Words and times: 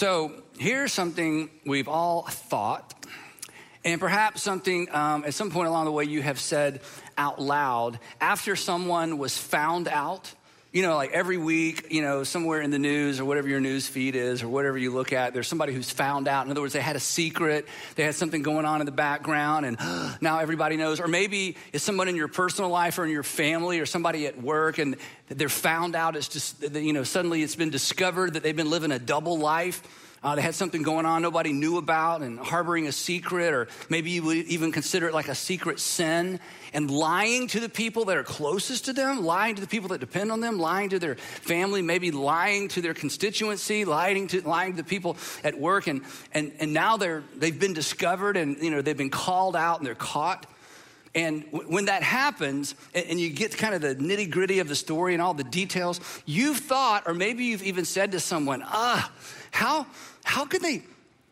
So, 0.00 0.32
here's 0.56 0.94
something 0.94 1.50
we've 1.66 1.86
all 1.86 2.22
thought, 2.22 2.94
and 3.84 4.00
perhaps 4.00 4.40
something 4.40 4.88
um, 4.94 5.24
at 5.26 5.34
some 5.34 5.50
point 5.50 5.68
along 5.68 5.84
the 5.84 5.90
way 5.90 6.04
you 6.04 6.22
have 6.22 6.40
said 6.40 6.80
out 7.18 7.38
loud 7.38 7.98
after 8.18 8.56
someone 8.56 9.18
was 9.18 9.36
found 9.36 9.88
out. 9.88 10.32
You 10.72 10.82
know, 10.82 10.94
like 10.94 11.10
every 11.10 11.36
week, 11.36 11.88
you 11.90 12.00
know, 12.00 12.22
somewhere 12.22 12.62
in 12.62 12.70
the 12.70 12.78
news 12.78 13.18
or 13.18 13.24
whatever 13.24 13.48
your 13.48 13.58
news 13.58 13.88
feed 13.88 14.14
is 14.14 14.44
or 14.44 14.48
whatever 14.48 14.78
you 14.78 14.92
look 14.92 15.12
at, 15.12 15.34
there's 15.34 15.48
somebody 15.48 15.74
who's 15.74 15.90
found 15.90 16.28
out. 16.28 16.44
In 16.44 16.52
other 16.52 16.60
words, 16.60 16.74
they 16.74 16.80
had 16.80 16.94
a 16.94 17.00
secret, 17.00 17.66
they 17.96 18.04
had 18.04 18.14
something 18.14 18.42
going 18.42 18.64
on 18.64 18.78
in 18.78 18.86
the 18.86 18.92
background, 18.92 19.66
and 19.66 19.78
now 20.20 20.38
everybody 20.38 20.76
knows. 20.76 21.00
Or 21.00 21.08
maybe 21.08 21.56
it's 21.72 21.82
someone 21.82 22.06
in 22.06 22.14
your 22.14 22.28
personal 22.28 22.70
life 22.70 23.00
or 23.00 23.04
in 23.04 23.10
your 23.10 23.24
family 23.24 23.80
or 23.80 23.86
somebody 23.86 24.28
at 24.28 24.40
work, 24.40 24.78
and 24.78 24.94
they're 25.26 25.48
found 25.48 25.96
out. 25.96 26.14
It's 26.14 26.28
just, 26.28 26.62
you 26.76 26.92
know, 26.92 27.02
suddenly 27.02 27.42
it's 27.42 27.56
been 27.56 27.70
discovered 27.70 28.34
that 28.34 28.44
they've 28.44 28.54
been 28.54 28.70
living 28.70 28.92
a 28.92 29.00
double 29.00 29.38
life. 29.38 29.82
Uh, 30.22 30.34
they 30.34 30.42
had 30.42 30.54
something 30.54 30.82
going 30.82 31.06
on 31.06 31.22
nobody 31.22 31.50
knew 31.50 31.78
about 31.78 32.20
and 32.20 32.38
harboring 32.38 32.86
a 32.86 32.92
secret, 32.92 33.54
or 33.54 33.68
maybe 33.88 34.10
you 34.10 34.22
would 34.22 34.36
even 34.36 34.70
consider 34.70 35.08
it 35.08 35.14
like 35.14 35.28
a 35.28 35.34
secret 35.34 35.80
sin 35.80 36.38
and 36.74 36.90
lying 36.90 37.46
to 37.46 37.58
the 37.58 37.70
people 37.70 38.04
that 38.04 38.18
are 38.18 38.22
closest 38.22 38.84
to 38.84 38.92
them, 38.92 39.24
lying 39.24 39.54
to 39.54 39.62
the 39.62 39.66
people 39.66 39.88
that 39.88 39.98
depend 39.98 40.30
on 40.30 40.40
them, 40.40 40.58
lying 40.58 40.90
to 40.90 40.98
their 40.98 41.14
family, 41.14 41.80
maybe 41.80 42.10
lying 42.10 42.68
to 42.68 42.82
their 42.82 42.92
constituency, 42.92 43.86
lying 43.86 44.26
to, 44.28 44.46
lying 44.46 44.72
to 44.72 44.76
the 44.76 44.88
people 44.88 45.16
at 45.42 45.58
work. 45.58 45.86
And, 45.86 46.02
and, 46.32 46.52
and 46.60 46.74
now 46.74 46.98
they're, 46.98 47.24
they've 47.36 47.58
been 47.58 47.72
discovered 47.72 48.36
and 48.36 48.58
you 48.62 48.70
know, 48.70 48.82
they've 48.82 48.96
been 48.96 49.08
called 49.08 49.56
out 49.56 49.78
and 49.78 49.86
they're 49.86 49.94
caught. 49.94 50.44
And 51.14 51.44
when 51.50 51.86
that 51.86 52.04
happens, 52.04 52.76
and 52.94 53.18
you 53.18 53.30
get 53.30 53.56
kind 53.56 53.74
of 53.74 53.80
the 53.80 53.96
nitty 53.96 54.30
gritty 54.30 54.60
of 54.60 54.68
the 54.68 54.76
story 54.76 55.14
and 55.14 55.22
all 55.22 55.34
the 55.34 55.42
details, 55.42 56.00
you've 56.24 56.58
thought, 56.58 57.04
or 57.06 57.14
maybe 57.14 57.46
you've 57.46 57.64
even 57.64 57.84
said 57.84 58.12
to 58.12 58.20
someone, 58.20 58.62
ah, 58.64 59.10
how, 59.50 59.86
how 60.24 60.44
could 60.44 60.62
they, 60.62 60.82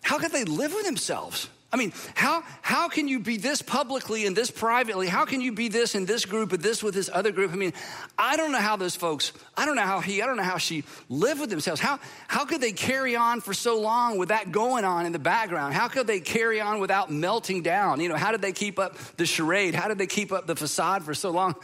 how 0.03 0.19
could 0.19 0.33
they 0.33 0.45
live 0.45 0.73
with 0.75 0.87
themselves? 0.87 1.49
I 1.71 1.77
mean, 1.77 1.93
how, 2.15 2.45
how 2.63 2.89
can 2.89 3.09
you 3.09 3.21
be 3.21 3.37
this 3.37 3.61
publicly 3.61 4.25
and 4.25 4.35
this 4.35 4.51
privately? 4.51 5.07
How 5.07 5.27
can 5.27 5.43
you 5.43 5.53
be 5.53 5.69
this 5.69 5.95
in 5.95 6.07
this 6.07 6.25
group 6.25 6.51
and 6.55 6.63
this 6.63 6.83
with 6.83 6.95
this 6.95 7.11
other 7.13 7.31
group? 7.31 7.53
I 7.53 7.57
mean, 7.57 7.75
I 8.17 8.39
don't 8.39 8.53
know 8.53 8.61
how 8.61 8.77
those 8.77 8.97
folks, 8.97 9.33
I 9.55 9.67
don't 9.67 9.77
know 9.77 9.83
how 9.83 10.01
he, 10.01 10.23
I 10.23 10.27
don't 10.27 10.39
know 10.39 10.45
how 10.45 10.57
she 10.57 10.85
live 11.11 11.41
with 11.41 11.51
themselves. 11.51 11.79
How, 11.79 11.99
how 12.27 12.47
could 12.47 12.63
they 12.63 12.73
carry 12.73 13.17
on 13.17 13.43
for 13.43 13.53
so 13.53 13.79
long 13.79 14.17
with 14.17 14.31
that 14.31 14.51
going 14.51 14.87
on 14.87 15.05
in 15.05 15.13
the 15.13 15.19
background? 15.19 15.75
How 15.75 15.89
could 15.89 16.07
they 16.07 16.21
carry 16.21 16.59
on 16.59 16.81
without 16.81 17.13
melting 17.13 17.63
down? 17.63 18.01
You 18.01 18.09
know, 18.09 18.17
how 18.17 18.33
did 18.33 18.41
they 18.41 18.53
keep 18.53 18.79
up 18.79 18.97
the 19.19 19.27
charade? 19.27 19.75
How 19.75 19.89
did 19.89 19.99
they 19.99 20.07
keep 20.07 20.33
up 20.33 20.47
the 20.47 20.57
facade 20.57 21.05
for 21.05 21.13
so 21.13 21.31
long? 21.31 21.55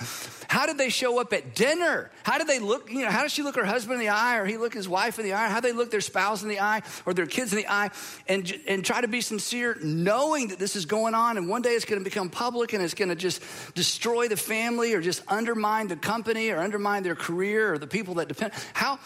How 0.48 0.66
did 0.66 0.76
they 0.76 0.90
show 0.90 1.18
up 1.18 1.32
at 1.32 1.54
dinner? 1.54 2.10
How 2.24 2.36
did 2.36 2.46
they 2.46 2.58
look, 2.58 2.90
you 2.90 3.00
know, 3.00 3.10
how 3.10 3.22
does 3.22 3.32
she 3.32 3.42
look 3.42 3.56
her 3.56 3.64
husband 3.64 3.94
in 3.94 4.06
the 4.06 4.12
eye 4.12 4.36
or 4.36 4.44
he 4.44 4.58
look 4.58 4.74
his 4.74 4.86
wife 4.86 5.18
in 5.18 5.24
the 5.24 5.32
eye? 5.32 5.48
How 5.48 5.60
they 5.60 5.72
look 5.72 5.90
their 5.90 6.02
spouse 6.02 6.42
in 6.42 6.50
the 6.50 6.60
eye 6.60 6.82
or 7.06 7.14
their 7.14 7.26
kids 7.26 7.54
in 7.54 7.56
the 7.56 7.68
eye 7.68 7.90
and, 8.28 8.52
and 8.68 8.84
try 8.84 9.00
to 9.00 9.08
be 9.08 9.22
sincere? 9.22 9.78
Knowing 10.02 10.48
that 10.48 10.58
this 10.58 10.76
is 10.76 10.86
going 10.86 11.14
on 11.14 11.36
and 11.36 11.48
one 11.48 11.62
day 11.62 11.70
it's 11.70 11.84
going 11.84 12.00
to 12.00 12.04
become 12.04 12.30
public 12.30 12.72
and 12.72 12.82
it's 12.82 12.94
going 12.94 13.08
to 13.08 13.14
just 13.14 13.42
destroy 13.74 14.28
the 14.28 14.36
family 14.36 14.94
or 14.94 15.00
just 15.00 15.22
undermine 15.28 15.88
the 15.88 15.96
company 15.96 16.50
or 16.50 16.58
undermine 16.58 17.02
their 17.02 17.14
career 17.14 17.72
or 17.72 17.78
the 17.78 17.86
people 17.86 18.14
that 18.14 18.28
depend. 18.28 18.52
How, 18.72 18.98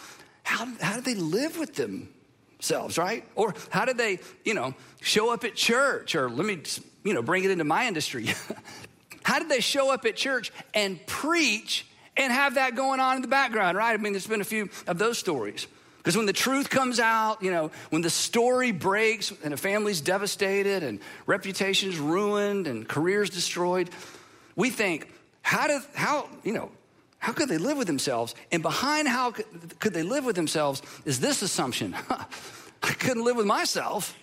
how, 0.42 0.66
how 0.80 0.96
do 0.96 1.00
they 1.02 1.14
live 1.14 1.58
with 1.58 1.74
themselves, 1.74 2.98
right? 2.98 3.24
Or 3.34 3.54
how 3.70 3.84
do 3.84 3.92
they, 3.92 4.20
you 4.44 4.54
know, 4.54 4.74
show 5.00 5.32
up 5.32 5.44
at 5.44 5.54
church? 5.54 6.14
Or 6.14 6.30
let 6.30 6.46
me, 6.46 6.62
you 7.04 7.14
know, 7.14 7.22
bring 7.22 7.44
it 7.44 7.50
into 7.50 7.64
my 7.64 7.86
industry. 7.86 8.28
how 9.22 9.38
did 9.38 9.48
they 9.48 9.60
show 9.60 9.92
up 9.92 10.04
at 10.06 10.16
church 10.16 10.52
and 10.74 11.04
preach 11.06 11.86
and 12.16 12.32
have 12.32 12.54
that 12.54 12.74
going 12.74 13.00
on 13.00 13.16
in 13.16 13.22
the 13.22 13.28
background, 13.28 13.76
right? 13.76 13.92
I 13.92 13.96
mean, 13.96 14.12
there's 14.12 14.26
been 14.26 14.40
a 14.40 14.44
few 14.44 14.68
of 14.86 14.98
those 14.98 15.18
stories. 15.18 15.66
Because 16.08 16.16
when 16.16 16.24
the 16.24 16.32
truth 16.32 16.70
comes 16.70 17.00
out, 17.00 17.42
you 17.42 17.50
know, 17.50 17.70
when 17.90 18.00
the 18.00 18.08
story 18.08 18.72
breaks 18.72 19.30
and 19.44 19.52
a 19.52 19.58
family's 19.58 20.00
devastated 20.00 20.82
and 20.82 21.00
reputation's 21.26 21.98
ruined 21.98 22.66
and 22.66 22.88
careers 22.88 23.28
destroyed, 23.28 23.90
we 24.56 24.70
think, 24.70 25.12
how 25.42 25.66
did, 25.66 25.82
how, 25.92 26.30
you 26.44 26.54
know, 26.54 26.70
how 27.18 27.32
could 27.32 27.50
they 27.50 27.58
live 27.58 27.76
with 27.76 27.88
themselves? 27.88 28.34
And 28.50 28.62
behind 28.62 29.06
how 29.06 29.32
could 29.32 29.92
they 29.92 30.02
live 30.02 30.24
with 30.24 30.34
themselves 30.34 30.80
is 31.04 31.20
this 31.20 31.42
assumption 31.42 31.94
I 32.10 32.92
couldn't 32.94 33.26
live 33.26 33.36
with 33.36 33.44
myself. 33.44 34.18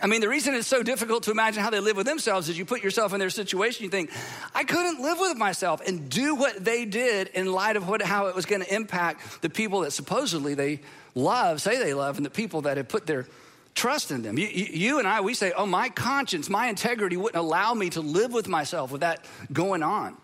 I 0.00 0.06
mean, 0.06 0.20
the 0.20 0.28
reason 0.28 0.54
it's 0.54 0.68
so 0.68 0.84
difficult 0.84 1.24
to 1.24 1.32
imagine 1.32 1.62
how 1.62 1.70
they 1.70 1.80
live 1.80 1.96
with 1.96 2.06
themselves 2.06 2.48
is 2.48 2.56
you 2.56 2.64
put 2.64 2.84
yourself 2.84 3.12
in 3.12 3.18
their 3.18 3.30
situation, 3.30 3.82
you 3.82 3.90
think, 3.90 4.12
I 4.54 4.62
couldn't 4.62 5.00
live 5.00 5.18
with 5.18 5.36
myself 5.36 5.80
and 5.84 6.08
do 6.08 6.36
what 6.36 6.64
they 6.64 6.84
did 6.84 7.28
in 7.28 7.50
light 7.50 7.76
of 7.76 7.88
what, 7.88 8.00
how 8.02 8.26
it 8.26 8.36
was 8.36 8.46
going 8.46 8.62
to 8.62 8.74
impact 8.74 9.42
the 9.42 9.50
people 9.50 9.80
that 9.80 9.90
supposedly 9.90 10.54
they 10.54 10.80
love, 11.16 11.60
say 11.60 11.78
they 11.78 11.94
love, 11.94 12.16
and 12.16 12.24
the 12.24 12.30
people 12.30 12.62
that 12.62 12.76
have 12.76 12.88
put 12.88 13.06
their 13.06 13.26
trust 13.74 14.12
in 14.12 14.22
them. 14.22 14.38
You, 14.38 14.46
you, 14.46 14.98
and 15.00 15.08
I, 15.08 15.20
we 15.20 15.34
say, 15.34 15.52
oh, 15.56 15.66
my 15.66 15.88
conscience, 15.88 16.48
my 16.48 16.68
integrity 16.68 17.16
wouldn't 17.16 17.42
allow 17.42 17.74
me 17.74 17.90
to 17.90 18.00
live 18.00 18.32
with 18.32 18.46
myself 18.46 18.92
with 18.92 19.00
that 19.00 19.24
going 19.52 19.82
on. 19.82 20.16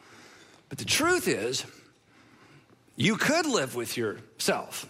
But 0.68 0.78
the 0.78 0.84
truth 0.84 1.26
is, 1.26 1.64
you 2.96 3.16
could 3.16 3.46
live 3.46 3.74
with 3.74 3.96
yourself. 3.96 4.86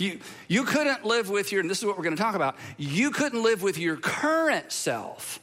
You, 0.00 0.18
you 0.48 0.64
couldn't 0.64 1.04
live 1.04 1.28
with 1.28 1.52
your, 1.52 1.60
and 1.60 1.68
this 1.68 1.78
is 1.78 1.84
what 1.84 1.98
we're 1.98 2.04
going 2.04 2.16
to 2.16 2.22
talk 2.22 2.34
about, 2.34 2.56
you 2.78 3.10
couldn't 3.10 3.42
live 3.42 3.62
with 3.62 3.76
your 3.76 3.96
current 3.96 4.72
self. 4.72 5.40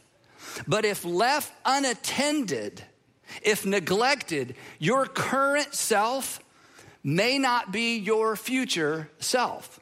But 0.68 0.84
if 0.84 1.06
left 1.06 1.54
unattended, 1.64 2.84
if 3.44 3.68
neglected, 3.68 4.56
your 4.80 5.06
current 5.06 5.76
self 5.76 6.40
may 7.04 7.38
not 7.38 7.72
be 7.72 7.98
your 7.98 8.36
future 8.36 9.10
self. 9.20 9.80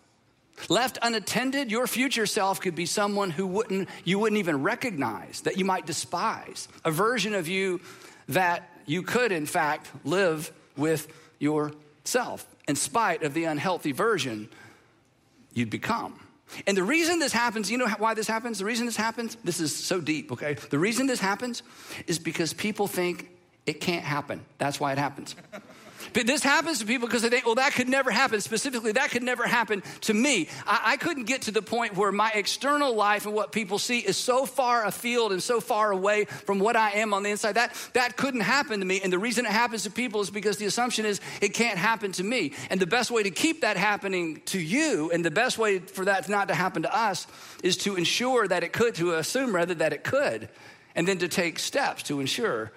Left 0.67 0.97
unattended, 1.01 1.71
your 1.71 1.87
future 1.87 2.25
self 2.25 2.59
could 2.59 2.75
be 2.75 2.85
someone 2.85 3.29
who 3.29 3.47
wouldn't 3.47 3.87
you 4.03 4.19
wouldn't 4.19 4.39
even 4.39 4.61
recognize, 4.61 5.41
that 5.41 5.57
you 5.57 5.63
might 5.63 5.85
despise, 5.85 6.67
a 6.83 6.91
version 6.91 7.33
of 7.33 7.47
you 7.47 7.79
that 8.27 8.69
you 8.85 9.03
could 9.03 9.31
in 9.31 9.45
fact 9.45 9.89
live 10.03 10.51
with 10.75 11.07
yourself 11.39 12.45
in 12.67 12.75
spite 12.75 13.23
of 13.23 13.33
the 13.33 13.45
unhealthy 13.45 13.91
version 13.91 14.49
you'd 15.55 15.71
become. 15.71 16.19
And 16.67 16.77
the 16.77 16.83
reason 16.83 17.17
this 17.17 17.33
happens, 17.33 17.71
you 17.71 17.79
know 17.79 17.87
why 17.97 18.13
this 18.13 18.27
happens? 18.27 18.59
The 18.59 18.65
reason 18.65 18.85
this 18.85 18.95
happens, 18.95 19.35
this 19.43 19.59
is 19.59 19.75
so 19.75 19.99
deep, 19.99 20.31
okay? 20.31 20.53
The 20.53 20.77
reason 20.77 21.07
this 21.07 21.19
happens 21.19 21.63
is 22.05 22.19
because 22.19 22.53
people 22.53 22.85
think 22.85 23.31
it 23.65 23.81
can't 23.81 24.03
happen. 24.03 24.45
That's 24.59 24.79
why 24.79 24.91
it 24.91 24.99
happens. 24.99 25.35
But 26.13 26.27
this 26.27 26.43
happens 26.43 26.79
to 26.79 26.85
people 26.85 27.07
because 27.07 27.21
they 27.21 27.29
think, 27.29 27.45
well, 27.45 27.55
that 27.55 27.73
could 27.73 27.89
never 27.89 28.11
happen. 28.11 28.41
Specifically, 28.41 28.91
that 28.93 29.11
could 29.11 29.23
never 29.23 29.45
happen 29.47 29.83
to 30.01 30.13
me. 30.13 30.47
I, 30.65 30.81
I, 30.85 30.97
couldn't 30.97 31.25
get 31.25 31.43
to 31.43 31.51
the 31.51 31.61
point 31.61 31.95
where 31.95 32.11
my 32.11 32.31
external 32.33 32.95
life 32.95 33.25
and 33.25 33.35
what 33.35 33.51
people 33.51 33.79
see 33.79 33.99
is 33.99 34.17
so 34.17 34.45
far 34.45 34.85
afield 34.85 35.31
and 35.31 35.41
so 35.41 35.59
far 35.59 35.91
away 35.91 36.25
from 36.25 36.59
what 36.59 36.75
I 36.75 36.91
am 36.91 37.13
on 37.13 37.23
the 37.23 37.29
inside. 37.29 37.53
That, 37.53 37.73
that 37.93 38.17
couldn't 38.17 38.41
happen 38.41 38.79
to 38.79 38.85
me. 38.85 39.01
And 39.01 39.11
the 39.11 39.19
reason 39.19 39.45
it 39.45 39.51
happens 39.51 39.83
to 39.83 39.91
people 39.91 40.21
is 40.21 40.29
because 40.29 40.57
the 40.57 40.65
assumption 40.65 41.05
is 41.05 41.21
it 41.41 41.53
can't 41.53 41.77
happen 41.77 42.11
to 42.13 42.23
me. 42.23 42.53
And 42.69 42.79
the 42.79 42.87
best 42.87 43.11
way 43.11 43.23
to 43.23 43.31
keep 43.31 43.61
that 43.61 43.77
happening 43.77 44.41
to 44.47 44.59
you 44.59 45.11
and 45.11 45.23
the 45.23 45.31
best 45.31 45.57
way 45.57 45.79
for 45.79 46.05
that 46.05 46.27
not 46.29 46.47
to 46.47 46.55
happen 46.55 46.83
to 46.83 46.95
us 46.95 47.27
is 47.63 47.77
to 47.77 47.95
ensure 47.95 48.47
that 48.47 48.63
it 48.63 48.73
could, 48.73 48.95
to 48.95 49.15
assume 49.15 49.55
rather 49.55 49.73
that 49.75 49.93
it 49.93 50.03
could, 50.03 50.49
and 50.95 51.07
then 51.07 51.17
to 51.19 51.27
take 51.27 51.59
steps 51.59 52.03
to 52.03 52.19
ensure 52.19 52.71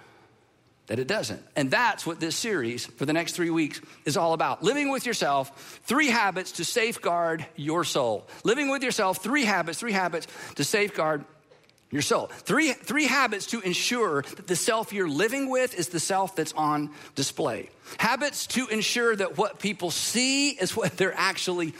that 0.88 0.98
it 0.98 1.06
doesn't. 1.06 1.40
And 1.54 1.70
that's 1.70 2.04
what 2.04 2.18
this 2.18 2.34
series 2.34 2.86
for 2.86 3.06
the 3.06 3.12
next 3.12 3.32
three 3.32 3.50
weeks 3.50 3.80
is 4.04 4.16
all 4.16 4.32
about. 4.32 4.62
Living 4.62 4.90
with 4.90 5.06
yourself, 5.06 5.80
three 5.84 6.08
habits 6.08 6.52
to 6.52 6.64
safeguard 6.64 7.46
your 7.56 7.84
soul. 7.84 8.26
Living 8.42 8.70
with 8.70 8.82
yourself, 8.82 9.18
three 9.18 9.44
habits, 9.44 9.78
three 9.78 9.92
habits 9.92 10.26
to 10.56 10.64
safeguard 10.64 11.24
your 11.90 12.02
soul. 12.02 12.26
Three, 12.26 12.72
three 12.72 13.06
habits 13.06 13.46
to 13.46 13.60
ensure 13.60 14.22
that 14.22 14.46
the 14.46 14.56
self 14.56 14.92
you're 14.92 15.08
living 15.08 15.50
with 15.50 15.78
is 15.78 15.88
the 15.88 16.00
self 16.00 16.36
that's 16.36 16.52
on 16.54 16.90
display. 17.14 17.70
Habits 17.98 18.46
to 18.48 18.66
ensure 18.68 19.14
that 19.14 19.38
what 19.38 19.58
people 19.58 19.90
see 19.90 20.50
is 20.50 20.76
what 20.76 20.96
they're 20.96 21.14
actually 21.16 21.74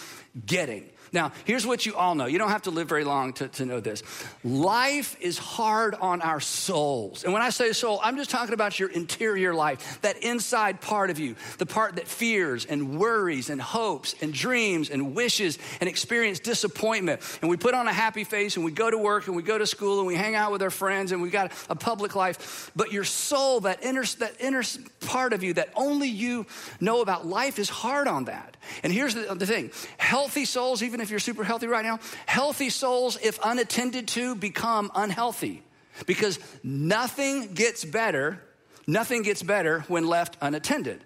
getting. 0.46 0.88
Now, 1.12 1.32
here's 1.44 1.66
what 1.66 1.86
you 1.86 1.94
all 1.94 2.14
know. 2.14 2.26
You 2.26 2.38
don't 2.38 2.50
have 2.50 2.62
to 2.62 2.70
live 2.70 2.88
very 2.88 3.04
long 3.04 3.32
to, 3.34 3.48
to 3.48 3.64
know 3.64 3.80
this. 3.80 4.02
Life 4.44 5.16
is 5.20 5.38
hard 5.38 5.94
on 5.94 6.22
our 6.22 6.40
souls. 6.40 7.24
And 7.24 7.32
when 7.32 7.42
I 7.42 7.50
say 7.50 7.72
soul, 7.72 8.00
I'm 8.02 8.16
just 8.16 8.30
talking 8.30 8.54
about 8.54 8.78
your 8.78 8.90
interior 8.90 9.54
life, 9.54 10.00
that 10.02 10.18
inside 10.18 10.80
part 10.80 11.10
of 11.10 11.18
you, 11.18 11.36
the 11.58 11.66
part 11.66 11.96
that 11.96 12.06
fears 12.06 12.64
and 12.64 12.98
worries 12.98 13.50
and 13.50 13.60
hopes 13.60 14.14
and 14.20 14.32
dreams 14.32 14.90
and 14.90 15.14
wishes 15.14 15.58
and 15.80 15.88
experience 15.88 16.40
disappointment. 16.40 17.20
And 17.40 17.50
we 17.50 17.56
put 17.56 17.74
on 17.74 17.88
a 17.88 17.92
happy 17.92 18.24
face 18.24 18.56
and 18.56 18.64
we 18.64 18.70
go 18.70 18.90
to 18.90 18.98
work 18.98 19.26
and 19.26 19.36
we 19.36 19.42
go 19.42 19.58
to 19.58 19.66
school 19.66 19.98
and 19.98 20.06
we 20.06 20.14
hang 20.14 20.34
out 20.34 20.52
with 20.52 20.62
our 20.62 20.70
friends 20.70 21.12
and 21.12 21.22
we've 21.22 21.32
got 21.32 21.52
a 21.68 21.74
public 21.74 22.14
life. 22.14 22.70
But 22.76 22.92
your 22.92 23.04
soul, 23.04 23.60
that 23.60 23.82
inner, 23.82 24.04
that 24.18 24.34
inner 24.40 24.62
part 25.00 25.32
of 25.32 25.42
you 25.42 25.54
that 25.54 25.70
only 25.74 26.08
you 26.08 26.46
know 26.80 27.00
about, 27.00 27.26
life 27.26 27.58
is 27.58 27.68
hard 27.68 28.08
on 28.08 28.24
that. 28.26 28.56
And 28.82 28.92
here's 28.92 29.14
the, 29.14 29.34
the 29.34 29.46
thing 29.46 29.70
healthy 29.96 30.44
souls, 30.44 30.82
even 30.82 30.97
if 31.00 31.10
you're 31.10 31.18
super 31.18 31.44
healthy 31.44 31.66
right 31.66 31.84
now, 31.84 31.98
healthy 32.26 32.70
souls, 32.70 33.18
if 33.22 33.38
unattended 33.44 34.08
to, 34.08 34.34
become 34.34 34.90
unhealthy 34.94 35.62
because 36.06 36.38
nothing 36.62 37.54
gets 37.54 37.84
better, 37.84 38.40
nothing 38.86 39.22
gets 39.22 39.42
better 39.42 39.80
when 39.88 40.06
left 40.06 40.36
unattended. 40.40 41.02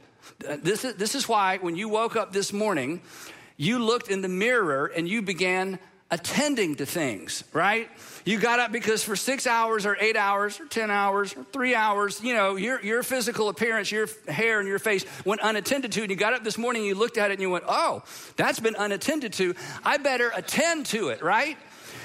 Uh, 0.46 0.56
this 0.62 0.84
is, 0.84 0.94
this 0.94 1.14
is 1.14 1.28
why 1.28 1.58
when 1.58 1.76
you 1.76 1.88
woke 1.88 2.16
up 2.16 2.32
this 2.32 2.52
morning, 2.52 3.00
you 3.56 3.78
looked 3.78 4.08
in 4.08 4.22
the 4.22 4.28
mirror 4.28 4.86
and 4.86 5.08
you 5.08 5.22
began 5.22 5.78
attending 6.12 6.76
to 6.76 6.85
things, 6.85 7.43
right? 7.55 7.88
You 8.26 8.38
got 8.38 8.61
up 8.61 8.70
because 8.70 9.03
for 9.03 9.17
six 9.17 9.47
hours 9.47 9.87
or 9.87 9.97
eight 9.99 10.14
hours 10.14 10.61
or 10.61 10.67
10 10.67 10.91
hours 10.91 11.35
or 11.35 11.44
three 11.53 11.75
hours, 11.75 12.20
you 12.23 12.35
know, 12.35 12.56
your, 12.56 12.81
your 12.82 13.03
physical 13.03 13.49
appearance, 13.49 13.91
your 13.91 14.06
hair 14.29 14.61
and 14.61 14.69
your 14.69 14.79
face 14.79 15.06
went 15.25 15.41
unattended 15.43 15.91
to. 15.93 16.03
And 16.03 16.11
you 16.11 16.17
got 16.17 16.35
up 16.35 16.44
this 16.44 16.59
morning, 16.59 16.85
you 16.85 16.94
looked 16.94 17.17
at 17.17 17.31
it 17.31 17.35
and 17.35 17.43
you 17.43 17.49
went, 17.49 17.64
oh, 17.67 18.05
that's 18.37 18.61
been 18.61 18.76
unattended 18.79 19.32
to. 19.35 19.55
I 19.85 19.97
better 19.97 20.31
attend 20.37 20.85
to 20.87 21.09
it, 21.09 21.23
right? 21.23 21.56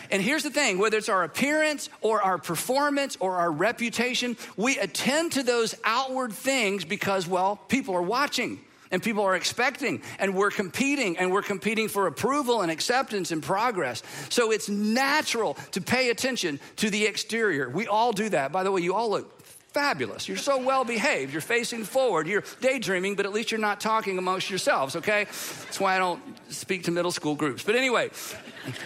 And 0.09 0.21
here's 0.21 0.44
the 0.44 0.51
thing 0.51 0.77
whether 0.77 0.98
it's 0.98 1.09
our 1.09 1.25
appearance 1.25 1.89
or 2.00 2.21
our 2.21 2.38
performance 2.38 3.18
or 3.19 3.36
our 3.36 3.51
reputation, 3.51 4.38
we 4.56 4.80
attend 4.80 5.33
to 5.33 5.44
those 5.44 5.75
outward 5.83 6.31
things 6.31 6.86
because, 6.86 7.27
well, 7.27 7.57
people 7.68 7.94
are 7.94 8.01
watching 8.01 8.62
and 8.91 9.01
people 9.01 9.23
are 9.23 9.35
expecting 9.35 10.01
and 10.19 10.35
we're 10.35 10.51
competing 10.51 11.17
and 11.17 11.31
we're 11.31 11.41
competing 11.41 11.87
for 11.87 12.07
approval 12.07 12.61
and 12.61 12.71
acceptance 12.71 13.31
and 13.31 13.43
progress. 13.43 14.03
So 14.29 14.51
it's 14.51 14.69
natural 14.69 15.55
to 15.71 15.81
pay 15.81 16.09
attention 16.09 16.59
to 16.77 16.89
the 16.89 17.05
exterior. 17.05 17.69
We 17.69 17.87
all 17.87 18.11
do 18.11 18.29
that. 18.29 18.51
By 18.51 18.63
the 18.63 18.71
way 18.71 18.81
you 18.81 18.93
all 18.93 19.09
look 19.09 19.41
fabulous. 19.73 20.27
You're 20.27 20.37
so 20.37 20.57
well 20.57 20.83
behaved. 20.83 21.31
You're 21.31 21.41
facing 21.41 21.83
forward. 21.83 22.27
You're 22.27 22.43
daydreaming 22.61 23.15
but 23.15 23.25
at 23.25 23.33
least 23.33 23.51
you're 23.51 23.59
not 23.59 23.79
talking 23.79 24.17
amongst 24.17 24.49
yourselves 24.49 24.95
okay? 24.95 25.25
That's 25.25 25.79
why 25.79 25.95
i 25.95 25.99
don't 25.99 26.21
speak 26.49 26.83
to 26.83 26.91
middle 26.91 27.11
school 27.11 27.35
groups 27.35 27.63
but 27.63 27.75
anyway 27.75 28.09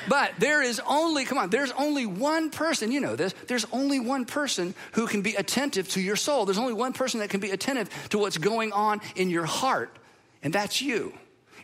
but 0.07 0.33
there 0.39 0.61
is 0.61 0.81
only, 0.87 1.25
come 1.25 1.37
on, 1.37 1.49
there's 1.49 1.71
only 1.71 2.05
one 2.05 2.49
person, 2.49 2.91
you 2.91 2.99
know 2.99 3.15
this, 3.15 3.33
there's 3.47 3.65
only 3.71 3.99
one 3.99 4.25
person 4.25 4.73
who 4.93 5.07
can 5.07 5.21
be 5.21 5.35
attentive 5.35 5.89
to 5.89 6.01
your 6.01 6.15
soul. 6.15 6.45
There's 6.45 6.57
only 6.57 6.73
one 6.73 6.93
person 6.93 7.19
that 7.19 7.29
can 7.29 7.39
be 7.39 7.51
attentive 7.51 7.89
to 8.09 8.17
what's 8.17 8.37
going 8.37 8.71
on 8.71 9.01
in 9.15 9.29
your 9.29 9.45
heart, 9.45 9.95
and 10.43 10.53
that's 10.53 10.81
you. 10.81 11.13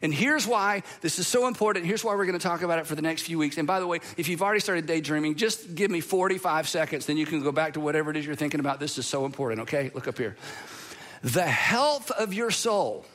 And 0.02 0.14
here's 0.14 0.46
why 0.46 0.84
this 1.02 1.18
is 1.18 1.28
so 1.28 1.48
important. 1.48 1.86
Here's 1.86 2.04
why 2.04 2.14
we're 2.14 2.28
going 2.28 2.38
to 2.38 2.44
talk 2.44 2.62
about 2.62 2.78
it 2.78 2.86
for 2.86 2.94
the 2.94 3.02
next 3.02 3.24
few 3.24 3.40
weeks. 3.40 3.58
And 3.58 3.66
by 3.66 3.80
the 3.80 3.88
way, 3.88 4.00
if 4.16 4.30
you've 4.30 4.44
already 4.44 4.60
started 4.60 4.86
daydreaming, 4.86 5.36
just 5.36 5.74
give 5.74 5.90
me 5.90 6.02
45 6.02 6.70
seconds, 6.70 7.08
then 7.08 7.18
you 7.18 7.26
can 7.26 7.42
go 7.42 7.52
back 7.52 7.74
to 7.74 7.80
whatever 7.80 8.12
it 8.12 8.18
is 8.18 8.24
you're 8.24 8.36
thinking 8.36 8.60
about. 8.60 8.80
This 8.80 9.00
is 9.00 9.08
so 9.08 9.26
important, 9.26 9.62
okay? 9.62 9.90
Look 9.96 10.08
up 10.08 10.20
here. 10.20 10.38
The 11.24 11.48
health 11.48 12.12
of 12.12 12.32
your 12.32 12.52
soul 12.52 13.06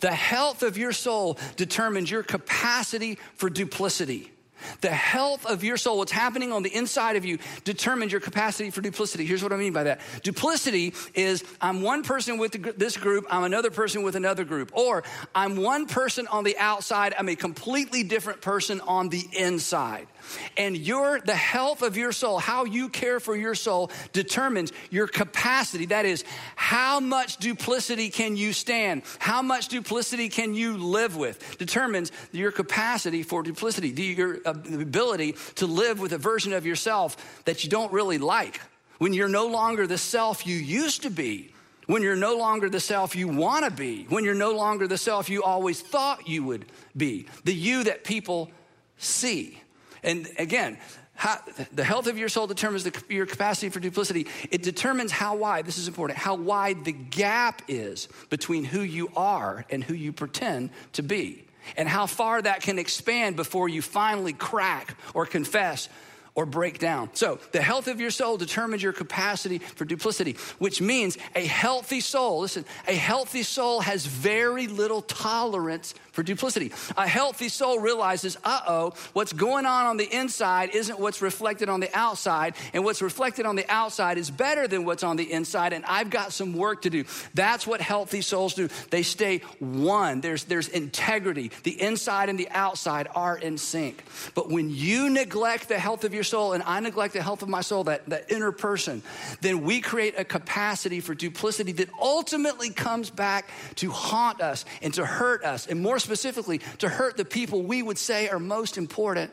the 0.00 0.12
health 0.12 0.62
of 0.62 0.78
your 0.78 0.92
soul 0.92 1.38
determines 1.56 2.10
your 2.10 2.22
capacity 2.22 3.18
for 3.34 3.50
duplicity. 3.50 4.32
The 4.80 4.90
health 4.90 5.46
of 5.46 5.62
your 5.62 5.76
soul, 5.76 5.98
what's 5.98 6.12
happening 6.12 6.52
on 6.52 6.62
the 6.62 6.74
inside 6.74 7.16
of 7.16 7.24
you, 7.24 7.38
determines 7.64 8.12
your 8.12 8.20
capacity 8.20 8.70
for 8.70 8.80
duplicity. 8.80 9.24
Here's 9.24 9.42
what 9.42 9.52
I 9.52 9.56
mean 9.56 9.72
by 9.72 9.84
that 9.84 10.00
duplicity 10.22 10.94
is 11.14 11.44
I'm 11.60 11.82
one 11.82 12.02
person 12.02 12.38
with 12.38 12.76
this 12.76 12.96
group, 12.96 13.26
I'm 13.30 13.44
another 13.44 13.70
person 13.70 14.02
with 14.02 14.16
another 14.16 14.44
group. 14.44 14.72
Or 14.74 15.04
I'm 15.34 15.56
one 15.56 15.86
person 15.86 16.26
on 16.26 16.44
the 16.44 16.58
outside, 16.58 17.14
I'm 17.18 17.28
a 17.28 17.36
completely 17.36 18.02
different 18.02 18.40
person 18.40 18.80
on 18.82 19.08
the 19.08 19.24
inside. 19.32 20.08
And 20.56 20.76
your 20.76 21.20
the 21.20 21.34
health 21.34 21.82
of 21.82 21.96
your 21.96 22.12
soul, 22.12 22.38
how 22.38 22.64
you 22.64 22.88
care 22.88 23.20
for 23.20 23.36
your 23.36 23.54
soul 23.54 23.90
determines 24.12 24.72
your 24.90 25.06
capacity. 25.06 25.86
That 25.86 26.04
is, 26.04 26.24
how 26.56 27.00
much 27.00 27.38
duplicity 27.38 28.10
can 28.10 28.36
you 28.36 28.52
stand? 28.52 29.02
How 29.18 29.42
much 29.42 29.68
duplicity 29.68 30.28
can 30.28 30.54
you 30.54 30.76
live 30.76 31.16
with? 31.16 31.58
Determines 31.58 32.12
your 32.32 32.52
capacity 32.52 33.22
for 33.22 33.42
duplicity, 33.42 33.88
your 33.88 34.38
ability 34.44 35.34
to 35.56 35.66
live 35.66 36.00
with 36.00 36.12
a 36.12 36.18
version 36.18 36.52
of 36.52 36.66
yourself 36.66 37.42
that 37.44 37.64
you 37.64 37.70
don't 37.70 37.92
really 37.92 38.18
like. 38.18 38.60
When 38.98 39.12
you're 39.12 39.28
no 39.28 39.46
longer 39.46 39.86
the 39.86 39.98
self 39.98 40.46
you 40.46 40.56
used 40.56 41.02
to 41.02 41.10
be, 41.10 41.52
when 41.86 42.02
you're 42.02 42.16
no 42.16 42.36
longer 42.36 42.68
the 42.68 42.80
self 42.80 43.16
you 43.16 43.28
want 43.28 43.64
to 43.64 43.70
be, 43.70 44.04
when 44.10 44.24
you're 44.24 44.34
no 44.34 44.52
longer 44.52 44.86
the 44.86 44.98
self 44.98 45.30
you 45.30 45.42
always 45.42 45.80
thought 45.80 46.28
you 46.28 46.44
would 46.44 46.66
be, 46.96 47.26
the 47.44 47.54
you 47.54 47.84
that 47.84 48.04
people 48.04 48.50
see. 48.98 49.58
And 50.02 50.28
again, 50.38 50.78
how, 51.18 51.40
the 51.72 51.82
health 51.82 52.06
of 52.06 52.16
your 52.16 52.28
soul 52.28 52.46
determines 52.46 52.84
the, 52.84 52.92
your 53.08 53.26
capacity 53.26 53.70
for 53.70 53.80
duplicity. 53.80 54.28
It 54.52 54.62
determines 54.62 55.10
how 55.10 55.34
wide, 55.34 55.66
this 55.66 55.76
is 55.76 55.88
important, 55.88 56.16
how 56.16 56.36
wide 56.36 56.84
the 56.84 56.92
gap 56.92 57.62
is 57.66 58.08
between 58.30 58.62
who 58.62 58.82
you 58.82 59.10
are 59.16 59.64
and 59.68 59.82
who 59.82 59.94
you 59.94 60.12
pretend 60.12 60.70
to 60.92 61.02
be, 61.02 61.44
and 61.76 61.88
how 61.88 62.06
far 62.06 62.40
that 62.40 62.62
can 62.62 62.78
expand 62.78 63.34
before 63.34 63.68
you 63.68 63.82
finally 63.82 64.32
crack 64.32 64.96
or 65.12 65.26
confess 65.26 65.88
or 66.36 66.46
break 66.46 66.78
down. 66.78 67.10
So, 67.14 67.40
the 67.50 67.60
health 67.60 67.88
of 67.88 68.00
your 68.00 68.12
soul 68.12 68.36
determines 68.36 68.80
your 68.80 68.92
capacity 68.92 69.58
for 69.58 69.84
duplicity, 69.84 70.36
which 70.60 70.80
means 70.80 71.18
a 71.34 71.44
healthy 71.44 72.00
soul, 72.00 72.42
listen, 72.42 72.64
a 72.86 72.94
healthy 72.94 73.42
soul 73.42 73.80
has 73.80 74.06
very 74.06 74.68
little 74.68 75.02
tolerance 75.02 75.96
for 76.18 76.24
duplicity. 76.24 76.72
A 76.96 77.06
healthy 77.06 77.48
soul 77.48 77.78
realizes, 77.78 78.36
uh 78.42 78.60
oh, 78.66 78.92
what's 79.12 79.32
going 79.32 79.66
on 79.66 79.86
on 79.86 79.98
the 79.98 80.12
inside 80.12 80.70
isn't 80.74 80.98
what's 80.98 81.22
reflected 81.22 81.68
on 81.68 81.78
the 81.78 81.96
outside, 81.96 82.56
and 82.72 82.84
what's 82.84 83.00
reflected 83.00 83.46
on 83.46 83.54
the 83.54 83.64
outside 83.70 84.18
is 84.18 84.28
better 84.28 84.66
than 84.66 84.84
what's 84.84 85.04
on 85.04 85.16
the 85.16 85.30
inside, 85.30 85.72
and 85.72 85.84
I've 85.84 86.10
got 86.10 86.32
some 86.32 86.54
work 86.54 86.82
to 86.82 86.90
do. 86.90 87.04
That's 87.34 87.68
what 87.68 87.80
healthy 87.80 88.20
souls 88.20 88.54
do. 88.54 88.68
They 88.90 89.04
stay 89.04 89.42
one. 89.60 90.20
There's, 90.20 90.42
there's 90.42 90.66
integrity. 90.66 91.52
The 91.62 91.80
inside 91.80 92.28
and 92.28 92.36
the 92.36 92.48
outside 92.50 93.06
are 93.14 93.38
in 93.38 93.56
sync. 93.56 94.02
But 94.34 94.48
when 94.48 94.70
you 94.70 95.10
neglect 95.10 95.68
the 95.68 95.78
health 95.78 96.02
of 96.02 96.14
your 96.14 96.24
soul, 96.24 96.52
and 96.52 96.64
I 96.64 96.80
neglect 96.80 97.14
the 97.14 97.22
health 97.22 97.42
of 97.42 97.48
my 97.48 97.60
soul, 97.60 97.84
that, 97.84 98.08
that 98.08 98.32
inner 98.32 98.50
person, 98.50 99.04
then 99.40 99.62
we 99.62 99.80
create 99.80 100.14
a 100.18 100.24
capacity 100.24 100.98
for 100.98 101.14
duplicity 101.14 101.70
that 101.70 101.90
ultimately 102.02 102.70
comes 102.70 103.08
back 103.08 103.48
to 103.76 103.92
haunt 103.92 104.40
us 104.40 104.64
and 104.82 104.92
to 104.94 105.06
hurt 105.06 105.44
us, 105.44 105.68
and 105.68 105.80
more 105.80 106.00
specifically 106.08 106.58
to 106.78 106.88
hurt 106.88 107.18
the 107.18 107.24
people 107.24 107.62
we 107.62 107.82
would 107.82 107.98
say 107.98 108.30
are 108.30 108.38
most 108.38 108.78
important 108.78 109.30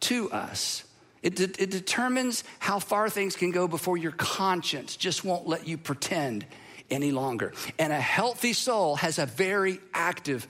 to 0.00 0.28
us. 0.32 0.82
It, 1.22 1.36
de- 1.36 1.62
it 1.62 1.70
determines 1.70 2.42
how 2.58 2.80
far 2.80 3.08
things 3.08 3.36
can 3.36 3.52
go 3.52 3.68
before 3.68 3.96
your 3.96 4.10
conscience 4.10 4.96
just 4.96 5.24
won't 5.24 5.46
let 5.46 5.68
you 5.68 5.78
pretend 5.78 6.44
any 6.90 7.12
longer. 7.12 7.52
And 7.78 7.92
a 7.92 8.00
healthy 8.00 8.54
soul 8.54 8.96
has 8.96 9.20
a 9.20 9.26
very 9.26 9.78
active 9.94 10.48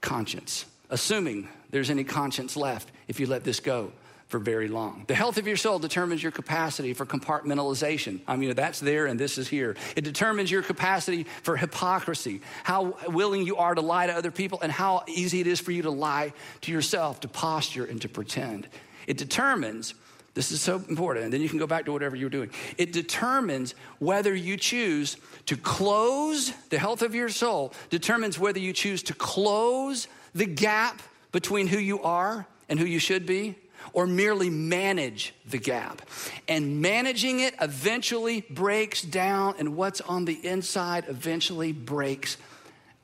conscience, 0.00 0.64
assuming 0.90 1.48
there's 1.70 1.90
any 1.90 2.04
conscience 2.04 2.56
left 2.56 2.92
if 3.08 3.18
you 3.18 3.26
let 3.26 3.42
this 3.42 3.58
go 3.58 3.90
for 4.34 4.40
very 4.40 4.66
long. 4.66 5.04
The 5.06 5.14
health 5.14 5.38
of 5.38 5.46
your 5.46 5.56
soul 5.56 5.78
determines 5.78 6.20
your 6.20 6.32
capacity 6.32 6.92
for 6.92 7.06
compartmentalization. 7.06 8.18
I 8.26 8.34
mean, 8.34 8.52
that's 8.56 8.80
there 8.80 9.06
and 9.06 9.16
this 9.16 9.38
is 9.38 9.46
here. 9.46 9.76
It 9.94 10.02
determines 10.02 10.50
your 10.50 10.62
capacity 10.62 11.22
for 11.44 11.56
hypocrisy, 11.56 12.40
how 12.64 12.96
willing 13.06 13.46
you 13.46 13.58
are 13.58 13.76
to 13.76 13.80
lie 13.80 14.08
to 14.08 14.12
other 14.12 14.32
people, 14.32 14.58
and 14.60 14.72
how 14.72 15.04
easy 15.06 15.40
it 15.40 15.46
is 15.46 15.60
for 15.60 15.70
you 15.70 15.82
to 15.82 15.90
lie 15.90 16.32
to 16.62 16.72
yourself, 16.72 17.20
to 17.20 17.28
posture 17.28 17.84
and 17.84 18.02
to 18.02 18.08
pretend. 18.08 18.66
It 19.06 19.18
determines, 19.18 19.94
this 20.34 20.50
is 20.50 20.60
so 20.60 20.82
important, 20.88 21.26
and 21.26 21.32
then 21.32 21.40
you 21.40 21.48
can 21.48 21.60
go 21.60 21.68
back 21.68 21.84
to 21.84 21.92
whatever 21.92 22.16
you're 22.16 22.28
doing. 22.28 22.50
It 22.76 22.92
determines 22.92 23.76
whether 24.00 24.34
you 24.34 24.56
choose 24.56 25.16
to 25.46 25.56
close, 25.56 26.50
the 26.70 26.78
health 26.80 27.02
of 27.02 27.14
your 27.14 27.28
soul 27.28 27.72
determines 27.88 28.36
whether 28.36 28.58
you 28.58 28.72
choose 28.72 29.00
to 29.04 29.14
close 29.14 30.08
the 30.34 30.46
gap 30.46 31.02
between 31.30 31.68
who 31.68 31.78
you 31.78 32.02
are 32.02 32.48
and 32.68 32.80
who 32.80 32.84
you 32.84 32.98
should 32.98 33.26
be 33.26 33.54
or 33.92 34.06
merely 34.06 34.50
manage 34.50 35.34
the 35.46 35.58
gap. 35.58 36.02
And 36.48 36.80
managing 36.80 37.40
it 37.40 37.54
eventually 37.60 38.42
breaks 38.50 39.02
down, 39.02 39.54
and 39.58 39.76
what's 39.76 40.00
on 40.00 40.24
the 40.24 40.44
inside 40.46 41.04
eventually 41.08 41.72
breaks 41.72 42.36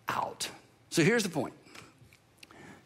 out. 0.09 0.49
So 0.91 1.03
here's 1.03 1.23
the 1.23 1.29
point 1.29 1.55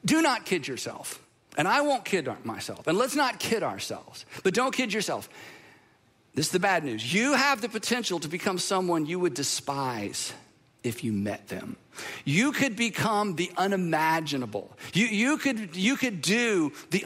do 0.05 0.23
not 0.23 0.45
kid 0.45 0.69
yourself. 0.69 1.21
And 1.57 1.69
I 1.69 1.83
won't 1.83 2.05
kid 2.05 2.29
myself. 2.45 2.87
And 2.87 2.99
let's 2.99 3.15
not 3.15 3.39
kid 3.39 3.63
ourselves. 3.63 4.27
But 4.43 4.55
don't 4.55 4.75
kid 4.75 4.93
yourself. 4.93 5.29
This 6.35 6.47
is 6.47 6.53
the 6.53 6.59
bad 6.59 6.85
news. 6.85 7.15
You 7.15 7.35
have 7.35 7.61
the 7.61 7.69
potential 7.69 8.19
to 8.21 8.29
become 8.29 8.59
someone 8.59 9.07
you 9.07 9.21
would 9.21 9.35
despise 9.35 10.33
if 10.83 11.05
you 11.05 11.13
met 11.13 11.47
them. 11.49 11.77
You 12.25 12.51
could 12.51 12.75
become 12.75 13.37
the 13.37 13.53
unimaginable. 13.57 14.77
You, 14.93 15.07
you, 15.07 15.39
could, 15.39 15.77
you 15.77 15.97
could 15.97 16.23
do 16.23 16.73
the 16.91 17.05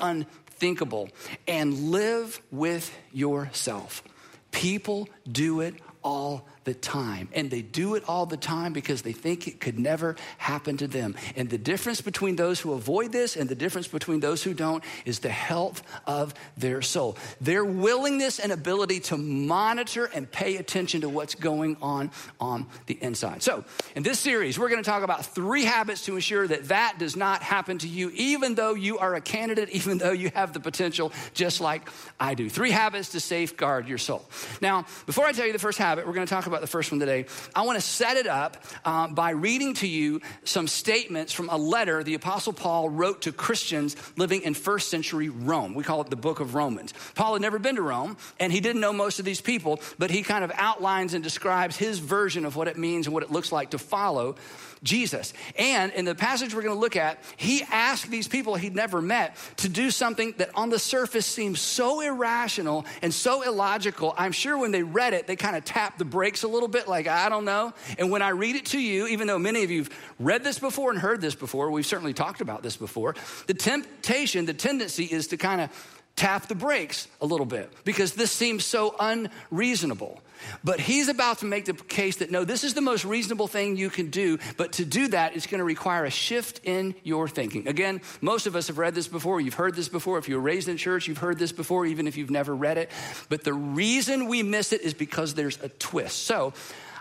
unthinkable 0.59 1.09
and 1.47 1.93
live 1.93 2.43
with 2.51 2.93
yourself. 3.13 4.03
People 4.51 5.09
do 5.31 5.61
it 5.61 5.75
all 6.03 6.45
the 6.69 6.75
time. 6.75 7.31
And 7.33 7.51
they 7.51 7.63
do 7.63 7.95
it 7.95 8.05
all 8.07 8.27
the 8.27 8.37
time 8.37 8.75
because 8.75 9.01
they 9.01 9.13
think 9.13 9.49
it 9.49 9.59
could 9.59 9.79
never 9.79 10.17
happen 10.37 10.77
to 10.77 10.87
them. 10.87 11.17
And 11.35 11.49
the 11.49 11.57
difference 11.57 12.03
between 12.03 12.37
those 12.37 12.61
who 12.61 12.75
avoid 12.75 13.11
this 13.11 13.37
and 13.37 13.49
the 13.49 13.55
difference 13.55 13.89
between 13.89 14.21
those 14.21 14.43
who 14.43 14.53
don't 14.53 14.85
is 15.07 15.21
the 15.21 15.31
health 15.31 15.83
of 16.07 16.35
their 16.59 16.83
soul. 16.83 17.17
Their 17.41 17.65
willingness 17.65 18.39
and 18.39 18.53
ability 18.53 19.01
to 19.01 19.17
monitor 19.17 20.11
and 20.13 20.31
pay 20.31 20.59
attention 20.59 21.01
to 21.01 21.09
what's 21.09 21.35
going 21.35 21.79
on 21.81 22.11
on 22.39 22.67
the 22.85 22.99
inside. 23.01 23.43
So, 23.43 23.65
in 23.97 24.03
this 24.03 24.21
series, 24.21 24.59
we're 24.59 24.69
going 24.69 24.85
to 24.85 24.91
talk 24.91 25.03
about 25.03 25.25
three 25.25 25.65
habits 25.65 26.05
to 26.05 26.17
ensure 26.17 26.47
that 26.49 26.69
that 26.69 26.97
does 26.99 27.17
not 27.17 27.43
happen 27.43 27.79
to 27.79 27.89
you, 27.89 28.11
even 28.11 28.57
though 28.57 28.75
you 28.75 28.99
are 28.99 29.15
a 29.15 29.23
candidate, 29.23 29.71
even 29.71 29.97
though 29.97 30.13
you 30.13 30.31
have 30.35 30.53
the 30.53 30.61
potential, 30.61 31.15
just 31.33 31.63
like 31.63 31.89
I 32.21 32.35
do. 32.35 32.51
Three 32.51 32.73
habits 32.73 33.09
to 33.11 33.21
safeguard 33.21 33.89
your 33.89 33.97
soul. 33.97 34.29
Now, 34.61 34.85
before 35.07 35.25
I 35.25 35.33
tell 35.33 35.47
you 35.47 35.55
the 35.55 35.59
first 35.59 35.79
habit, 35.79 36.07
we're 36.07 36.13
going 36.13 36.27
to 36.27 36.31
talk 36.31 36.47
about 36.47 36.58
about 36.59 36.67
the 36.67 36.71
first 36.71 36.91
one 36.91 36.99
today. 36.99 37.27
I 37.55 37.63
want 37.63 37.79
to 37.79 37.87
set 37.87 38.17
it 38.17 38.27
up 38.27 38.57
uh, 38.85 39.07
by 39.07 39.31
reading 39.31 39.75
to 39.75 39.87
you 39.87 40.21
some 40.43 40.67
statements 40.67 41.33
from 41.33 41.49
a 41.51 41.57
letter 41.57 42.03
the 42.03 42.15
Apostle 42.15 42.53
Paul 42.53 42.89
wrote 42.89 43.23
to 43.23 43.33
Christians 43.33 43.95
living 44.17 44.43
in 44.43 44.55
first 44.55 44.89
century 44.89 45.29
Rome. 45.29 45.75
We 45.75 45.85
call 45.85 46.01
it 46.01 46.11
the 46.11 46.17
book 46.17 46.41
of 46.41 46.57
Romans. 46.57 46.93
Paul 47.15 47.35
had 47.35 47.43
never 47.43 47.61
been 47.61 47.77
to 47.77 47.83
Rome, 47.83 48.17
and 48.41 48.53
he 48.53 48.59
didn't 48.59 48.81
know 48.81 48.93
most 48.93 49.21
of 49.21 49.25
these 49.25 49.41
people, 49.41 49.81
but 49.99 50.11
he 50.11 50.23
kind 50.23 50.43
of 50.43 50.51
outlines 50.57 51.15
and 51.15 51.23
describes 51.23 51.77
his 51.77 52.01
version 52.01 52.45
of 52.45 52.57
what 52.57 52.67
it 52.67 52.77
means 52.77 53.07
and 53.07 53.15
what 53.15 53.23
it 53.23 53.31
looks 53.31 53.53
like 53.53 53.71
to 53.71 53.79
follow 53.79 54.35
Jesus. 54.83 55.33
And 55.59 55.93
in 55.93 56.05
the 56.05 56.15
passage 56.15 56.55
we're 56.55 56.63
going 56.63 56.75
to 56.75 56.81
look 56.81 56.97
at, 56.97 57.19
he 57.37 57.63
asked 57.71 58.11
these 58.11 58.29
people 58.29 58.55
he'd 58.55 58.75
never 58.75 59.03
met 59.03 59.37
to 59.59 59.69
do 59.69 59.91
something 59.91 60.35
that 60.39 60.51
on 60.55 60.71
the 60.71 60.79
surface 60.79 61.27
seems 61.27 61.61
so 61.61 62.01
irrational 62.01 62.87
and 63.03 63.13
so 63.13 63.43
illogical. 63.43 64.15
I'm 64.17 64.33
sure 64.33 64.57
when 64.59 64.71
they 64.71 64.83
read 64.83 65.13
it, 65.15 65.27
they 65.27 65.37
kind 65.37 65.57
of 65.57 65.65
tapped 65.65 65.99
the 65.99 66.05
brakes 66.05 66.43
a 66.43 66.49
little 66.49 66.69
bit, 66.69 66.89
like, 66.89 67.07
I 67.07 67.29
don't 67.29 67.45
know. 67.45 67.73
And 67.99 68.11
when 68.11 68.23
I 68.23 68.31
read 68.31 68.57
it 68.57 68.67
to 68.67 68.81
you, 68.81 69.07
even 69.09 69.27
though 69.27 69.39
many 69.39 69.65
of 69.65 69.71
you've 69.71 69.91
read 70.19 70.45
this 70.45 70.59
before 70.59 70.91
and 70.91 70.99
heard 70.99 71.21
this 71.21 71.35
before, 71.35 71.71
we've 71.71 71.87
certainly 71.87 72.15
talked 72.15 72.41
about 72.41 72.63
this 72.63 72.77
before, 72.77 73.15
the 73.47 73.55
temptation, 73.55 74.47
the 74.47 74.55
tendency 74.55 75.05
is 75.05 75.29
to 75.29 75.37
kind 75.37 75.61
of 75.61 75.98
tap 76.19 76.49
the 76.49 76.55
brakes 76.55 77.07
a 77.21 77.27
little 77.27 77.47
bit 77.47 77.73
because 77.85 78.13
this 78.13 78.33
seems 78.33 78.65
so 78.65 78.95
unreasonable. 78.99 80.21
But 80.63 80.81
he's 80.81 81.09
about 81.09 81.39
to 81.39 81.47
make 81.47 81.65
the 81.65 81.75
case 81.75 82.17
that 82.17 82.31
no, 82.31 82.45
this 82.45 82.65
is 82.65 82.75
the 82.75 82.81
most 82.81 83.05
reasonable 83.05 83.47
thing 83.47 83.77
you 83.77 83.91
can 83.91 84.11
do. 84.11 84.39
But 84.57 84.73
to 84.75 84.85
do 84.85 85.09
that, 85.09 85.37
it's 85.37 85.47
going 85.47 85.59
to 85.59 85.65
require 85.65 86.05
a 86.05 86.11
shift 86.11 86.61
in 86.65 86.95
your 87.03 87.29
thinking. 87.29 87.69
Again, 87.69 88.01
most 88.21 88.47
of 88.47 88.57
us 88.57 88.69
have 88.69 88.79
read 88.79 88.95
this 88.95 89.09
before. 89.09 89.41
You've 89.41 89.55
heard 89.55 89.75
this 89.75 89.89
before. 89.89 90.19
If 90.19 90.29
you 90.29 90.37
were 90.37 90.41
raised 90.41 90.69
in 90.69 90.77
church, 90.77 91.09
you've 91.09 91.19
heard 91.19 91.39
this 91.39 91.53
before, 91.53 91.87
even 91.87 92.07
if 92.07 92.17
you've 92.17 92.31
never 92.31 92.55
read 92.55 92.79
it. 92.79 92.91
But 93.29 93.45
the 93.45 93.55
reason 93.55 94.27
we 94.27 94.43
miss 94.43 94.73
it 94.73 94.83
is 94.83 94.95
because 94.95 95.35
there's 95.35 95.59
a 95.63 95.69
twist. 95.69 96.25
So 96.25 96.53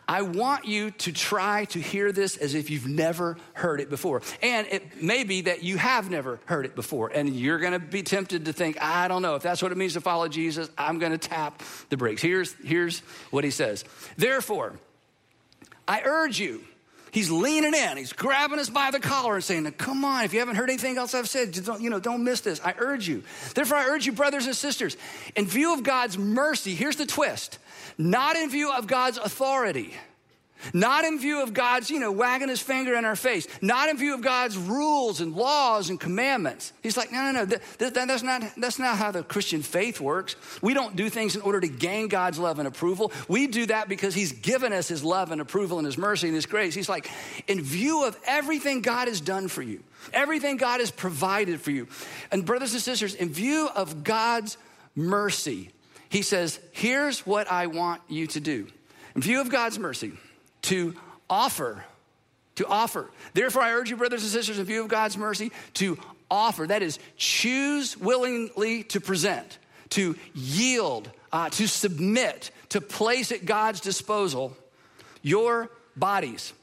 I 0.07 0.21
want 0.21 0.65
you 0.65 0.91
to 0.91 1.11
try 1.11 1.65
to 1.65 1.79
hear 1.79 2.11
this 2.11 2.37
as 2.37 2.53
if 2.53 2.69
you've 2.69 2.87
never 2.87 3.37
heard 3.53 3.81
it 3.81 3.89
before. 3.89 4.21
And 4.41 4.65
it 4.67 5.03
may 5.03 5.23
be 5.25 5.41
that 5.41 5.63
you 5.63 5.77
have 5.77 6.09
never 6.09 6.39
heard 6.45 6.65
it 6.65 6.75
before, 6.75 7.09
and 7.13 7.29
you're 7.35 7.59
gonna 7.59 7.79
be 7.79 8.03
tempted 8.03 8.45
to 8.45 8.53
think, 8.53 8.81
I 8.81 9.07
don't 9.07 9.21
know, 9.21 9.35
if 9.35 9.43
that's 9.43 9.61
what 9.61 9.71
it 9.71 9.77
means 9.77 9.93
to 9.93 10.01
follow 10.01 10.27
Jesus, 10.27 10.69
I'm 10.77 10.99
gonna 10.99 11.17
tap 11.17 11.61
the 11.89 11.97
brakes. 11.97 12.21
Here's, 12.21 12.53
here's 12.63 12.99
what 13.31 13.43
he 13.43 13.51
says 13.51 13.83
Therefore, 14.15 14.73
I 15.87 16.01
urge 16.05 16.39
you, 16.39 16.63
He's 17.11 17.31
leaning 17.31 17.73
in. 17.73 17.97
He's 17.97 18.13
grabbing 18.13 18.59
us 18.59 18.69
by 18.69 18.91
the 18.91 18.99
collar 18.99 19.35
and 19.35 19.43
saying, 19.43 19.65
"Come 19.73 20.03
on! 20.05 20.23
If 20.25 20.33
you 20.33 20.39
haven't 20.39 20.55
heard 20.55 20.69
anything 20.69 20.97
else 20.97 21.13
I've 21.13 21.29
said, 21.29 21.51
don't, 21.51 21.81
you 21.81 21.89
know, 21.89 21.99
don't 21.99 22.23
miss 22.23 22.41
this. 22.41 22.61
I 22.63 22.75
urge 22.77 23.07
you. 23.07 23.23
Therefore, 23.55 23.77
I 23.77 23.85
urge 23.85 24.05
you, 24.05 24.11
brothers 24.11 24.45
and 24.45 24.55
sisters, 24.55 24.97
in 25.35 25.47
view 25.47 25.73
of 25.73 25.83
God's 25.83 26.17
mercy. 26.17 26.75
Here's 26.75 26.97
the 26.97 27.05
twist: 27.05 27.59
not 27.97 28.35
in 28.35 28.49
view 28.49 28.71
of 28.71 28.87
God's 28.87 29.17
authority, 29.17 29.93
not 30.73 31.05
in 31.05 31.19
view 31.19 31.43
of 31.43 31.53
God's, 31.53 31.89
you 31.91 31.99
know, 31.99 32.11
wagging 32.11 32.49
his 32.49 32.59
finger 32.59 32.95
in 32.95 33.05
our 33.05 33.15
face, 33.15 33.47
not 33.61 33.89
in 33.89 33.97
view 33.97 34.15
of 34.15 34.21
God's 34.21 34.57
rules 34.57 35.21
and 35.21 35.35
laws 35.35 35.89
and 35.89 35.99
commandments. 35.99 36.73
He's 36.81 36.97
like, 36.97 37.11
no, 37.11 37.19
no, 37.25 37.31
no, 37.31 37.45
that, 37.45 37.61
that, 37.77 37.93
that's, 37.93 38.23
not, 38.23 38.43
that's 38.57 38.79
not 38.79 38.97
how 38.97 39.11
the 39.11 39.21
Christian 39.23 39.61
faith 39.61 40.01
works. 40.01 40.35
We 40.61 40.73
don't 40.73 40.95
do 40.95 41.09
things 41.09 41.35
in 41.35 41.41
order 41.41 41.59
to 41.59 41.67
gain 41.67 42.07
God's 42.07 42.39
love 42.39 42.57
and 42.57 42.67
approval. 42.67 43.11
We 43.27 43.45
do 43.47 43.67
that 43.67 43.87
because 43.87 44.15
he's 44.15 44.31
given 44.31 44.73
us 44.73 44.87
his 44.87 45.03
love 45.03 45.31
and 45.31 45.41
approval 45.41 45.77
and 45.77 45.85
his 45.85 45.97
mercy 45.97 46.27
and 46.27 46.35
his 46.35 46.47
grace. 46.47 46.73
He's 46.73 46.89
like, 46.89 47.09
in 47.47 47.61
view 47.61 48.05
of 48.05 48.17
everything 48.25 48.81
God 48.81 49.07
has 49.07 49.21
done 49.21 49.47
for 49.47 49.61
you, 49.61 49.83
everything 50.11 50.57
God 50.57 50.79
has 50.79 50.89
provided 50.89 51.61
for 51.61 51.71
you, 51.71 51.87
and 52.31 52.45
brothers 52.45 52.73
and 52.73 52.81
sisters, 52.81 53.13
in 53.13 53.29
view 53.29 53.69
of 53.75 54.03
God's 54.03 54.57
mercy, 54.95 55.69
he 56.09 56.21
says, 56.21 56.59
here's 56.71 57.25
what 57.25 57.51
I 57.51 57.67
want 57.67 58.01
you 58.07 58.27
to 58.27 58.39
do. 58.39 58.67
In 59.15 59.21
view 59.21 59.41
of 59.41 59.49
God's 59.49 59.79
mercy, 59.79 60.13
to 60.63 60.95
offer, 61.29 61.83
to 62.55 62.65
offer. 62.65 63.09
Therefore, 63.33 63.61
I 63.61 63.73
urge 63.73 63.89
you, 63.89 63.97
brothers 63.97 64.23
and 64.23 64.31
sisters, 64.31 64.59
in 64.59 64.65
view 64.65 64.81
of 64.81 64.87
God's 64.87 65.17
mercy, 65.17 65.51
to 65.75 65.97
offer. 66.29 66.67
That 66.67 66.81
is, 66.81 66.99
choose 67.17 67.97
willingly 67.97 68.83
to 68.85 68.99
present, 68.99 69.57
to 69.91 70.15
yield, 70.33 71.09
uh, 71.31 71.49
to 71.51 71.67
submit, 71.67 72.51
to 72.69 72.81
place 72.81 73.31
at 73.31 73.45
God's 73.45 73.79
disposal 73.81 74.55
your 75.21 75.69
bodies. 75.95 76.53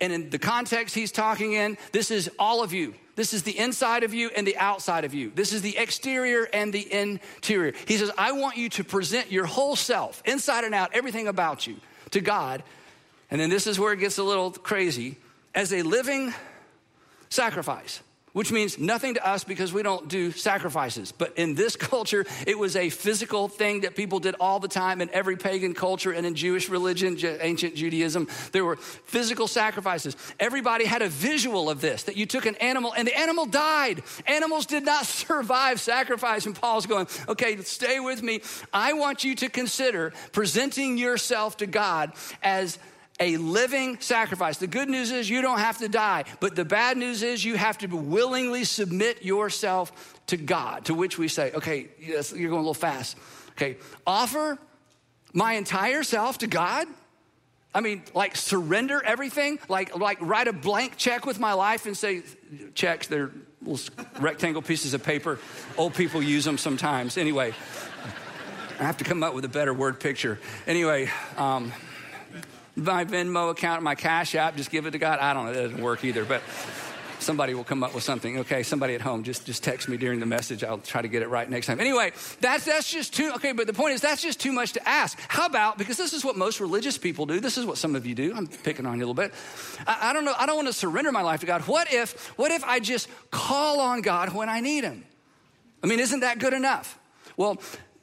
And 0.00 0.12
in 0.12 0.30
the 0.30 0.38
context 0.38 0.94
he's 0.94 1.12
talking 1.12 1.52
in, 1.52 1.78
this 1.92 2.10
is 2.10 2.30
all 2.38 2.62
of 2.62 2.72
you. 2.72 2.94
This 3.16 3.32
is 3.32 3.44
the 3.44 3.56
inside 3.58 4.02
of 4.02 4.12
you 4.12 4.30
and 4.36 4.46
the 4.46 4.56
outside 4.56 5.04
of 5.04 5.14
you. 5.14 5.30
This 5.34 5.52
is 5.52 5.62
the 5.62 5.76
exterior 5.78 6.48
and 6.52 6.72
the 6.72 6.92
interior. 6.92 7.72
He 7.86 7.96
says, 7.96 8.10
I 8.18 8.32
want 8.32 8.56
you 8.56 8.68
to 8.70 8.84
present 8.84 9.30
your 9.30 9.46
whole 9.46 9.76
self, 9.76 10.22
inside 10.24 10.64
and 10.64 10.74
out, 10.74 10.90
everything 10.94 11.28
about 11.28 11.66
you, 11.66 11.76
to 12.10 12.20
God 12.20 12.62
and 13.34 13.40
then 13.40 13.50
this 13.50 13.66
is 13.66 13.80
where 13.80 13.92
it 13.92 13.98
gets 13.98 14.18
a 14.18 14.22
little 14.22 14.52
crazy 14.52 15.16
as 15.56 15.72
a 15.72 15.82
living 15.82 16.32
sacrifice, 17.28 18.00
which 18.34 18.50
means 18.50 18.78
nothing 18.78 19.14
to 19.14 19.26
us 19.26 19.44
because 19.44 19.72
we 19.72 19.82
don't 19.82 20.08
do 20.08 20.32
sacrifices. 20.32 21.12
But 21.12 21.38
in 21.38 21.54
this 21.54 21.76
culture, 21.94 22.26
it 22.46 22.58
was 22.58 22.76
a 22.76 22.90
physical 22.90 23.48
thing 23.48 23.80
that 23.82 23.96
people 23.96 24.18
did 24.18 24.34
all 24.38 24.60
the 24.60 24.68
time 24.68 25.00
in 25.00 25.08
every 25.10 25.36
pagan 25.36 25.72
culture 25.72 26.10
and 26.10 26.26
in 26.26 26.34
Jewish 26.34 26.68
religion, 26.68 27.16
ancient 27.40 27.76
Judaism. 27.76 28.28
There 28.52 28.64
were 28.64 28.76
physical 28.76 29.46
sacrifices. 29.46 30.16
Everybody 30.38 30.84
had 30.84 31.00
a 31.00 31.08
visual 31.08 31.70
of 31.70 31.80
this 31.80 32.02
that 32.02 32.16
you 32.16 32.26
took 32.26 32.44
an 32.44 32.56
animal 32.56 32.92
and 32.92 33.06
the 33.06 33.16
animal 33.16 33.46
died. 33.46 34.02
Animals 34.26 34.66
did 34.66 34.84
not 34.84 35.06
survive 35.06 35.80
sacrifice. 35.80 36.44
And 36.44 36.60
Paul's 36.60 36.86
going, 36.86 37.06
okay, 37.28 37.56
stay 37.58 38.00
with 38.00 38.22
me. 38.22 38.42
I 38.72 38.94
want 38.94 39.22
you 39.22 39.36
to 39.36 39.48
consider 39.48 40.12
presenting 40.32 40.98
yourself 40.98 41.58
to 41.58 41.66
God 41.66 42.12
as 42.42 42.78
a 43.20 43.36
living 43.36 44.00
sacrifice. 44.00 44.58
The 44.58 44.66
good 44.66 44.88
news 44.88 45.12
is 45.12 45.30
you 45.30 45.40
don't 45.40 45.60
have 45.60 45.78
to 45.78 45.88
die, 45.88 46.24
but 46.40 46.56
the 46.56 46.64
bad 46.64 46.96
news 46.96 47.22
is 47.22 47.44
you 47.44 47.56
have 47.56 47.78
to 47.78 47.86
willingly 47.86 48.64
submit 48.64 49.24
yourself 49.24 50.20
to 50.26 50.36
God, 50.36 50.86
to 50.86 50.94
which 50.94 51.18
we 51.18 51.28
say, 51.28 51.52
okay, 51.52 51.88
yes, 52.00 52.32
you're 52.32 52.50
going 52.50 52.60
a 52.60 52.62
little 52.62 52.74
fast. 52.74 53.16
Okay, 53.52 53.76
offer 54.06 54.58
my 55.32 55.52
entire 55.52 56.02
self 56.02 56.38
to 56.38 56.46
God. 56.46 56.88
I 57.72 57.80
mean, 57.80 58.02
like 58.14 58.36
surrender 58.36 59.02
everything, 59.04 59.58
like 59.68 59.96
like 59.96 60.18
write 60.20 60.48
a 60.48 60.52
blank 60.52 60.96
check 60.96 61.26
with 61.26 61.38
my 61.38 61.52
life 61.52 61.86
and 61.86 61.96
say, 61.96 62.22
checks, 62.74 63.06
they're 63.06 63.30
little 63.62 63.94
rectangle 64.20 64.62
pieces 64.62 64.94
of 64.94 65.02
paper. 65.02 65.38
Old 65.76 65.94
people 65.94 66.22
use 66.22 66.44
them 66.44 66.58
sometimes. 66.58 67.16
Anyway, 67.16 67.54
I 68.78 68.84
have 68.84 68.98
to 68.98 69.04
come 69.04 69.22
up 69.22 69.34
with 69.34 69.44
a 69.44 69.48
better 69.48 69.72
word 69.72 70.00
picture. 70.00 70.38
Anyway, 70.66 71.10
um, 71.36 71.72
my 72.76 73.04
Venmo 73.04 73.50
account, 73.50 73.82
my 73.82 73.94
Cash 73.94 74.34
App, 74.34 74.56
just 74.56 74.70
give 74.70 74.86
it 74.86 74.92
to 74.92 74.98
God. 74.98 75.18
I 75.18 75.32
don't 75.34 75.46
know, 75.46 75.52
it 75.52 75.62
doesn't 75.62 75.82
work 75.82 76.04
either, 76.04 76.24
but 76.24 76.42
somebody 77.20 77.54
will 77.54 77.64
come 77.64 77.82
up 77.82 77.94
with 77.94 78.04
something. 78.04 78.38
Okay, 78.40 78.62
somebody 78.62 78.94
at 78.94 79.00
home, 79.00 79.22
just, 79.22 79.46
just 79.46 79.64
text 79.64 79.88
me 79.88 79.96
during 79.96 80.20
the 80.20 80.26
message. 80.26 80.62
I'll 80.62 80.78
try 80.78 81.02
to 81.02 81.08
get 81.08 81.22
it 81.22 81.28
right 81.28 81.48
next 81.48 81.66
time. 81.66 81.80
Anyway, 81.80 82.12
that's, 82.40 82.64
that's 82.64 82.90
just 82.90 83.14
too, 83.14 83.32
okay, 83.36 83.52
but 83.52 83.66
the 83.66 83.72
point 83.72 83.94
is 83.94 84.00
that's 84.00 84.22
just 84.22 84.40
too 84.40 84.52
much 84.52 84.72
to 84.74 84.88
ask. 84.88 85.18
How 85.28 85.46
about, 85.46 85.78
because 85.78 85.96
this 85.96 86.12
is 86.12 86.24
what 86.24 86.36
most 86.36 86.60
religious 86.60 86.98
people 86.98 87.26
do, 87.26 87.40
this 87.40 87.56
is 87.56 87.64
what 87.64 87.78
some 87.78 87.96
of 87.96 88.06
you 88.06 88.14
do. 88.14 88.34
I'm 88.34 88.46
picking 88.46 88.86
on 88.86 88.98
you 88.98 89.04
a 89.04 89.06
little 89.06 89.14
bit. 89.14 89.32
I, 89.86 90.10
I 90.10 90.12
don't 90.12 90.24
know, 90.24 90.34
I 90.36 90.46
don't 90.46 90.56
want 90.56 90.68
to 90.68 90.74
surrender 90.74 91.12
my 91.12 91.22
life 91.22 91.40
to 91.40 91.46
God. 91.46 91.62
What 91.62 91.92
if, 91.92 92.28
what 92.38 92.50
if 92.50 92.62
I 92.64 92.80
just 92.80 93.08
call 93.30 93.80
on 93.80 94.02
God 94.02 94.34
when 94.34 94.48
I 94.48 94.60
need 94.60 94.84
Him? 94.84 95.04
I 95.82 95.86
mean, 95.86 96.00
isn't 96.00 96.20
that 96.20 96.38
good 96.38 96.52
enough? 96.52 96.98
Well, 97.36 97.60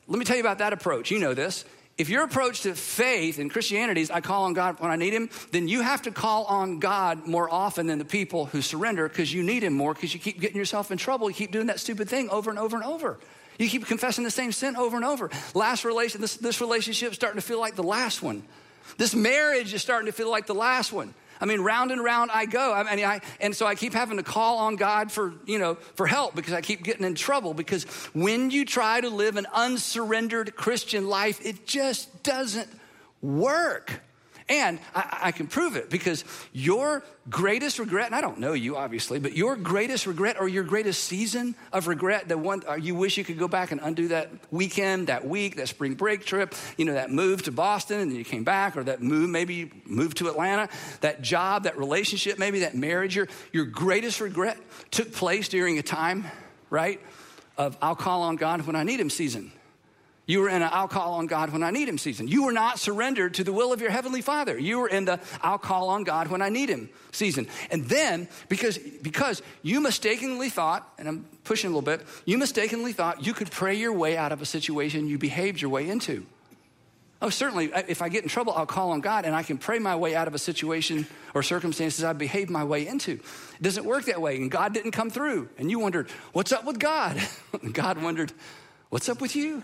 let 0.08 0.20
me 0.20 0.26
tell 0.26 0.36
you 0.36 0.42
about 0.42 0.58
that 0.60 0.74
approach. 0.74 1.12
You 1.12 1.20
know 1.20 1.34
this. 1.34 1.64
If 1.98 2.10
your 2.10 2.24
approach 2.24 2.62
to 2.62 2.74
faith 2.74 3.38
and 3.38 3.52
Christianity 3.52 4.02
is 4.02 4.10
I 4.10 4.22
call 4.22 4.46
on 4.46 4.54
God 4.54 4.80
when 4.80 4.92
I 4.92 4.96
need 4.96 5.14
Him, 5.14 5.30
then 5.52 5.68
you 5.68 5.82
have 5.82 6.02
to 6.04 6.12
call 6.12 6.46
on 6.46 6.80
God 6.80 7.28
more 7.28 7.52
often 7.52 7.86
than 7.86 8.00
the 8.00 8.06
people 8.06 8.46
who 8.46 8.62
surrender 8.62 9.08
because 9.08 9.34
you 9.34 9.44
need 9.44 9.64
Him 9.64 9.74
more 9.74 9.94
because 9.94 10.14
you 10.14 10.20
keep 10.20 10.40
getting 10.40 10.58
yourself 10.58 10.92
in 10.92 10.98
trouble. 10.98 11.30
You 11.30 11.36
keep 11.36 11.52
doing 11.52 11.68
that 11.68 11.80
stupid 11.80 12.10
thing 12.10 12.30
over 12.30 12.50
and 12.50 12.58
over 12.58 12.76
and 12.76 12.86
over. 12.86 13.20
You 13.60 13.70
keep 13.70 13.86
confessing 13.86 14.24
the 14.24 14.32
same 14.32 14.52
sin 14.52 14.76
over 14.76 14.96
and 14.96 15.06
over. 15.06 15.30
Last 15.54 15.86
relation, 15.86 16.22
this, 16.22 16.38
this 16.38 16.62
relationship 16.62 17.12
is 17.12 17.16
starting 17.16 17.40
to 17.40 17.46
feel 17.46 17.60
like 17.60 17.76
the 17.76 17.84
last 17.84 18.24
one. 18.24 18.44
This 18.98 19.14
marriage 19.14 19.74
is 19.74 19.82
starting 19.82 20.08
to 20.08 20.12
feel 20.12 20.32
like 20.32 20.48
the 20.48 20.56
last 20.56 20.92
one. 20.92 21.14
I 21.42 21.46
mean, 21.46 21.62
round 21.62 21.92
and 21.92 22.04
round 22.04 22.30
I 22.32 22.46
go. 22.46 22.72
I 22.72 22.96
mean, 22.96 23.04
I, 23.04 23.20
and 23.40 23.56
so 23.56 23.66
I 23.66 23.74
keep 23.74 23.94
having 23.94 24.18
to 24.18 24.24
call 24.24 24.60
on 24.60 24.76
God 24.76 25.12
for, 25.12 25.34
you 25.46 25.58
know, 25.58 25.76
for 25.96 26.06
help 26.06 26.36
because 26.36 26.54
I 26.54 26.62
keep 26.62 26.84
getting 26.84 27.04
in 27.04 27.16
trouble. 27.16 27.56
Because 27.56 27.84
when 28.14 28.52
you 28.52 28.64
try 28.64 29.02
to 29.02 29.10
live 29.10 29.38
an 29.38 29.48
unsurrendered 29.52 30.56
Christian 30.56 31.08
life, 31.10 31.44
it 31.44 31.66
just 31.66 32.22
doesn't 32.22 32.70
work. 33.22 34.02
And 34.52 34.80
I, 34.94 35.20
I, 35.22 35.32
can 35.32 35.48
prove 35.48 35.78
it 35.78 35.90
because 35.90 36.26
your 36.52 37.06
greatest 37.30 37.80
regret, 37.80 38.08
and 38.08 38.16
I 38.16 38.20
don't 38.20 38.38
know 38.38 38.52
you 38.52 38.76
obviously, 38.76 39.18
but 39.18 39.32
your 39.32 39.56
greatest 39.56 40.06
regret 40.06 40.36
or 40.38 40.50
your 40.50 40.66
greatest 40.66 41.06
season 41.06 41.56
of 41.72 41.88
regret, 41.88 42.28
the 42.28 42.38
one 42.38 42.62
uh, 42.68 42.74
you 42.74 42.94
wish 42.94 43.18
you 43.18 43.24
could 43.24 43.40
go 43.40 43.48
back 43.48 43.72
and 43.72 43.80
undo 43.82 44.10
that 44.10 44.30
weekend, 44.52 45.08
that 45.08 45.26
week, 45.26 45.56
that 45.56 45.70
spring 45.70 45.94
break 45.94 46.26
trip, 46.26 46.54
you 46.76 46.84
know, 46.84 46.96
that 46.96 47.10
move 47.10 47.44
to 47.44 47.52
Boston 47.54 48.02
and 48.02 48.12
then 48.12 48.18
you 48.18 48.26
came 48.26 48.44
back, 48.44 48.76
or 48.76 48.84
that 48.84 49.02
move, 49.02 49.30
maybe 49.30 49.54
you 49.54 49.72
moved 49.86 50.18
to 50.18 50.28
Atlanta, 50.28 50.68
that 51.00 51.22
job, 51.22 51.64
that 51.64 51.78
relationship, 51.78 52.38
maybe 52.38 52.60
that 52.60 52.76
marriage, 52.76 53.16
your, 53.16 53.30
your 53.54 53.64
greatest 53.64 54.20
regret 54.20 54.58
took 54.92 55.14
place 55.14 55.48
during 55.48 55.80
a 55.80 55.82
time, 55.82 56.26
right, 56.70 57.00
of 57.58 57.78
I'll 57.82 57.96
call 57.96 58.24
on 58.24 58.36
God 58.36 58.68
when 58.68 58.76
I 58.76 58.84
need 58.84 59.00
Him 59.00 59.10
season. 59.10 59.54
You 60.32 60.40
were 60.40 60.48
in 60.48 60.62
an 60.62 60.70
I'll 60.72 60.88
call 60.88 61.16
on 61.16 61.28
God 61.28 61.52
when 61.52 61.62
I 61.62 61.72
need 61.72 61.90
him 61.90 61.98
season. 61.98 62.30
You 62.30 62.46
were 62.46 62.54
not 62.54 62.80
surrendered 62.80 63.34
to 63.34 63.44
the 63.44 63.52
will 63.52 63.74
of 63.74 63.82
your 63.82 63.92
heavenly 63.92 64.22
father. 64.22 64.58
You 64.58 64.80
were 64.80 64.88
in 64.88 65.04
the 65.04 65.20
I'll 65.42 65.58
call 65.58 65.90
on 65.90 66.06
God 66.06 66.30
when 66.30 66.42
I 66.42 66.48
need 66.48 66.70
him 66.70 66.90
season. 67.12 67.50
And 67.70 67.84
then, 67.84 68.30
because, 68.48 68.78
because 68.78 69.42
you 69.62 69.82
mistakenly 69.82 70.48
thought, 70.48 70.90
and 70.98 71.10
I'm 71.10 71.26
pushing 71.44 71.68
a 71.68 71.72
little 71.76 71.82
bit, 71.82 72.08
you 72.24 72.38
mistakenly 72.38 72.94
thought 72.94 73.26
you 73.26 73.34
could 73.34 73.52
pray 73.52 73.76
your 73.76 73.92
way 73.92 74.16
out 74.16 74.32
of 74.32 74.42
a 74.42 74.46
situation 74.46 75.06
you 75.06 75.18
behaved 75.18 75.60
your 75.60 75.70
way 75.70 75.90
into. 75.90 76.26
Oh, 77.22 77.30
certainly, 77.30 77.70
if 77.90 78.02
I 78.02 78.08
get 78.08 78.24
in 78.24 78.30
trouble, 78.30 78.54
I'll 78.54 78.66
call 78.66 78.92
on 78.92 79.02
God 79.02 79.26
and 79.26 79.36
I 79.36 79.44
can 79.44 79.58
pray 79.58 79.80
my 79.80 79.98
way 79.98 80.16
out 80.16 80.30
of 80.30 80.34
a 80.34 80.40
situation 80.40 81.08
or 81.34 81.44
circumstances 81.44 82.06
I 82.06 82.14
behaved 82.14 82.50
my 82.50 82.64
way 82.64 82.88
into. 82.88 83.12
It 83.12 83.62
doesn't 83.62 83.84
work 83.84 84.06
that 84.06 84.22
way, 84.22 84.38
and 84.38 84.50
God 84.50 84.74
didn't 84.74 84.92
come 84.92 85.10
through. 85.10 85.50
And 85.58 85.70
you 85.70 85.80
wondered, 85.80 86.10
what's 86.32 86.54
up 86.54 86.64
with 86.64 86.80
God? 86.80 87.22
God 87.74 88.02
wondered, 88.02 88.32
what's 88.90 89.10
up 89.10 89.20
with 89.20 89.36
you? 89.36 89.62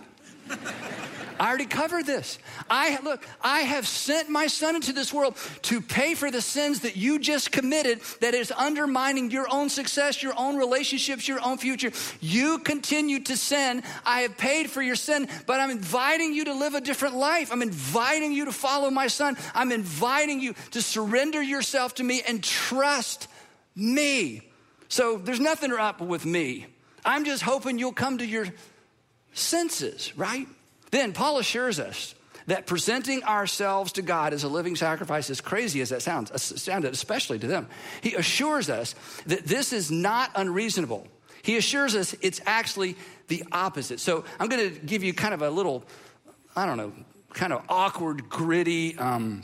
I 1.40 1.50
already 1.50 1.66
covered 1.66 2.06
this. 2.06 2.40
I 2.70 2.98
look, 3.04 3.24
I 3.42 3.62
have 3.62 3.88
sent 3.88 4.30
my 4.30 4.48
son 4.48 4.76
into 4.76 4.92
this 4.92 5.14
world 5.14 5.38
to 5.64 5.82
pay 5.82 6.16
for 6.16 6.32
the 6.32 6.42
sins 6.42 6.82
that 6.82 6.98
you 6.98 7.20
just 7.20 7.52
committed 7.52 8.02
that 8.22 8.34
is 8.34 8.52
undermining 8.52 9.30
your 9.30 9.48
own 9.52 9.70
success, 9.70 10.24
your 10.24 10.34
own 10.38 10.58
relationships, 10.58 11.28
your 11.28 11.40
own 11.46 11.58
future. 11.58 11.92
You 12.22 12.60
continue 12.60 13.20
to 13.22 13.38
sin. 13.38 13.84
I 14.06 14.22
have 14.22 14.38
paid 14.38 14.70
for 14.70 14.82
your 14.82 14.96
sin, 14.96 15.28
but 15.46 15.60
I'm 15.60 15.70
inviting 15.70 16.34
you 16.34 16.46
to 16.46 16.54
live 16.54 16.74
a 16.74 16.82
different 16.82 17.16
life. 17.16 17.52
I'm 17.52 17.62
inviting 17.62 18.34
you 18.34 18.46
to 18.46 18.52
follow 18.52 18.90
my 18.90 19.08
son. 19.08 19.38
I'm 19.54 19.72
inviting 19.72 20.42
you 20.42 20.56
to 20.72 20.82
surrender 20.82 21.42
yourself 21.42 21.96
to 21.96 22.04
me 22.04 22.24
and 22.28 22.44
trust 22.44 23.28
me. 23.76 24.42
So 24.90 25.18
there's 25.18 25.40
nothing 25.40 25.72
up 25.72 26.02
with 26.02 26.26
me. 26.26 26.66
I'm 27.06 27.26
just 27.26 27.44
hoping 27.44 27.78
you'll 27.78 27.94
come 27.94 28.18
to 28.18 28.26
your 28.26 28.48
senses, 29.38 30.18
right? 30.18 30.48
Then 30.92 31.14
Paul 31.14 31.40
assures 31.40 31.80
us 31.80 32.16
that 32.48 32.66
presenting 32.66 33.24
ourselves 33.24 33.92
to 33.94 34.02
God 34.02 34.34
as 34.34 34.44
a 34.44 34.48
living 34.48 34.76
sacrifice, 34.76 35.30
as 35.30 35.42
crazy 35.42 35.82
as 35.82 35.90
that 35.90 36.02
sounds, 36.02 36.32
sounded 36.62 36.94
especially 36.94 37.40
to 37.40 37.48
them, 37.48 37.68
he 38.02 38.16
assures 38.16 38.70
us 38.70 38.96
that 39.26 39.46
this 39.46 39.74
is 39.74 39.92
not 39.92 40.32
unreasonable. 40.36 41.08
He 41.44 41.58
assures 41.58 41.96
us 41.96 42.16
it's 42.22 42.42
actually 42.46 42.96
the 43.28 43.44
opposite. 43.52 44.00
So 44.00 44.24
I'm 44.40 44.48
going 44.48 44.74
to 44.74 44.80
give 44.80 45.04
you 45.04 45.14
kind 45.14 45.34
of 45.34 45.42
a 45.42 45.50
little, 45.50 45.84
I 46.56 46.66
don't 46.66 46.78
know, 46.78 46.94
kind 47.34 47.52
of 47.52 47.64
awkward, 47.68 48.30
gritty, 48.30 48.98
um, 48.98 49.44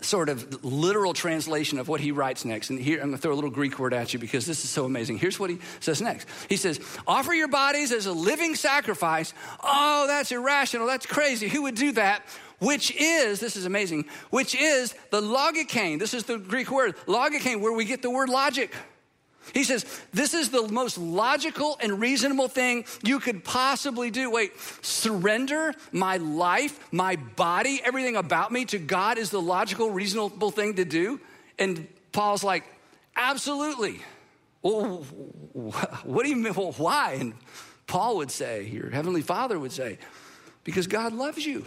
sort 0.00 0.28
of 0.28 0.64
literal 0.64 1.14
translation 1.14 1.78
of 1.78 1.88
what 1.88 2.00
he 2.00 2.12
writes 2.12 2.44
next. 2.44 2.70
And 2.70 2.78
here, 2.78 2.98
I'm 2.98 3.08
going 3.08 3.16
to 3.16 3.18
throw 3.18 3.32
a 3.32 3.34
little 3.34 3.50
Greek 3.50 3.78
word 3.78 3.94
at 3.94 4.12
you 4.12 4.18
because 4.18 4.46
this 4.46 4.62
is 4.64 4.70
so 4.70 4.84
amazing. 4.84 5.18
Here's 5.18 5.38
what 5.38 5.50
he 5.50 5.58
says 5.80 6.00
next 6.02 6.28
He 6.48 6.56
says, 6.56 6.80
Offer 7.06 7.34
your 7.34 7.48
bodies 7.48 7.92
as 7.92 8.06
a 8.06 8.12
living 8.12 8.54
sacrifice. 8.54 9.32
Oh, 9.62 10.06
that's 10.06 10.32
irrational. 10.32 10.86
That's 10.86 11.06
crazy. 11.06 11.48
Who 11.48 11.62
would 11.62 11.74
do 11.74 11.92
that? 11.92 12.22
Which 12.58 12.94
is, 12.96 13.38
this 13.38 13.56
is 13.56 13.66
amazing, 13.66 14.06
which 14.30 14.54
is 14.54 14.94
the 15.10 15.20
logikane. 15.20 15.98
This 15.98 16.14
is 16.14 16.24
the 16.24 16.38
Greek 16.38 16.70
word, 16.70 16.96
logikane, 17.06 17.60
where 17.60 17.72
we 17.72 17.84
get 17.84 18.00
the 18.00 18.10
word 18.10 18.30
logic. 18.30 18.72
He 19.54 19.64
says, 19.64 19.84
This 20.12 20.34
is 20.34 20.50
the 20.50 20.68
most 20.68 20.98
logical 20.98 21.76
and 21.80 22.00
reasonable 22.00 22.48
thing 22.48 22.84
you 23.02 23.20
could 23.20 23.44
possibly 23.44 24.10
do. 24.10 24.30
Wait, 24.30 24.52
surrender 24.82 25.74
my 25.92 26.16
life, 26.18 26.78
my 26.92 27.16
body, 27.16 27.80
everything 27.84 28.16
about 28.16 28.52
me 28.52 28.64
to 28.66 28.78
God 28.78 29.18
is 29.18 29.30
the 29.30 29.40
logical, 29.40 29.90
reasonable 29.90 30.50
thing 30.50 30.74
to 30.74 30.84
do? 30.84 31.20
And 31.58 31.86
Paul's 32.12 32.44
like, 32.44 32.64
Absolutely. 33.16 34.00
Well, 34.62 34.98
what 36.04 36.24
do 36.24 36.28
you 36.28 36.36
mean? 36.36 36.52
Well, 36.54 36.72
why? 36.72 37.16
And 37.20 37.34
Paul 37.86 38.16
would 38.18 38.30
say, 38.30 38.64
your 38.64 38.90
heavenly 38.90 39.22
father 39.22 39.58
would 39.58 39.72
say, 39.72 39.98
Because 40.64 40.86
God 40.86 41.12
loves 41.12 41.44
you 41.46 41.66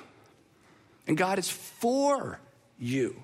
and 1.07 1.17
God 1.17 1.39
is 1.39 1.49
for 1.49 2.39
you. 2.77 3.21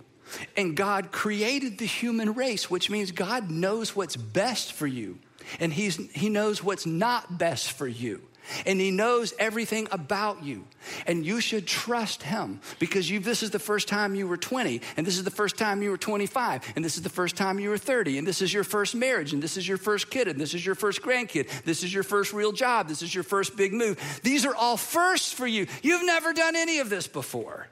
And 0.57 0.75
God 0.75 1.11
created 1.11 1.77
the 1.77 1.85
human 1.85 2.33
race, 2.33 2.69
which 2.69 2.89
means 2.89 3.11
God 3.11 3.49
knows 3.49 3.95
what's 3.95 4.15
best 4.15 4.73
for 4.73 4.87
you. 4.87 5.19
And 5.59 5.71
he's, 5.71 5.97
He 6.11 6.29
knows 6.29 6.63
what's 6.63 6.85
not 6.85 7.37
best 7.37 7.71
for 7.71 7.87
you. 7.87 8.21
And 8.65 8.79
He 8.79 8.91
knows 8.91 9.33
everything 9.39 9.87
about 9.91 10.43
you. 10.43 10.67
And 11.07 11.25
you 11.25 11.41
should 11.41 11.65
trust 11.65 12.23
Him 12.23 12.59
because 12.79 13.09
you, 13.09 13.19
this 13.19 13.43
is 13.43 13.51
the 13.51 13.59
first 13.59 13.87
time 13.87 14.15
you 14.15 14.27
were 14.27 14.37
20, 14.37 14.81
and 14.97 15.05
this 15.05 15.17
is 15.17 15.23
the 15.23 15.31
first 15.31 15.57
time 15.57 15.81
you 15.81 15.89
were 15.89 15.97
25, 15.97 16.73
and 16.75 16.85
this 16.85 16.95
is 16.95 17.03
the 17.03 17.09
first 17.09 17.35
time 17.35 17.59
you 17.59 17.69
were 17.69 17.77
30, 17.77 18.19
and 18.19 18.27
this 18.27 18.41
is 18.41 18.53
your 18.53 18.63
first 18.63 18.93
marriage, 18.95 19.33
and 19.33 19.41
this 19.41 19.57
is 19.57 19.67
your 19.67 19.77
first 19.77 20.09
kid, 20.09 20.27
and 20.27 20.39
this 20.39 20.53
is 20.53 20.65
your 20.65 20.75
first 20.75 21.01
grandkid, 21.01 21.49
this 21.63 21.83
is 21.83 21.93
your 21.93 22.03
first 22.03 22.33
real 22.33 22.51
job, 22.51 22.87
this 22.87 23.01
is 23.01 23.13
your 23.13 23.23
first 23.23 23.55
big 23.55 23.73
move. 23.73 23.99
These 24.23 24.45
are 24.45 24.55
all 24.55 24.77
firsts 24.77 25.31
for 25.31 25.47
you. 25.47 25.65
You've 25.81 26.05
never 26.05 26.33
done 26.33 26.55
any 26.55 26.79
of 26.79 26.89
this 26.89 27.07
before. 27.07 27.67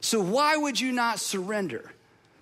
So, 0.00 0.20
why 0.20 0.56
would 0.56 0.80
you 0.80 0.92
not 0.92 1.18
surrender 1.20 1.92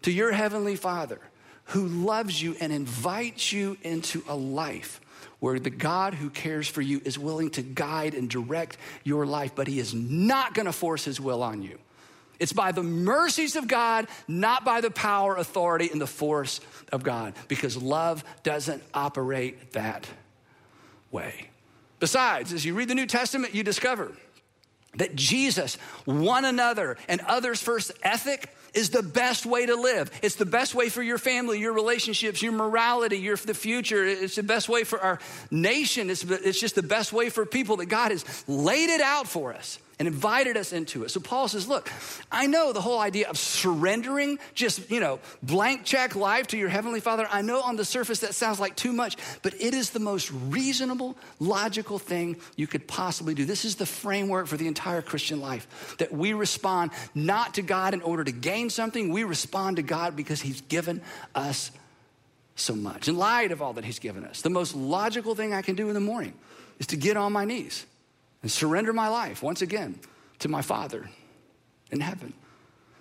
to 0.02 0.12
your 0.12 0.32
Heavenly 0.32 0.76
Father 0.76 1.20
who 1.66 1.86
loves 1.86 2.40
you 2.40 2.54
and 2.60 2.72
invites 2.72 3.52
you 3.52 3.76
into 3.82 4.22
a 4.28 4.36
life 4.36 5.00
where 5.40 5.58
the 5.58 5.70
God 5.70 6.14
who 6.14 6.30
cares 6.30 6.68
for 6.68 6.80
you 6.80 7.00
is 7.04 7.18
willing 7.18 7.50
to 7.50 7.62
guide 7.62 8.14
and 8.14 8.28
direct 8.28 8.76
your 9.04 9.26
life, 9.26 9.52
but 9.54 9.66
He 9.66 9.78
is 9.78 9.94
not 9.94 10.54
gonna 10.54 10.72
force 10.72 11.04
His 11.04 11.20
will 11.20 11.42
on 11.42 11.62
you? 11.62 11.78
It's 12.38 12.52
by 12.52 12.72
the 12.72 12.82
mercies 12.82 13.56
of 13.56 13.66
God, 13.66 14.06
not 14.28 14.64
by 14.64 14.80
the 14.80 14.90
power, 14.90 15.36
authority, 15.36 15.88
and 15.90 16.00
the 16.00 16.06
force 16.06 16.60
of 16.92 17.02
God, 17.02 17.34
because 17.48 17.76
love 17.76 18.22
doesn't 18.42 18.82
operate 18.92 19.72
that 19.72 20.06
way. 21.10 21.48
Besides, 21.98 22.52
as 22.52 22.64
you 22.64 22.74
read 22.74 22.88
the 22.88 22.94
New 22.94 23.06
Testament, 23.06 23.54
you 23.54 23.62
discover 23.62 24.12
that 24.96 25.16
Jesus, 25.16 25.76
one 26.04 26.44
another, 26.44 26.96
and 27.08 27.20
others 27.22 27.62
first 27.62 27.92
ethic 28.02 28.50
is 28.74 28.90
the 28.90 29.02
best 29.02 29.46
way 29.46 29.66
to 29.66 29.74
live. 29.74 30.10
It's 30.22 30.34
the 30.34 30.46
best 30.46 30.74
way 30.74 30.90
for 30.90 31.02
your 31.02 31.18
family, 31.18 31.58
your 31.58 31.72
relationships, 31.72 32.42
your 32.42 32.52
morality, 32.52 33.16
your 33.18 33.36
the 33.36 33.54
future. 33.54 34.04
It's 34.04 34.36
the 34.36 34.42
best 34.42 34.68
way 34.68 34.84
for 34.84 35.00
our 35.00 35.18
nation. 35.50 36.10
It's, 36.10 36.24
it's 36.24 36.60
just 36.60 36.74
the 36.74 36.82
best 36.82 37.12
way 37.12 37.30
for 37.30 37.46
people 37.46 37.78
that 37.78 37.86
God 37.86 38.10
has 38.10 38.44
laid 38.46 38.90
it 38.90 39.00
out 39.00 39.26
for 39.26 39.54
us 39.54 39.78
and 39.98 40.06
invited 40.06 40.58
us 40.58 40.72
into 40.72 41.04
it. 41.04 41.10
So 41.10 41.20
Paul 41.20 41.48
says, 41.48 41.66
Look, 41.66 41.90
I 42.30 42.46
know 42.46 42.72
the 42.72 42.82
whole 42.82 43.00
idea 43.00 43.28
of 43.28 43.38
surrendering, 43.38 44.38
just, 44.54 44.90
you 44.90 45.00
know, 45.00 45.20
blank 45.42 45.84
check 45.84 46.14
life 46.14 46.48
to 46.48 46.58
your 46.58 46.68
Heavenly 46.68 47.00
Father. 47.00 47.26
I 47.30 47.40
know 47.40 47.62
on 47.62 47.76
the 47.76 47.84
surface 47.84 48.20
that 48.20 48.34
sounds 48.34 48.60
like 48.60 48.76
too 48.76 48.92
much, 48.92 49.16
but 49.40 49.54
it 49.54 49.72
is 49.72 49.90
the 49.90 49.98
most 49.98 50.30
reasonable, 50.30 51.16
logical 51.40 51.98
thing 51.98 52.36
you 52.56 52.66
could 52.66 52.86
possibly 52.86 53.34
do. 53.34 53.46
This 53.46 53.64
is 53.64 53.76
the 53.76 53.86
framework 53.86 54.48
for 54.48 54.58
the 54.58 54.66
entire 54.66 55.00
Christian 55.00 55.40
life 55.40 55.96
that 55.98 56.12
we 56.12 56.34
respond 56.34 56.90
not 57.14 57.54
to 57.54 57.62
God 57.62 57.94
in 57.94 58.02
order 58.02 58.24
to 58.24 58.32
gain 58.32 58.68
something, 58.68 59.10
we 59.12 59.24
respond 59.24 59.76
to 59.76 59.82
God 59.82 60.14
because 60.14 60.42
He's 60.42 60.60
given 60.62 61.00
us 61.34 61.70
so 62.54 62.74
much. 62.74 63.08
In 63.08 63.16
light 63.16 63.50
of 63.50 63.62
all 63.62 63.72
that 63.74 63.84
He's 63.84 63.98
given 63.98 64.24
us, 64.24 64.42
the 64.42 64.50
most 64.50 64.74
logical 64.76 65.34
thing 65.34 65.54
I 65.54 65.62
can 65.62 65.74
do 65.74 65.88
in 65.88 65.94
the 65.94 66.00
morning 66.00 66.34
is 66.78 66.88
to 66.88 66.96
get 66.96 67.16
on 67.16 67.32
my 67.32 67.46
knees 67.46 67.86
and 68.46 68.50
surrender 68.52 68.92
my 68.92 69.08
life 69.08 69.42
once 69.42 69.60
again 69.60 69.98
to 70.38 70.48
my 70.48 70.62
Father 70.62 71.10
in 71.90 71.98
heaven. 71.98 72.32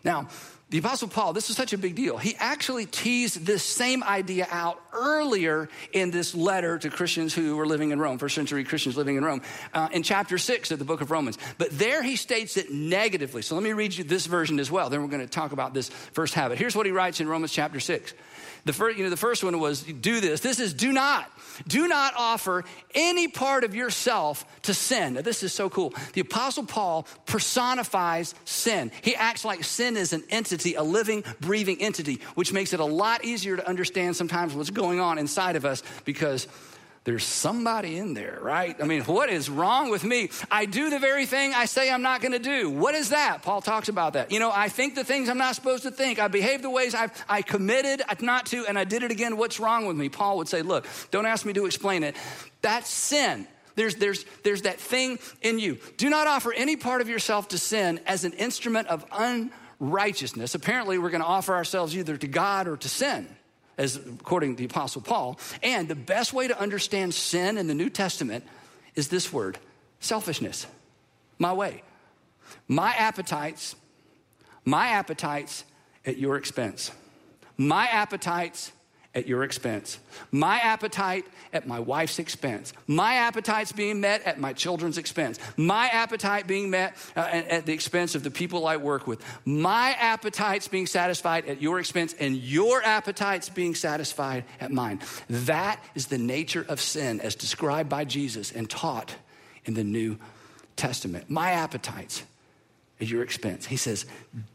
Now, 0.03 0.27
the 0.71 0.79
Apostle 0.79 1.07
Paul, 1.07 1.33
this 1.33 1.51
is 1.51 1.55
such 1.55 1.71
a 1.71 1.77
big 1.77 1.93
deal. 1.93 2.17
He 2.17 2.35
actually 2.39 2.87
teased 2.87 3.45
this 3.45 3.61
same 3.61 4.03
idea 4.03 4.47
out 4.49 4.81
earlier 4.91 5.69
in 5.93 6.09
this 6.09 6.33
letter 6.33 6.79
to 6.79 6.89
Christians 6.89 7.31
who 7.31 7.55
were 7.55 7.67
living 7.67 7.91
in 7.91 7.99
Rome, 7.99 8.17
first 8.17 8.33
century 8.33 8.63
Christians 8.63 8.97
living 8.97 9.17
in 9.17 9.23
Rome, 9.23 9.43
uh, 9.71 9.87
in 9.91 10.01
chapter 10.01 10.39
six 10.39 10.71
of 10.71 10.79
the 10.79 10.85
book 10.85 11.01
of 11.01 11.11
Romans. 11.11 11.37
But 11.59 11.69
there 11.69 12.01
he 12.01 12.15
states 12.15 12.57
it 12.57 12.71
negatively. 12.71 13.43
So 13.43 13.53
let 13.53 13.63
me 13.63 13.73
read 13.73 13.93
you 13.93 14.03
this 14.03 14.25
version 14.25 14.59
as 14.59 14.71
well. 14.71 14.89
Then 14.89 15.03
we're 15.03 15.09
going 15.09 15.21
to 15.21 15.27
talk 15.27 15.51
about 15.51 15.75
this 15.75 15.89
first 15.89 16.33
habit. 16.33 16.57
Here's 16.57 16.75
what 16.75 16.87
he 16.87 16.91
writes 16.91 17.19
in 17.19 17.27
Romans 17.27 17.51
chapter 17.51 17.79
six. 17.79 18.15
The 18.65 18.73
first, 18.73 18.97
you 18.97 19.03
know, 19.03 19.09
the 19.09 19.17
first 19.17 19.43
one 19.43 19.59
was 19.59 19.83
do 19.83 20.19
this. 20.19 20.41
This 20.41 20.59
is 20.59 20.73
do 20.73 20.91
not. 20.91 21.31
Do 21.67 21.87
not 21.87 22.13
offer 22.17 22.65
any 22.93 23.27
part 23.27 23.63
of 23.63 23.75
yourself 23.75 24.45
to 24.63 24.73
sin. 24.73 25.13
Now, 25.13 25.21
this 25.21 25.43
is 25.43 25.53
so 25.53 25.69
cool. 25.69 25.93
The 26.13 26.21
Apostle 26.21 26.65
Paul 26.65 27.07
personifies 27.25 28.33
sin. 28.43 28.91
He 29.03 29.15
acts 29.15 29.45
like 29.45 29.63
sin 29.63 29.95
is 29.95 30.11
an 30.11 30.23
entity 30.29 30.55
entity, 30.55 30.75
a 30.75 30.83
living, 30.83 31.23
breathing 31.41 31.81
entity, 31.81 32.21
which 32.35 32.53
makes 32.53 32.73
it 32.73 32.79
a 32.79 32.85
lot 32.85 33.25
easier 33.25 33.55
to 33.55 33.67
understand 33.67 34.15
sometimes 34.15 34.53
what's 34.53 34.69
going 34.69 34.99
on 34.99 35.17
inside 35.17 35.55
of 35.55 35.65
us 35.65 35.83
because 36.05 36.47
there's 37.05 37.23
somebody 37.23 37.97
in 37.97 38.15
there, 38.15 38.39
right? 38.41 38.75
I 38.81 38.85
mean, 38.85 39.03
what 39.03 39.29
is 39.29 39.47
wrong 39.47 39.91
with 39.91 40.03
me? 40.03 40.31
I 40.49 40.65
do 40.65 40.89
the 40.89 40.97
very 40.97 41.27
thing 41.27 41.53
I 41.53 41.65
say 41.65 41.91
I'm 41.91 42.01
not 42.01 42.19
going 42.19 42.31
to 42.31 42.39
do. 42.39 42.71
What 42.71 42.95
is 42.95 43.09
that? 43.09 43.43
Paul 43.43 43.61
talks 43.61 43.89
about 43.89 44.13
that. 44.13 44.31
You 44.31 44.39
know, 44.39 44.51
I 44.51 44.69
think 44.69 44.95
the 44.95 45.03
things 45.03 45.29
I'm 45.29 45.37
not 45.37 45.53
supposed 45.53 45.83
to 45.83 45.91
think. 45.91 46.17
I 46.17 46.27
behave 46.27 46.63
the 46.63 46.69
ways 46.71 46.95
I've, 46.95 47.11
I 47.29 47.43
committed 47.43 48.01
not 48.21 48.47
to, 48.47 48.65
and 48.65 48.77
I 48.77 48.85
did 48.85 49.03
it 49.03 49.11
again. 49.11 49.37
What's 49.37 49.59
wrong 49.59 49.85
with 49.85 49.95
me? 49.95 50.09
Paul 50.09 50.37
would 50.37 50.47
say, 50.47 50.63
Look, 50.63 50.87
don't 51.11 51.27
ask 51.27 51.45
me 51.45 51.53
to 51.53 51.67
explain 51.67 52.03
it. 52.03 52.15
That's 52.63 52.89
sin. 52.89 53.47
There's, 53.75 53.95
there's, 53.95 54.25
there's 54.43 54.63
that 54.63 54.79
thing 54.79 55.19
in 55.43 55.59
you. 55.59 55.77
Do 55.97 56.09
not 56.09 56.25
offer 56.25 56.53
any 56.53 56.75
part 56.75 57.01
of 57.01 57.09
yourself 57.09 57.49
to 57.49 57.59
sin 57.59 57.99
as 58.07 58.23
an 58.23 58.33
instrument 58.33 58.87
of 58.87 59.05
unrighteousness. 59.79 60.55
Apparently, 60.55 60.97
we're 60.97 61.11
going 61.11 61.21
to 61.21 61.27
offer 61.27 61.53
ourselves 61.53 61.95
either 61.95 62.17
to 62.17 62.27
God 62.27 62.67
or 62.67 62.77
to 62.77 62.89
sin 62.89 63.27
as 63.77 63.97
according 63.97 64.55
to 64.55 64.57
the 64.59 64.65
Apostle 64.65 65.01
Paul. 65.01 65.39
And 65.63 65.87
the 65.87 65.95
best 65.95 66.33
way 66.33 66.47
to 66.47 66.59
understand 66.59 67.13
sin 67.13 67.57
in 67.57 67.67
the 67.67 67.75
New 67.75 67.89
Testament 67.89 68.45
is 68.95 69.07
this 69.07 69.31
word 69.31 69.57
selfishness. 69.99 70.67
My 71.37 71.53
way. 71.53 71.83
My 72.67 72.93
appetites, 72.93 73.75
my 74.63 74.87
appetites 74.89 75.65
at 76.05 76.17
your 76.17 76.37
expense. 76.37 76.91
My 77.57 77.87
appetites 77.87 78.71
at 79.15 79.27
your 79.27 79.43
expense. 79.43 79.97
My 80.31 80.59
appetite 80.59 81.25
at 81.53 81.65
my 81.65 81.79
wife's 81.79 82.19
expense. 82.19 82.73
My 82.85 83.15
appetite's 83.15 83.71
being 83.71 84.01
met 84.01 84.23
at 84.23 84.39
my 84.39 84.51
children's 84.51 84.97
expense. 84.97 85.39
My 85.55 85.87
appetite 85.87 86.47
being 86.47 86.69
met 86.69 86.95
uh, 87.15 87.21
at 87.21 87.65
the 87.65 87.73
expense 87.73 88.13
of 88.13 88.23
the 88.23 88.29
people 88.29 88.67
I 88.67 88.75
work 88.75 89.07
with. 89.07 89.23
My 89.45 89.93
appetite's 89.93 90.67
being 90.67 90.85
satisfied 90.85 91.45
at 91.45 91.61
your 91.61 91.79
expense, 91.79 92.13
and 92.19 92.35
your 92.35 92.83
appetite's 92.83 93.47
being 93.49 93.73
satisfied 93.73 94.43
at 94.59 94.71
mine. 94.71 94.99
That 95.29 95.81
is 95.95 96.07
the 96.07 96.17
nature 96.17 96.65
of 96.67 96.81
sin 96.81 97.21
as 97.21 97.35
described 97.35 97.89
by 97.89 98.03
Jesus 98.03 98.51
and 98.51 98.69
taught 98.69 99.15
in 99.63 99.73
the 99.73 99.83
New 99.83 100.19
Testament. 100.75 101.29
My 101.29 101.51
appetites 101.51 102.23
at 102.99 103.07
your 103.07 103.23
expense. 103.23 103.65
He 103.65 103.77
says, 103.77 104.05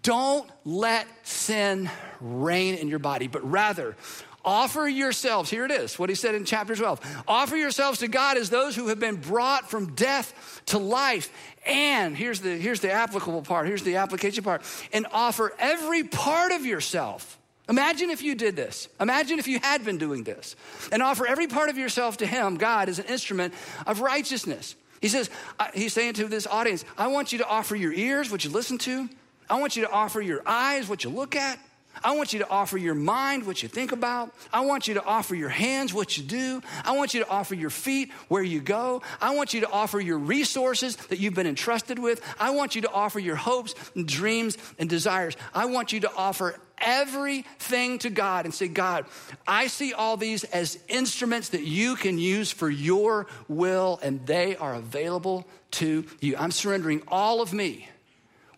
Don't 0.02 0.48
let 0.64 1.06
sin 1.26 1.90
reign 2.20 2.74
in 2.76 2.88
your 2.88 2.98
body, 2.98 3.26
but 3.26 3.48
rather, 3.48 3.96
Offer 4.44 4.88
yourselves, 4.88 5.50
here 5.50 5.66
it 5.66 5.70
is, 5.70 5.98
what 5.98 6.08
he 6.08 6.14
said 6.14 6.34
in 6.34 6.44
chapter 6.44 6.74
12. 6.74 7.24
Offer 7.28 7.56
yourselves 7.56 7.98
to 7.98 8.08
God 8.08 8.38
as 8.38 8.48
those 8.48 8.74
who 8.74 8.88
have 8.88 8.98
been 8.98 9.16
brought 9.16 9.68
from 9.68 9.94
death 9.94 10.62
to 10.66 10.78
life. 10.78 11.30
And 11.66 12.16
here's 12.16 12.40
the, 12.40 12.56
here's 12.56 12.80
the 12.80 12.90
applicable 12.90 13.42
part, 13.42 13.66
here's 13.66 13.82
the 13.82 13.96
application 13.96 14.42
part. 14.42 14.62
And 14.92 15.06
offer 15.12 15.52
every 15.58 16.04
part 16.04 16.52
of 16.52 16.64
yourself. 16.64 17.38
Imagine 17.68 18.10
if 18.10 18.22
you 18.22 18.34
did 18.34 18.56
this. 18.56 18.88
Imagine 18.98 19.38
if 19.38 19.46
you 19.46 19.60
had 19.60 19.84
been 19.84 19.98
doing 19.98 20.24
this. 20.24 20.56
And 20.90 21.02
offer 21.02 21.26
every 21.26 21.46
part 21.46 21.68
of 21.68 21.78
yourself 21.78 22.16
to 22.16 22.26
Him, 22.26 22.56
God, 22.56 22.88
as 22.88 22.98
an 22.98 23.06
instrument 23.06 23.54
of 23.86 24.00
righteousness. 24.00 24.74
He 25.00 25.08
says, 25.08 25.30
uh, 25.58 25.68
He's 25.72 25.92
saying 25.92 26.14
to 26.14 26.26
this 26.26 26.46
audience, 26.46 26.84
I 26.98 27.06
want 27.08 27.30
you 27.30 27.38
to 27.38 27.46
offer 27.46 27.76
your 27.76 27.92
ears, 27.92 28.30
what 28.30 28.44
you 28.44 28.50
listen 28.50 28.78
to. 28.78 29.08
I 29.48 29.60
want 29.60 29.76
you 29.76 29.84
to 29.84 29.90
offer 29.90 30.20
your 30.20 30.42
eyes, 30.46 30.88
what 30.88 31.04
you 31.04 31.10
look 31.10 31.36
at. 31.36 31.58
I 32.02 32.12
want 32.16 32.32
you 32.32 32.38
to 32.40 32.48
offer 32.48 32.78
your 32.78 32.94
mind 32.94 33.46
what 33.46 33.62
you 33.62 33.68
think 33.68 33.92
about. 33.92 34.32
I 34.52 34.62
want 34.62 34.88
you 34.88 34.94
to 34.94 35.04
offer 35.04 35.34
your 35.34 35.48
hands 35.48 35.92
what 35.92 36.16
you 36.16 36.24
do. 36.24 36.62
I 36.84 36.96
want 36.96 37.14
you 37.14 37.20
to 37.20 37.28
offer 37.28 37.54
your 37.54 37.70
feet 37.70 38.12
where 38.28 38.42
you 38.42 38.60
go. 38.60 39.02
I 39.20 39.34
want 39.34 39.54
you 39.54 39.60
to 39.60 39.70
offer 39.70 40.00
your 40.00 40.18
resources 40.18 40.96
that 40.96 41.18
you've 41.18 41.34
been 41.34 41.46
entrusted 41.46 41.98
with. 41.98 42.22
I 42.38 42.50
want 42.50 42.74
you 42.74 42.82
to 42.82 42.90
offer 42.90 43.18
your 43.18 43.36
hopes 43.36 43.74
and 43.94 44.06
dreams 44.06 44.56
and 44.78 44.88
desires. 44.88 45.36
I 45.54 45.66
want 45.66 45.92
you 45.92 46.00
to 46.00 46.12
offer 46.14 46.56
everything 46.78 47.98
to 47.98 48.10
God 48.10 48.46
and 48.46 48.54
say, 48.54 48.68
God, 48.68 49.04
I 49.46 49.66
see 49.66 49.92
all 49.92 50.16
these 50.16 50.44
as 50.44 50.78
instruments 50.88 51.50
that 51.50 51.64
you 51.64 51.96
can 51.96 52.18
use 52.18 52.50
for 52.50 52.70
your 52.70 53.26
will, 53.48 54.00
and 54.02 54.26
they 54.26 54.56
are 54.56 54.74
available 54.74 55.46
to 55.72 56.06
you. 56.20 56.36
I'm 56.38 56.50
surrendering 56.50 57.02
all 57.08 57.42
of 57.42 57.52
me 57.52 57.88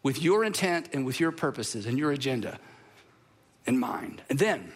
with 0.03 0.23
your 0.23 0.45
intent 0.45 0.91
and 0.93 1.05
with 1.05 1.21
your 1.21 1.33
purposes 1.33 1.87
and 1.87 1.99
your 1.99 2.13
agenda 2.13 2.59
in 3.67 3.79
mind. 3.79 4.23
And 4.29 4.39
then, 4.39 4.73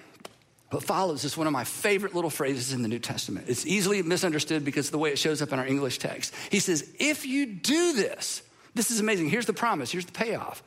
what 0.70 0.82
follows 0.82 1.24
is 1.24 1.36
one 1.36 1.46
of 1.46 1.52
my 1.52 1.64
favorite 1.64 2.14
little 2.14 2.30
phrases 2.30 2.72
in 2.72 2.82
the 2.82 2.88
New 2.88 2.98
Testament. 2.98 3.46
It's 3.48 3.66
easily 3.66 4.02
misunderstood 4.02 4.64
because 4.64 4.86
of 4.86 4.92
the 4.92 4.98
way 4.98 5.10
it 5.10 5.18
shows 5.18 5.40
up 5.40 5.52
in 5.52 5.58
our 5.58 5.66
English 5.66 5.98
text. 5.98 6.34
He 6.50 6.58
says, 6.58 6.90
If 6.98 7.24
you 7.24 7.46
do 7.46 7.92
this, 7.92 8.42
this 8.74 8.90
is 8.90 9.00
amazing. 9.00 9.30
Here's 9.30 9.46
the 9.46 9.52
promise, 9.52 9.90
here's 9.90 10.06
the 10.06 10.12
payoff. 10.12 10.62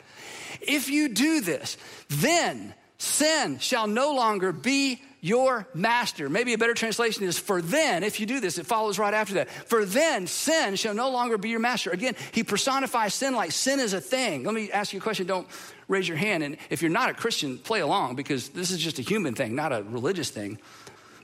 If 0.62 0.90
you 0.90 1.10
do 1.10 1.42
this, 1.42 1.78
then 2.10 2.74
sin 3.00 3.58
shall 3.60 3.88
no 3.88 4.14
longer 4.14 4.52
be 4.52 5.02
your 5.22 5.68
master. 5.74 6.30
Maybe 6.30 6.54
a 6.54 6.58
better 6.58 6.74
translation 6.74 7.24
is, 7.24 7.38
for 7.38 7.62
then, 7.62 8.04
if 8.04 8.20
you 8.20 8.26
do 8.26 8.40
this, 8.40 8.58
it 8.58 8.66
follows 8.66 9.00
right 9.00 9.14
after 9.14 9.36
that. 9.36 9.50
For 9.50 9.84
then, 9.84 10.28
sin 10.28 10.76
shall 10.76 10.94
no 10.94 11.10
longer 11.10 11.38
be 11.38 11.50
your 11.50 11.60
master. 11.60 11.90
Again, 11.90 12.16
he 12.32 12.44
personifies 12.44 13.14
sin 13.14 13.36
like 13.36 13.52
sin 13.52 13.80
is 13.80 13.94
a 13.94 14.00
thing. 14.00 14.44
Let 14.44 14.54
me 14.54 14.72
ask 14.72 14.94
you 14.94 15.00
a 15.00 15.04
question. 15.04 15.28
Don't 15.28 15.48
raise 15.88 16.08
your 16.08 16.18
hand. 16.18 16.44
And 16.44 16.58
if 16.70 16.82
you're 16.82 16.92
not 16.92 17.10
a 17.10 17.14
Christian, 17.14 17.58
play 17.58 17.82
along 17.82 18.16
because 18.16 18.50
this 18.50 18.72
is 18.72 18.78
just 18.78 19.00
a 19.00 19.02
human 19.02 19.34
thing, 19.34 19.56
not 19.56 19.74
a 19.74 19.84
religious 19.84 20.30
thing. 20.30 20.58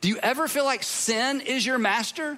Do 0.01 0.09
you 0.09 0.17
ever 0.17 0.47
feel 0.47 0.65
like 0.65 0.83
sin 0.83 1.41
is 1.41 1.65
your 1.65 1.77
master? 1.77 2.37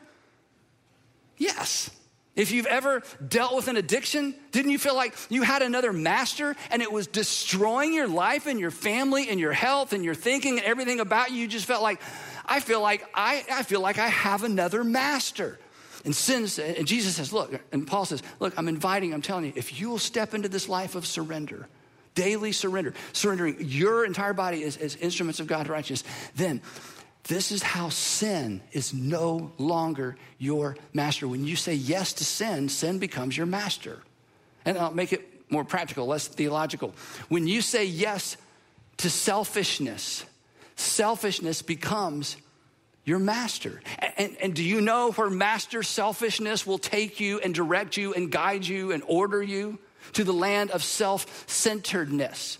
Yes. 1.38 1.90
If 2.38 2.52
you've 2.52 2.68
ever 2.68 3.02
dealt 3.28 3.56
with 3.56 3.68
an 3.68 3.78
addiction, 3.78 4.36
didn't 4.52 4.70
you 4.70 4.78
feel 4.78 4.96
like 4.96 5.16
you 5.28 5.42
had 5.42 5.64
another 5.64 5.92
master 5.92 6.56
and 6.70 6.84
it 6.84 6.92
was 6.92 7.08
destroying 7.08 7.96
your 7.96 8.08
life 8.08 8.46
and 8.46 8.60
your 8.60 8.70
family 8.70 9.28
and 9.30 9.40
your 9.40 9.54
health 9.54 9.92
and 9.92 10.06
your 10.06 10.14
thinking 10.14 10.60
and 10.60 10.66
everything 10.66 11.00
about 11.00 11.32
you? 11.32 11.38
You 11.38 11.48
just 11.48 11.66
felt 11.66 11.82
like, 11.82 12.00
I 12.46 12.60
feel 12.60 12.80
like 12.80 13.04
I, 13.16 13.44
I 13.52 13.64
feel 13.64 13.82
like 13.82 13.98
I 13.98 14.08
have 14.08 14.44
another 14.44 14.84
master. 14.84 15.58
And 16.06 16.16
sin, 16.16 16.48
and 16.64 16.88
Jesus 16.88 17.16
says, 17.16 17.34
look, 17.34 17.60
and 17.72 17.88
Paul 17.88 18.06
says, 18.06 18.22
look, 18.40 18.54
I'm 18.56 18.68
inviting, 18.68 19.16
I'm 19.16 19.24
telling 19.24 19.46
you, 19.46 19.54
if 19.56 19.80
you 19.80 19.90
will 19.90 19.98
step 19.98 20.36
into 20.36 20.48
this 20.48 20.70
life 20.70 20.94
of 20.94 21.08
surrender, 21.08 21.68
daily 22.14 22.52
surrender, 22.52 22.94
surrendering 23.14 23.58
your 23.62 24.06
entire 24.06 24.34
body 24.34 24.64
as, 24.64 24.78
as 24.78 24.96
instruments 24.96 25.40
of 25.40 25.48
God's 25.48 25.70
righteousness, 25.70 26.14
then 26.36 26.62
this 27.28 27.52
is 27.52 27.62
how 27.62 27.90
sin 27.90 28.62
is 28.72 28.94
no 28.94 29.52
longer 29.58 30.16
your 30.38 30.78
master. 30.94 31.28
When 31.28 31.46
you 31.46 31.56
say 31.56 31.74
yes 31.74 32.14
to 32.14 32.26
sin, 32.26 32.70
sin 32.70 33.00
becomes 33.00 33.36
your 33.36 33.46
master. 33.46 34.00
And 34.66 34.78
I'll 34.78 34.94
make 34.94 35.14
it 35.14 35.52
more 35.52 35.64
practical, 35.64 36.08
less 36.08 36.28
theological. 36.28 36.94
When 37.30 37.48
you 37.48 37.62
say 37.62 37.86
yes 37.86 38.38
to 38.98 39.10
selfishness, 39.10 40.26
selfishness 40.76 41.62
becomes 41.62 42.38
your 43.06 43.20
master. 43.20 43.82
And, 44.00 44.14
and, 44.18 44.38
and, 44.42 44.54
do 44.54 44.64
you 44.64 44.82
know 44.82 45.12
where 45.12 45.30
master 45.30 45.82
selfishness 45.82 46.68
will 46.68 46.78
take 46.78 47.22
you 47.22 47.40
and 47.40 47.54
direct 47.54 47.96
you 47.96 48.14
and 48.14 48.30
guide 48.30 48.68
you 48.68 48.92
and 48.92 49.02
order 49.08 49.42
you? 49.42 49.80
To 50.14 50.24
the 50.24 50.34
land 50.34 50.72
of 50.72 50.84
self 50.84 51.46
centeredness. 51.48 52.60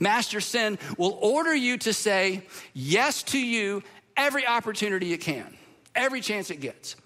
Master 0.00 0.40
sin 0.40 0.78
will 0.96 1.18
order 1.20 1.54
you 1.54 1.78
to 1.78 1.92
say 1.92 2.42
yes 2.74 3.22
to 3.24 3.38
you 3.38 3.82
every 4.18 4.46
opportunity 4.46 5.14
it 5.14 5.18
can, 5.22 5.56
every 5.94 6.20
chance 6.20 6.50
it 6.50 6.60
gets. 6.60 6.96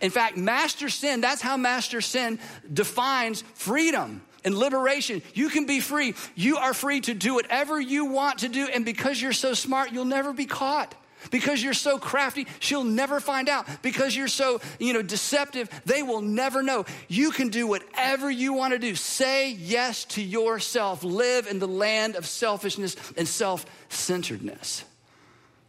In 0.00 0.10
fact, 0.10 0.38
master 0.38 0.88
sin, 0.88 1.20
that's 1.20 1.42
how 1.42 1.58
master 1.58 2.00
sin 2.00 2.38
defines 2.72 3.42
freedom 3.54 4.22
and 4.44 4.56
liberation. 4.56 5.22
You 5.34 5.50
can 5.50 5.66
be 5.66 5.80
free. 5.80 6.14
You 6.34 6.56
are 6.56 6.72
free 6.72 7.00
to 7.02 7.14
do 7.14 7.34
whatever 7.34 7.80
you 7.80 8.06
want 8.06 8.38
to 8.38 8.48
do. 8.48 8.66
And 8.66 8.84
because 8.84 9.20
you're 9.20 9.32
so 9.32 9.52
smart, 9.54 9.92
you'll 9.92 10.04
never 10.04 10.32
be 10.32 10.46
caught. 10.46 10.94
Because 11.30 11.62
you're 11.62 11.74
so 11.74 11.98
crafty, 11.98 12.48
she'll 12.58 12.82
never 12.82 13.20
find 13.20 13.48
out. 13.48 13.66
Because 13.82 14.16
you're 14.16 14.26
so, 14.26 14.60
you 14.80 14.92
know, 14.92 15.02
deceptive, 15.02 15.70
they 15.84 16.02
will 16.02 16.20
never 16.20 16.62
know. 16.62 16.84
You 17.06 17.30
can 17.30 17.48
do 17.48 17.66
whatever 17.68 18.28
you 18.28 18.54
want 18.54 18.72
to 18.72 18.78
do. 18.78 18.96
Say 18.96 19.52
yes 19.52 20.04
to 20.06 20.22
yourself. 20.22 21.04
Live 21.04 21.46
in 21.46 21.60
the 21.60 21.68
land 21.68 22.16
of 22.16 22.26
selfishness 22.26 22.96
and 23.16 23.28
self-centeredness. 23.28 24.84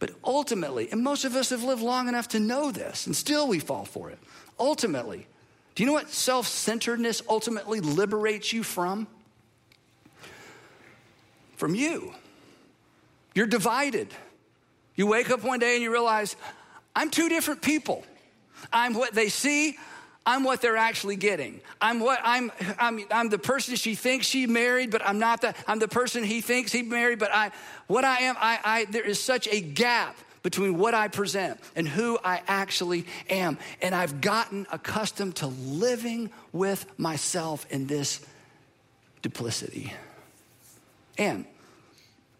But 0.04 0.12
ultimately, 0.22 0.90
and 0.92 1.02
most 1.02 1.24
of 1.24 1.34
us 1.34 1.48
have 1.48 1.62
lived 1.62 1.80
long 1.80 2.08
enough 2.08 2.28
to 2.28 2.38
know 2.38 2.70
this, 2.70 3.06
and 3.06 3.16
still 3.16 3.48
we 3.48 3.58
fall 3.58 3.86
for 3.86 4.10
it. 4.10 4.18
Ultimately, 4.60 5.26
do 5.74 5.82
you 5.82 5.86
know 5.86 5.94
what 5.94 6.10
self 6.10 6.46
centeredness 6.46 7.22
ultimately 7.26 7.80
liberates 7.80 8.52
you 8.52 8.62
from? 8.62 9.06
From 11.56 11.74
you. 11.74 12.12
You're 13.34 13.46
divided. 13.46 14.08
You 14.94 15.06
wake 15.06 15.30
up 15.30 15.42
one 15.42 15.58
day 15.58 15.72
and 15.72 15.82
you 15.82 15.90
realize, 15.90 16.36
I'm 16.94 17.08
two 17.08 17.30
different 17.30 17.62
people. 17.62 18.04
I'm 18.74 18.92
what 18.92 19.14
they 19.14 19.30
see, 19.30 19.78
I'm 20.26 20.42
what 20.42 20.62
they're 20.62 20.76
actually 20.76 21.16
getting. 21.16 21.60
I'm 21.80 22.00
what 22.00 22.18
I'm, 22.24 22.50
I'm, 22.78 23.00
I'm 23.10 23.28
the 23.28 23.38
person 23.38 23.76
she 23.76 23.94
thinks 23.94 24.26
she 24.26 24.46
married, 24.46 24.90
but 24.90 25.06
I'm 25.06 25.18
not 25.18 25.42
the, 25.42 25.54
I'm 25.66 25.78
the 25.78 25.88
person 25.88 26.24
he 26.24 26.40
thinks 26.40 26.72
he 26.72 26.82
married, 26.82 27.18
but 27.18 27.30
I, 27.34 27.50
what 27.88 28.04
I 28.04 28.20
am, 28.20 28.36
I, 28.38 28.58
I, 28.64 28.84
there 28.86 29.04
is 29.04 29.20
such 29.20 29.46
a 29.48 29.60
gap 29.60 30.16
between 30.42 30.78
what 30.78 30.94
I 30.94 31.08
present 31.08 31.58
and 31.76 31.88
who 31.88 32.18
I 32.24 32.42
actually 32.46 33.06
am. 33.28 33.58
And 33.82 33.94
I've 33.94 34.20
gotten 34.20 34.66
accustomed 34.72 35.36
to 35.36 35.46
living 35.46 36.30
with 36.52 36.86
myself 36.98 37.66
in 37.70 37.86
this 37.86 38.24
duplicity. 39.22 39.92
And 41.18 41.46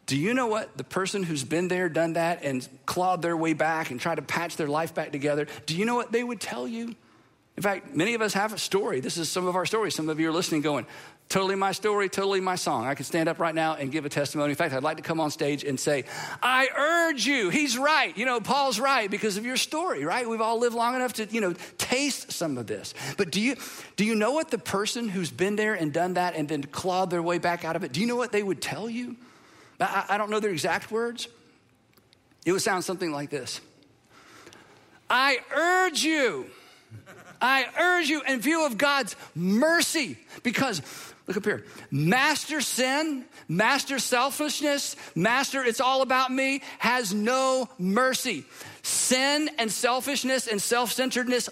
Do 0.06 0.18
you 0.18 0.34
know 0.34 0.46
what 0.46 0.76
the 0.76 0.84
person 0.84 1.22
who's 1.22 1.44
been 1.44 1.68
there, 1.68 1.88
done 1.88 2.14
that, 2.14 2.42
and 2.42 2.66
clawed 2.84 3.22
their 3.22 3.36
way 3.36 3.54
back 3.54 3.90
and 3.90 3.98
tried 3.98 4.16
to 4.16 4.22
patch 4.22 4.56
their 4.56 4.68
life 4.68 4.94
back 4.94 5.12
together, 5.12 5.46
do 5.66 5.76
you 5.76 5.86
know 5.86 5.94
what 5.94 6.12
they 6.12 6.22
would 6.22 6.40
tell 6.40 6.68
you? 6.68 6.94
In 7.56 7.62
fact, 7.62 7.94
many 7.94 8.14
of 8.14 8.22
us 8.22 8.34
have 8.34 8.52
a 8.52 8.58
story. 8.58 9.00
This 9.00 9.16
is 9.16 9.28
some 9.28 9.46
of 9.46 9.54
our 9.54 9.64
stories. 9.64 9.94
Some 9.94 10.08
of 10.08 10.18
you 10.18 10.28
are 10.28 10.32
listening 10.32 10.60
going, 10.60 10.86
totally 11.28 11.54
my 11.54 11.70
story, 11.70 12.08
totally 12.08 12.40
my 12.40 12.56
song. 12.56 12.84
I 12.84 12.96
could 12.96 13.06
stand 13.06 13.28
up 13.28 13.38
right 13.38 13.54
now 13.54 13.74
and 13.74 13.92
give 13.92 14.04
a 14.04 14.08
testimony. 14.08 14.50
In 14.50 14.56
fact, 14.56 14.74
I'd 14.74 14.82
like 14.82 14.96
to 14.96 15.04
come 15.04 15.20
on 15.20 15.30
stage 15.30 15.62
and 15.62 15.78
say, 15.78 16.04
I 16.42 16.68
urge 16.76 17.26
you. 17.26 17.50
He's 17.50 17.78
right. 17.78 18.16
You 18.16 18.26
know, 18.26 18.40
Paul's 18.40 18.80
right 18.80 19.08
because 19.08 19.36
of 19.36 19.46
your 19.46 19.56
story, 19.56 20.04
right? 20.04 20.28
We've 20.28 20.40
all 20.40 20.58
lived 20.58 20.74
long 20.74 20.96
enough 20.96 21.12
to, 21.14 21.26
you 21.26 21.40
know, 21.40 21.54
taste 21.78 22.32
some 22.32 22.58
of 22.58 22.66
this. 22.66 22.92
But 23.16 23.30
do 23.30 23.40
you 23.40 23.54
do 23.94 24.04
you 24.04 24.16
know 24.16 24.32
what 24.32 24.50
the 24.50 24.58
person 24.58 25.08
who's 25.08 25.30
been 25.30 25.54
there 25.54 25.74
and 25.74 25.92
done 25.92 26.14
that 26.14 26.34
and 26.34 26.48
then 26.48 26.64
clawed 26.64 27.10
their 27.10 27.22
way 27.22 27.38
back 27.38 27.64
out 27.64 27.76
of 27.76 27.84
it, 27.84 27.92
do 27.92 28.00
you 28.00 28.06
know 28.08 28.16
what 28.16 28.32
they 28.32 28.42
would 28.42 28.60
tell 28.60 28.90
you? 28.90 29.14
I, 29.78 30.06
I 30.10 30.18
don't 30.18 30.30
know 30.30 30.40
their 30.40 30.50
exact 30.50 30.90
words. 30.90 31.28
It 32.44 32.50
would 32.50 32.62
sound 32.62 32.84
something 32.84 33.12
like 33.12 33.30
this. 33.30 33.60
I 35.08 35.38
urge 35.54 36.02
you 36.02 36.46
I 37.44 37.66
urge 37.78 38.09
you 38.09 38.22
in 38.22 38.40
view 38.40 38.64
of 38.64 38.78
God's 38.78 39.16
mercy, 39.35 40.16
because 40.42 40.80
look 41.26 41.37
up 41.37 41.44
here, 41.44 41.62
master 41.90 42.62
sin, 42.62 43.26
master 43.48 43.98
selfishness, 43.98 44.96
master 45.14 45.62
it's 45.62 45.78
all 45.78 46.00
about 46.00 46.33
me 46.33 46.62
has 46.78 47.12
no 47.12 47.68
mercy. 47.78 48.46
Sin 48.80 49.50
and 49.59 49.70
selfishness 49.70 50.46
and 50.46 50.61
self 50.61 50.92
centeredness 50.92 51.50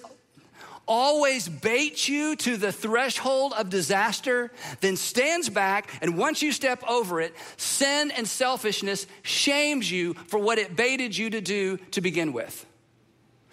always 0.89 1.47
baits 1.47 2.09
you 2.09 2.37
to 2.37 2.57
the 2.57 2.73
threshold 2.73 3.53
of 3.53 3.69
disaster, 3.69 4.51
then 4.81 4.97
stands 4.97 5.51
back, 5.51 5.91
and 6.01 6.17
once 6.17 6.41
you 6.41 6.53
step 6.53 6.83
over 6.89 7.21
it, 7.21 7.35
sin 7.59 8.11
and 8.13 8.27
selfishness 8.27 9.07
shames 9.23 9.93
you 9.93 10.15
for 10.15 10.39
what 10.39 10.57
it 10.57 10.75
baited 10.75 11.15
you 11.15 11.29
to 11.29 11.43
do 11.43 11.77
to 11.91 12.01
begin 12.01 12.33
with. 12.33 12.65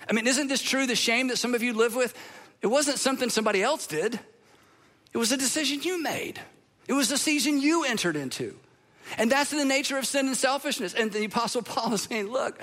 I 0.10 0.14
mean, 0.14 0.28
isn't 0.28 0.48
this 0.48 0.62
true? 0.62 0.88
The 0.88 0.96
shame 0.96 1.28
that 1.28 1.38
some 1.38 1.54
of 1.54 1.62
you 1.62 1.74
live 1.74 1.96
with? 1.96 2.16
It 2.62 2.68
wasn't 2.68 2.98
something 2.98 3.30
somebody 3.30 3.62
else 3.62 3.88
did, 3.88 4.20
it 5.14 5.18
was 5.18 5.32
a 5.32 5.38
decision 5.38 5.82
you 5.82 6.02
made. 6.02 6.40
It 6.88 6.94
was 6.94 7.12
a 7.12 7.18
season 7.20 7.62
you 7.62 7.86
entered 7.86 8.16
into. 8.16 8.56
And 9.18 9.32
that's 9.32 9.52
the 9.52 9.64
nature 9.64 9.98
of 9.98 10.08
sin 10.08 10.28
and 10.28 10.36
selfishness. 10.36 10.96
And 10.96 11.12
the 11.12 11.26
Apostle 11.26 11.62
Paul 11.64 11.94
is 11.94 12.02
saying, 12.04 12.32
Look, 12.32 12.60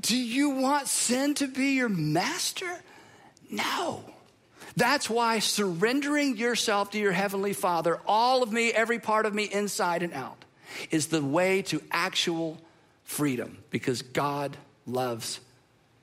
do 0.00 0.16
you 0.16 0.50
want 0.50 0.88
sin 0.88 1.34
to 1.34 1.48
be 1.48 1.72
your 1.72 1.88
master? 1.88 2.70
No. 3.50 4.04
That's 4.76 5.10
why 5.10 5.40
surrendering 5.40 6.36
yourself 6.36 6.92
to 6.92 6.98
your 6.98 7.12
Heavenly 7.12 7.52
Father, 7.52 7.98
all 8.06 8.42
of 8.42 8.52
me, 8.52 8.70
every 8.70 9.00
part 9.00 9.26
of 9.26 9.34
me, 9.34 9.44
inside 9.44 10.02
and 10.02 10.12
out, 10.12 10.44
is 10.92 11.08
the 11.08 11.22
way 11.22 11.62
to 11.62 11.82
actual 11.90 12.58
freedom 13.02 13.58
because 13.70 14.02
God 14.02 14.56
loves 14.86 15.40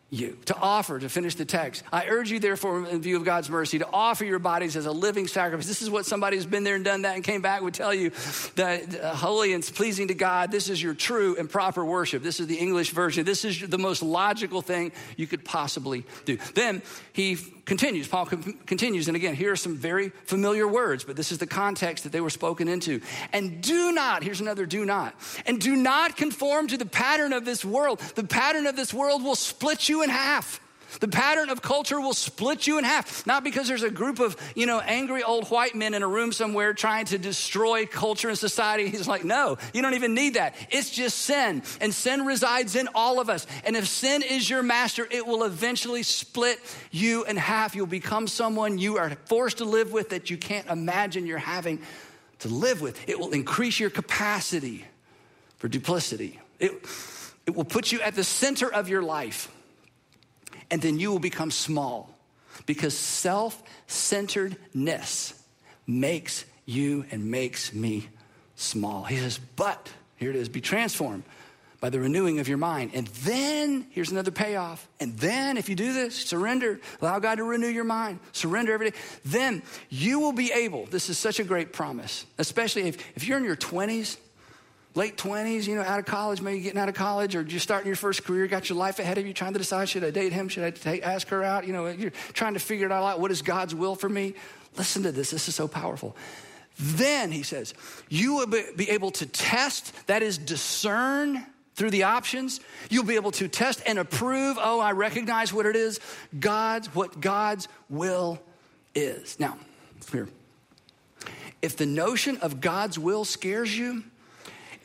you. 0.09 0.37
To 0.45 0.55
offer, 0.55 0.99
to 0.99 1.09
finish 1.09 1.35
the 1.35 1.45
text, 1.45 1.83
I 1.91 2.07
urge 2.07 2.31
you, 2.31 2.39
therefore, 2.39 2.87
in 2.87 3.01
view 3.01 3.17
of 3.17 3.25
God's 3.25 3.49
mercy, 3.49 3.79
to 3.79 3.87
offer 3.91 4.23
your 4.23 4.39
bodies 4.39 4.77
as 4.77 4.85
a 4.85 4.91
living 4.91 5.27
sacrifice. 5.27 5.67
This 5.67 5.81
is 5.81 5.89
what 5.89 6.05
somebody 6.05 6.37
who's 6.37 6.45
been 6.45 6.63
there 6.63 6.75
and 6.75 6.85
done 6.85 7.01
that 7.01 7.15
and 7.15 7.23
came 7.23 7.41
back 7.41 7.61
would 7.61 7.73
tell 7.73 7.93
you 7.93 8.11
that 8.55 8.99
uh, 8.99 9.13
holy 9.13 9.53
and 9.53 9.63
pleasing 9.63 10.07
to 10.07 10.13
God, 10.13 10.51
this 10.51 10.69
is 10.69 10.81
your 10.81 10.93
true 10.93 11.35
and 11.37 11.49
proper 11.49 11.83
worship. 11.83 12.23
This 12.23 12.39
is 12.39 12.47
the 12.47 12.55
English 12.55 12.91
version. 12.91 13.25
This 13.25 13.43
is 13.43 13.67
the 13.67 13.77
most 13.77 14.01
logical 14.01 14.61
thing 14.61 14.93
you 15.17 15.27
could 15.27 15.43
possibly 15.43 16.05
do. 16.25 16.37
Then 16.53 16.81
he 17.11 17.37
continues, 17.67 18.07
Paul 18.07 18.25
continues, 18.25 19.07
and 19.07 19.15
again, 19.15 19.35
here 19.35 19.51
are 19.51 19.57
some 19.57 19.75
very 19.75 20.09
familiar 20.25 20.67
words, 20.67 21.03
but 21.03 21.15
this 21.15 21.31
is 21.31 21.37
the 21.37 21.45
context 21.45 22.05
that 22.05 22.11
they 22.11 22.21
were 22.21 22.31
spoken 22.31 22.67
into. 22.67 23.01
And 23.33 23.61
do 23.61 23.91
not, 23.91 24.23
here's 24.23 24.41
another 24.41 24.65
do 24.65 24.85
not, 24.85 25.13
and 25.45 25.61
do 25.61 25.75
not 25.75 26.17
conform 26.17 26.67
to 26.69 26.77
the 26.77 26.85
pattern 26.85 27.33
of 27.33 27.45
this 27.45 27.63
world. 27.63 27.99
The 28.15 28.23
pattern 28.23 28.65
of 28.65 28.75
this 28.75 28.93
world 28.93 29.23
will 29.23 29.35
split 29.35 29.87
you 29.87 30.01
in 30.01 30.09
half. 30.09 30.61
The 30.99 31.07
pattern 31.07 31.49
of 31.49 31.61
culture 31.61 31.99
will 31.99 32.13
split 32.13 32.65
you 32.65 32.77
in 32.77 32.83
half. 32.83 33.27
Not 33.27 33.43
because 33.43 33.67
there's 33.67 33.83
a 33.83 33.91
group 33.91 34.19
of, 34.19 34.37
you 34.55 34.65
know, 34.65 34.79
angry 34.79 35.21
old 35.21 35.47
white 35.49 35.75
men 35.75 35.93
in 35.93 36.01
a 36.01 36.07
room 36.07 36.31
somewhere 36.31 36.73
trying 36.73 37.05
to 37.07 37.17
destroy 37.17 37.85
culture 37.85 38.29
and 38.29 38.37
society. 38.37 38.89
He's 38.89 39.07
like, 39.07 39.23
no, 39.23 39.57
you 39.73 39.81
don't 39.81 39.93
even 39.93 40.13
need 40.13 40.35
that. 40.35 40.55
It's 40.69 40.89
just 40.89 41.19
sin. 41.19 41.61
And 41.81 41.93
sin 41.93 42.25
resides 42.25 42.75
in 42.75 42.87
all 42.95 43.19
of 43.19 43.29
us. 43.29 43.45
And 43.65 43.75
if 43.75 43.87
sin 43.87 44.23
is 44.23 44.49
your 44.49 44.63
master, 44.63 45.07
it 45.09 45.27
will 45.27 45.43
eventually 45.43 46.03
split 46.03 46.59
you 46.91 47.25
in 47.25 47.37
half. 47.37 47.75
You'll 47.75 47.85
become 47.85 48.27
someone 48.27 48.77
you 48.77 48.97
are 48.97 49.11
forced 49.25 49.57
to 49.57 49.65
live 49.65 49.91
with 49.91 50.09
that 50.09 50.29
you 50.29 50.37
can't 50.37 50.67
imagine 50.67 51.27
you're 51.27 51.37
having 51.37 51.81
to 52.39 52.47
live 52.47 52.81
with. 52.81 52.97
It 53.09 53.19
will 53.19 53.31
increase 53.31 53.79
your 53.79 53.89
capacity 53.89 54.85
for 55.57 55.67
duplicity. 55.67 56.39
It, 56.59 56.71
it 57.45 57.55
will 57.55 57.65
put 57.65 57.91
you 57.91 58.01
at 58.01 58.15
the 58.15 58.23
center 58.23 58.71
of 58.71 58.89
your 58.89 59.01
life 59.01 59.51
and 60.69 60.81
then 60.81 60.99
you 60.99 61.11
will 61.11 61.19
become 61.19 61.51
small 61.51 62.09
because 62.65 62.97
self 62.97 63.61
centeredness 63.87 65.33
makes 65.85 66.45
you 66.65 67.05
and 67.11 67.31
makes 67.31 67.73
me 67.73 68.07
small. 68.55 69.03
He 69.03 69.17
says, 69.17 69.39
but 69.55 69.89
here 70.17 70.29
it 70.29 70.35
is 70.35 70.49
be 70.49 70.61
transformed 70.61 71.23
by 71.79 71.89
the 71.89 71.99
renewing 71.99 72.39
of 72.39 72.47
your 72.47 72.57
mind. 72.57 72.91
And 72.93 73.07
then, 73.07 73.85
here's 73.91 74.09
another 74.09 74.31
payoff. 74.31 74.87
And 74.99 75.15
then, 75.17 75.57
if 75.57 75.69
you 75.69 75.75
do 75.75 75.93
this, 75.93 76.15
surrender, 76.15 76.79
allow 77.01 77.19
God 77.19 77.35
to 77.35 77.43
renew 77.43 77.67
your 77.67 77.83
mind, 77.83 78.19
surrender 78.31 78.73
every 78.73 78.91
day, 78.91 78.97
then 79.23 79.61
you 79.89 80.19
will 80.19 80.33
be 80.33 80.51
able. 80.51 80.87
This 80.87 81.09
is 81.09 81.19
such 81.19 81.39
a 81.39 81.43
great 81.43 81.73
promise, 81.73 82.25
especially 82.39 82.83
if, 82.83 82.97
if 83.15 83.27
you're 83.27 83.37
in 83.37 83.43
your 83.43 83.55
20s 83.55 84.17
late 84.97 85.15
20s, 85.15 85.67
you 85.67 85.75
know, 85.75 85.83
out 85.83 85.99
of 85.99 86.05
college, 86.05 86.41
maybe 86.41 86.59
getting 86.59 86.79
out 86.79 86.89
of 86.89 86.95
college, 86.95 87.35
or 87.35 87.43
just 87.43 87.63
starting 87.63 87.87
your 87.87 87.95
first 87.95 88.25
career, 88.25 88.47
got 88.47 88.67
your 88.67 88.77
life 88.77 88.99
ahead 88.99 89.17
of 89.17 89.25
you, 89.25 89.31
trying 89.31 89.53
to 89.53 89.59
decide 89.59 89.87
should 89.87 90.03
I 90.03 90.09
date 90.09 90.33
him, 90.33 90.49
should 90.49 90.63
I 90.63 90.71
take, 90.71 91.05
ask 91.05 91.27
her 91.29 91.43
out? 91.43 91.67
You 91.67 91.73
know, 91.73 91.87
you're 91.87 92.11
trying 92.33 92.55
to 92.55 92.59
figure 92.59 92.87
it 92.87 92.91
all 92.91 93.05
out. 93.05 93.19
What 93.19 93.31
is 93.31 93.41
God's 93.41 93.75
will 93.75 93.95
for 93.95 94.09
me? 94.09 94.33
Listen 94.75 95.03
to 95.03 95.11
this. 95.11 95.29
This 95.29 95.47
is 95.47 95.55
so 95.55 95.67
powerful. 95.67 96.17
Then, 96.79 97.31
he 97.31 97.43
says, 97.43 97.73
you 98.09 98.35
will 98.35 98.47
be 98.47 98.89
able 98.89 99.11
to 99.11 99.25
test, 99.25 99.93
that 100.07 100.21
is, 100.21 100.37
discern 100.37 101.45
through 101.75 101.91
the 101.91 102.03
options. 102.03 102.59
You'll 102.89 103.05
be 103.05 103.15
able 103.15 103.31
to 103.31 103.47
test 103.47 103.81
and 103.85 103.99
approve. 103.99 104.57
Oh, 104.59 104.79
I 104.79 104.91
recognize 104.91 105.53
what 105.53 105.65
it 105.65 105.75
is. 105.75 105.99
God's, 106.39 106.93
what 106.93 107.21
God's 107.21 107.67
will 107.89 108.39
is. 108.95 109.39
Now, 109.39 109.57
here. 110.11 110.27
If 111.61 111.77
the 111.77 111.85
notion 111.85 112.37
of 112.37 112.61
God's 112.61 112.99
will 112.99 113.25
scares 113.25 113.77
you, 113.77 114.03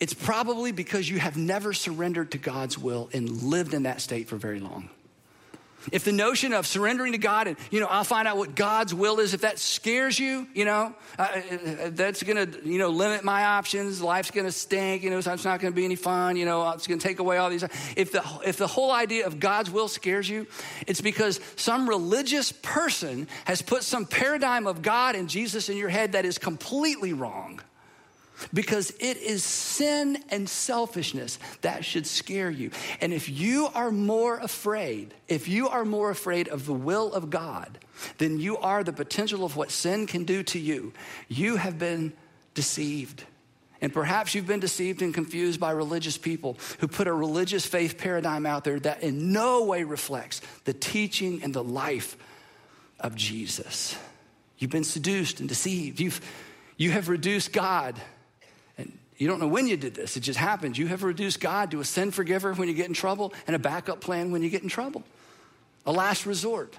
it's 0.03 0.15
probably 0.15 0.73
because 0.73 1.09
you 1.09 1.21
have 1.21 1.37
never 1.37 1.73
surrendered 1.73 2.33
to 2.33 2.39
God's 2.39 2.77
will 2.77 3.09
and 3.13 3.31
lived 3.45 3.73
in 3.73 3.85
that 3.85 4.01
state 4.01 4.27
for 4.27 4.37
very 4.37 4.59
long. 4.59 4.91
If 5.93 6.03
the 6.03 6.11
notion 6.11 6.53
of 6.53 6.67
surrendering 6.67 7.13
to 7.13 7.19
God 7.19 7.47
and, 7.47 7.57
you 7.71 7.79
know, 7.79 7.87
I'll 7.87 8.03
find 8.03 8.27
out 8.27 8.37
what 8.37 8.57
God's 8.57 8.93
will 8.93 9.21
is, 9.21 9.33
if 9.33 9.43
that 9.43 9.61
scares 9.61 10.19
you, 10.19 10.49
you 10.55 10.65
know, 10.65 10.93
uh, 11.21 11.23
uh 11.23 11.91
that's 11.91 12.21
gonna, 12.25 12.49
you 12.65 12.79
know, 12.79 12.89
limit 12.89 13.23
my 13.23 13.45
options. 13.45 14.03
Life's 14.03 14.33
gonna 14.33 14.51
stink, 14.51 15.05
you 15.05 15.11
know, 15.11 15.19
it's 15.19 15.45
not 15.45 15.61
gonna 15.61 15.71
be 15.71 15.85
any 15.85 15.95
fun, 15.95 16.35
you 16.35 16.47
know, 16.47 16.69
it's 16.73 16.89
gonna 16.89 17.01
take 17.01 17.21
away 17.21 17.37
all 17.37 17.49
these. 17.49 17.63
If 17.97 18.11
the, 18.11 18.25
if 18.45 18.57
the 18.57 18.67
whole 18.67 18.91
idea 18.91 19.29
of 19.29 19.39
God's 19.39 19.71
will 19.71 19.87
scares 19.87 20.29
you, 20.29 20.49
it's 20.89 21.01
because 21.01 21.39
some 21.55 21.89
religious 21.89 22.51
person 22.51 23.29
has 23.45 23.63
put 23.63 23.85
some 23.85 24.05
paradigm 24.05 24.67
of 24.67 24.83
God 24.83 25.15
and 25.15 25.29
Jesus 25.29 25.69
in 25.69 25.77
your 25.77 25.91
head 25.91 26.13
that 26.13 26.25
is 26.25 26.39
completely 26.39 27.13
wrong 27.13 27.61
because 28.53 28.91
it 29.01 29.17
is 29.17 29.45
sin 29.45 30.23
and 30.31 30.49
selfishness 30.49 31.39
that 31.63 31.85
should 31.85 32.07
scare 32.07 32.51
you. 32.51 32.71
And 33.01 33.13
if 33.13 33.29
you 33.29 33.69
are 33.75 33.91
more 33.91 34.39
afraid, 34.39 35.15
if 35.29 35.49
you 35.49 35.69
are 35.69 35.85
more 35.85 36.11
afraid 36.11 36.49
of 36.49 36.67
the 36.67 36.73
will 36.73 37.13
of 37.13 37.31
God 37.31 37.79
than 38.19 38.41
you 38.41 38.57
are 38.59 38.85
the 38.85 38.93
potential 38.93 39.45
of 39.45 39.57
what 39.57 39.71
sin 39.71 40.07
can 40.07 40.25
do 40.25 40.43
to 40.45 40.59
you, 40.59 40.93
you 41.29 41.57
have 41.57 41.79
been 41.79 42.13
deceived. 42.55 43.25
And 43.81 43.93
perhaps 43.93 44.35
you've 44.35 44.47
been 44.47 44.61
deceived 44.61 45.03
and 45.03 45.13
confused 45.13 45.59
by 45.59 45.73
religious 45.73 46.17
people 46.17 46.57
who 46.79 46.87
put 46.87 47.09
a 47.09 47.13
religious 47.13 47.67
faith 47.67 47.99
paradigm 47.99 48.47
out 48.47 48.63
there 48.63 48.79
that 48.81 49.03
in 49.03 49.33
no 49.33 49.65
way 49.65 49.83
reflects 49.83 50.41
the 50.65 50.73
teaching 50.73 51.43
and 51.43 51.53
the 51.53 51.65
life 51.65 52.17
of 53.01 53.17
Jesus. 53.17 53.97
You've 54.59 54.71
been 54.71 54.85
seduced 54.85 55.41
and 55.41 55.49
deceived. 55.49 55.99
You've, 55.99 56.21
you 56.77 56.93
have 56.93 57.09
reduced 57.09 57.53
God 57.53 58.01
you 59.23 59.29
don't 59.29 59.39
know 59.39 59.47
when 59.47 59.69
you 59.69 59.77
did 59.77 59.95
this, 59.95 60.17
it 60.17 60.21
just 60.21 60.37
happened. 60.37 60.77
You 60.77 60.89
have 60.89 61.05
reduced 61.05 61.39
God 61.39 61.71
to 61.71 61.79
a 61.79 61.85
sin 61.85 62.11
forgiver 62.11 62.55
when 62.55 62.67
you 62.67 62.75
get 62.75 62.89
in 62.89 62.93
trouble 62.93 63.33
and 63.47 63.55
a 63.55 63.59
backup 63.61 64.01
plan 64.01 64.33
when 64.33 64.43
you 64.43 64.51
get 64.51 64.65
in 64.65 64.69
trouble, 64.69 65.05
a 65.87 65.93
last 65.93 66.27
resort. 66.27 66.77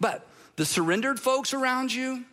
But 0.00 0.26
the 0.56 0.64
surrendered 0.64 1.20
folks 1.20 1.54
around 1.54 1.94
you, 1.94 2.24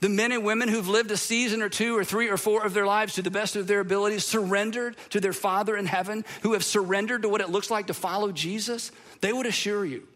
the 0.00 0.08
men 0.08 0.32
and 0.32 0.42
women 0.42 0.70
who've 0.70 0.88
lived 0.88 1.10
a 1.10 1.18
season 1.18 1.60
or 1.60 1.68
two 1.68 1.98
or 1.98 2.02
three 2.02 2.30
or 2.30 2.38
four 2.38 2.64
of 2.64 2.72
their 2.72 2.86
lives 2.86 3.16
to 3.16 3.22
the 3.22 3.30
best 3.30 3.56
of 3.56 3.66
their 3.66 3.80
abilities, 3.80 4.24
surrendered 4.24 4.96
to 5.10 5.20
their 5.20 5.34
Father 5.34 5.76
in 5.76 5.84
heaven, 5.84 6.24
who 6.40 6.54
have 6.54 6.64
surrendered 6.64 7.20
to 7.20 7.28
what 7.28 7.42
it 7.42 7.50
looks 7.50 7.70
like 7.70 7.88
to 7.88 7.94
follow 7.94 8.32
Jesus, 8.32 8.90
they 9.20 9.34
would 9.34 9.44
assure 9.44 9.84
you 9.84 10.08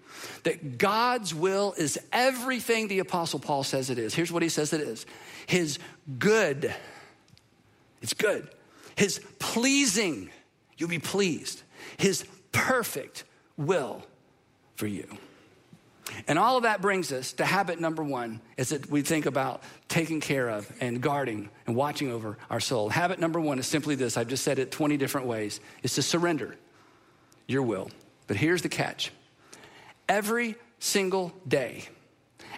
that 0.45 0.79
God's 0.79 1.35
will 1.35 1.75
is 1.77 1.99
everything 2.11 2.89
the 2.89 3.01
Apostle 3.01 3.39
Paul 3.39 3.65
says 3.65 3.91
it 3.91 3.99
is. 3.99 4.15
Here's 4.15 4.33
what 4.33 4.43
he 4.43 4.49
says 4.49 4.73
it 4.73 4.81
is 4.81 5.05
His 5.47 5.79
good, 6.19 6.75
it's 8.01 8.15
good, 8.15 8.49
his 8.97 9.21
pleasing, 9.39 10.31
you'll 10.77 10.89
be 10.89 10.99
pleased, 10.99 11.63
his 11.97 12.25
perfect 12.53 13.25
will 13.57 14.05
for 14.77 14.87
you. 14.87 15.07
And 16.27 16.39
all 16.39 16.57
of 16.57 16.65
that 16.65 16.83
brings 16.83 17.13
us 17.13 17.33
to 17.35 17.45
habit 17.45 17.81
number 17.81 18.03
one 18.03 18.41
is 18.57 18.71
that 18.71 18.91
we 18.91 19.03
think 19.03 19.27
about 19.27 19.63
taking 19.89 20.21
care 20.21 20.49
of 20.49 20.71
and 20.81 21.01
guarding 21.01 21.49
and 21.67 21.75
watching 21.77 22.11
over 22.11 22.37
our 22.51 22.61
soul. 22.61 22.89
Habit 22.89 23.19
number 23.19 23.41
one 23.41 23.59
is 23.59 23.67
simply 23.67 23.95
this 23.95 24.17
I've 24.17 24.29
just 24.29 24.45
said 24.45 24.59
it 24.59 24.71
20 24.71 24.97
different 24.97 25.27
ways 25.27 25.61
is 25.83 25.95
to 25.95 26.03
surrender 26.03 26.57
your 27.47 27.63
will. 27.63 27.91
But 28.27 28.37
here's 28.37 28.63
the 28.63 28.69
catch 28.69 29.13
every 30.09 30.57
single 30.79 31.33
day, 31.47 31.85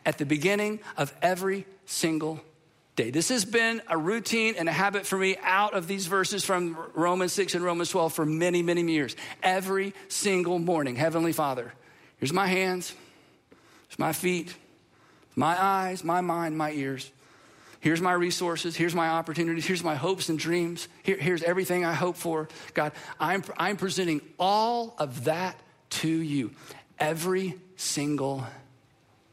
at 0.07 0.19
the 0.19 0.27
beginning 0.27 0.81
of 0.97 1.15
every 1.23 1.67
single 1.87 2.41
day. 2.97 3.11
This 3.11 3.29
has 3.29 3.45
been 3.45 3.83
a 3.89 3.99
routine 3.99 4.55
and 4.57 4.69
a 4.69 4.73
habit 4.73 5.07
for 5.07 5.19
me 5.19 5.37
out 5.43 5.75
of 5.75 5.89
these 5.89 6.07
verses 6.07 6.45
from 6.45 6.77
Romans 6.95 7.33
6 7.33 7.55
and 7.55 7.65
Romans 7.65 7.91
12 7.91 8.13
for 8.13 8.25
many, 8.25 8.63
many 8.63 8.83
years. 8.83 9.17
Every 9.43 9.95
single 10.09 10.59
morning, 10.59 10.97
Heavenly 10.97 11.33
Father, 11.33 11.73
here's 12.19 12.33
my 12.33 12.47
hands, 12.47 12.95
here's 13.89 13.99
my 13.99 14.13
feet, 14.13 14.55
my 15.35 15.61
eyes, 15.61 16.05
my 16.05 16.21
mind, 16.21 16.57
my 16.57 16.71
ears. 16.73 17.11
Here's 17.81 18.01
my 18.01 18.13
resources. 18.13 18.75
Here's 18.75 18.95
my 18.95 19.09
opportunities. 19.09 19.67
Here's 19.67 19.85
my 19.85 19.95
hopes 19.95 20.31
and 20.31 20.39
dreams. 20.39 20.89
Here, 21.03 21.19
here's 21.19 21.43
everything 21.43 21.85
I 21.85 21.93
hope 21.93 22.17
for. 22.17 22.49
God, 22.73 22.93
I'm, 23.21 23.45
I'm 23.59 23.77
presenting 23.77 24.23
all 24.39 24.95
of 24.97 25.25
that 25.25 25.61
to 25.91 26.09
you 26.09 26.53
every 26.99 27.61
single 27.77 28.47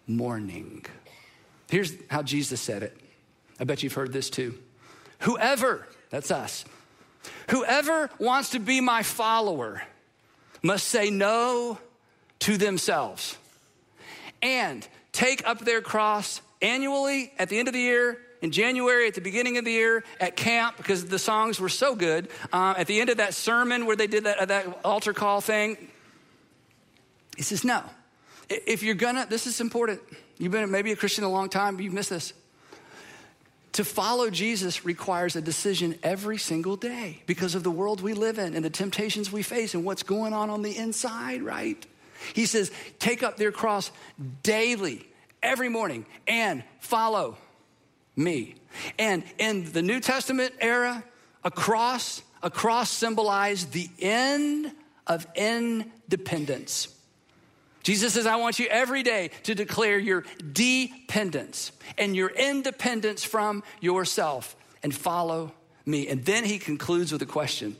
morning. 0.06 0.86
Here's 1.70 1.94
how 2.10 2.24
Jesus 2.24 2.60
said 2.60 2.84
it. 2.84 3.01
I 3.62 3.64
bet 3.64 3.84
you've 3.84 3.94
heard 3.94 4.12
this 4.12 4.32
too. 4.32 4.58
Whoever, 5.20 5.88
that's 6.10 6.32
us, 6.32 6.66
whoever 7.52 8.10
wants 8.18 8.50
to 8.50 8.60
be 8.60 8.82
my 8.82 9.04
follower 9.04 9.84
must 10.64 10.88
say 10.88 11.12
no 11.12 11.78
to 12.40 12.58
themselves 12.58 13.38
and 14.42 14.86
take 15.12 15.48
up 15.48 15.60
their 15.60 15.80
cross 15.80 16.42
annually 16.60 17.32
at 17.38 17.50
the 17.50 17.60
end 17.60 17.68
of 17.68 17.76
the 17.76 17.80
year 17.80 18.18
in 18.42 18.52
January, 18.52 19.08
at 19.08 19.14
the 19.14 19.22
beginning 19.22 19.60
of 19.60 19.66
the 19.66 19.72
year, 19.72 20.04
at 20.20 20.36
camp, 20.36 20.78
because 20.78 21.06
the 21.06 21.20
songs 21.20 21.60
were 21.60 21.70
so 21.70 21.96
good. 21.96 22.30
Uh, 22.52 22.74
at 22.76 22.88
the 22.88 23.00
end 23.00 23.12
of 23.12 23.18
that 23.18 23.36
sermon 23.36 23.86
where 23.86 23.96
they 23.96 24.08
did 24.08 24.24
that, 24.24 24.48
that 24.48 24.80
altar 24.84 25.14
call 25.14 25.40
thing, 25.40 25.78
he 27.38 27.44
says, 27.44 27.64
No. 27.64 27.84
If 28.50 28.82
you're 28.82 28.96
gonna, 28.96 29.28
this 29.30 29.46
is 29.46 29.62
important. 29.62 30.02
You've 30.40 30.52
been 30.52 30.72
maybe 30.72 30.92
a 30.92 30.96
Christian 30.96 31.24
a 31.24 31.30
long 31.30 31.48
time, 31.48 31.76
but 31.76 31.86
you've 31.86 31.94
missed 31.94 32.10
this. 32.10 32.34
To 33.74 33.86
follow 33.86 34.30
Jesus 34.30 34.84
requires 34.84 35.36
a 35.36 35.42
decision 35.42 35.98
every 36.04 36.38
single 36.38 36.76
day 36.76 37.22
because 37.26 37.56
of 37.56 37.64
the 37.64 37.72
world 37.72 38.02
we 38.02 38.14
live 38.14 38.38
in 38.38 38.54
and 38.54 38.66
the 38.66 38.70
temptations 38.70 39.32
we 39.32 39.44
face 39.44 39.74
and 39.74 39.86
what's 39.86 40.04
going 40.04 40.34
on 40.34 40.50
on 40.50 40.62
the 40.62 40.76
inside, 40.76 41.42
right? 41.42 41.86
He 42.34 42.46
says, 42.46 42.72
take 43.00 43.24
up 43.24 43.38
their 43.38 43.52
cross 43.52 43.92
daily, 44.44 45.08
every 45.42 45.70
morning, 45.70 46.06
and 46.28 46.64
follow 46.80 47.38
me. 48.16 48.56
And 49.00 49.24
in 49.38 49.72
the 49.72 49.82
New 49.82 50.00
Testament 50.00 50.54
era, 50.60 51.04
a 51.44 51.52
cross, 51.52 52.22
a 52.44 52.50
cross 52.50 52.90
symbolized 52.90 53.72
the 53.72 53.90
end 54.00 54.72
of 55.08 55.26
independence. 55.36 56.90
Jesus 57.84 58.14
says, 58.14 58.26
I 58.26 58.36
want 58.36 58.60
you 58.60 58.68
every 58.68 59.04
day 59.04 59.32
to 59.44 59.56
declare 59.56 59.98
your 59.98 60.24
dependence 60.52 61.72
and 61.98 62.16
your 62.16 62.30
independence 62.30 63.24
from 63.24 63.64
yourself 63.80 64.56
and 64.84 64.94
follow 64.94 65.52
me. 65.86 66.08
And 66.08 66.24
then 66.24 66.46
he 66.46 66.60
concludes 66.60 67.12
with 67.12 67.22
a 67.22 67.26
question. 67.28 67.76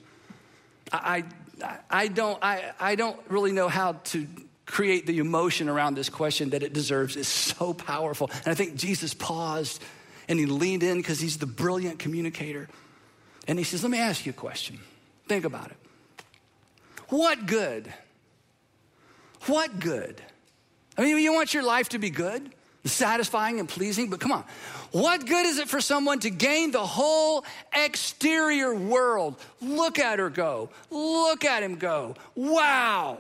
I, 0.92 1.26
I, 1.64 1.78
I 1.90 2.08
don't, 2.08 2.40
I, 2.42 2.72
I 2.80 2.96
don't 2.96 3.20
really 3.30 3.52
know 3.52 3.70
how 3.70 3.94
to 3.94 4.28
create 4.66 5.06
the 5.06 5.20
emotion 5.20 5.70
around 5.70 5.96
this 5.96 6.10
question 6.10 6.52
that 6.52 6.64
it 6.64 6.74
deserves. 6.74 7.16
It's 7.16 7.28
so 7.28 7.74
powerful. 7.74 8.32
And 8.46 8.48
I 8.48 8.54
think 8.54 8.76
Jesus 8.76 9.14
paused 9.14 9.84
and 10.28 10.40
he 10.40 10.46
leaned 10.46 10.84
in 10.84 10.98
because 10.98 11.20
he's 11.20 11.38
the 11.38 11.46
brilliant 11.46 12.00
communicator. 12.00 12.70
And 13.48 13.60
he 13.60 13.66
says, 13.66 13.84
Let 13.84 13.92
me 13.92 14.00
ask 14.00 14.26
you 14.26 14.32
a 14.32 14.34
question. 14.34 14.80
Think 15.28 15.46
about 15.46 15.72
it. 15.72 15.78
What 17.10 17.46
good? 17.46 17.92
What 19.48 19.80
good? 19.80 20.22
I 20.98 21.02
mean, 21.02 21.18
you 21.18 21.34
want 21.34 21.54
your 21.54 21.64
life 21.64 21.90
to 21.90 22.00
be 22.00 22.10
good, 22.10 22.52
satisfying, 22.86 23.60
and 23.60 23.68
pleasing, 23.68 24.10
but 24.10 24.20
come 24.20 24.32
on. 24.32 24.44
What 24.92 25.26
good 25.26 25.46
is 25.46 25.58
it 25.58 25.70
for 25.70 25.82
someone 25.82 26.20
to 26.20 26.30
gain 26.30 26.72
the 26.72 26.86
whole 26.86 27.46
exterior 27.74 28.76
world? 28.76 29.36
Look 29.62 30.00
at 30.00 30.20
her 30.20 30.30
go. 30.30 30.70
Look 30.90 31.46
at 31.46 31.64
him 31.64 31.78
go. 31.78 32.16
Wow. 32.36 33.20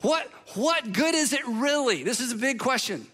What, 0.00 0.26
what 0.54 0.92
good 0.92 1.14
is 1.14 1.32
it 1.32 1.46
really? 1.46 2.02
This 2.02 2.20
is 2.20 2.32
a 2.32 2.36
big 2.36 2.58
question. 2.58 3.06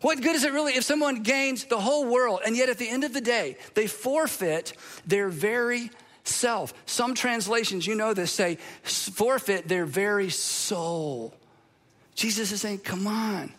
What 0.00 0.20
good 0.20 0.34
is 0.34 0.44
it 0.44 0.52
really 0.52 0.74
if 0.74 0.84
someone 0.84 1.22
gains 1.22 1.64
the 1.64 1.80
whole 1.80 2.04
world 2.04 2.40
and 2.44 2.56
yet 2.56 2.68
at 2.68 2.76
the 2.76 2.88
end 2.88 3.04
of 3.04 3.14
the 3.14 3.20
day, 3.20 3.56
they 3.74 3.86
forfeit 3.86 4.74
their 5.06 5.28
very 5.28 5.90
self? 6.24 6.74
Some 6.84 7.14
translations, 7.14 7.86
you 7.86 7.94
know 7.94 8.12
this, 8.12 8.32
say 8.32 8.56
forfeit 8.82 9.66
their 9.68 9.86
very 9.86 10.28
soul. 10.28 11.32
Jesus 12.14 12.52
is 12.52 12.60
saying, 12.60 12.78
come 12.78 13.06
on. 13.06 13.52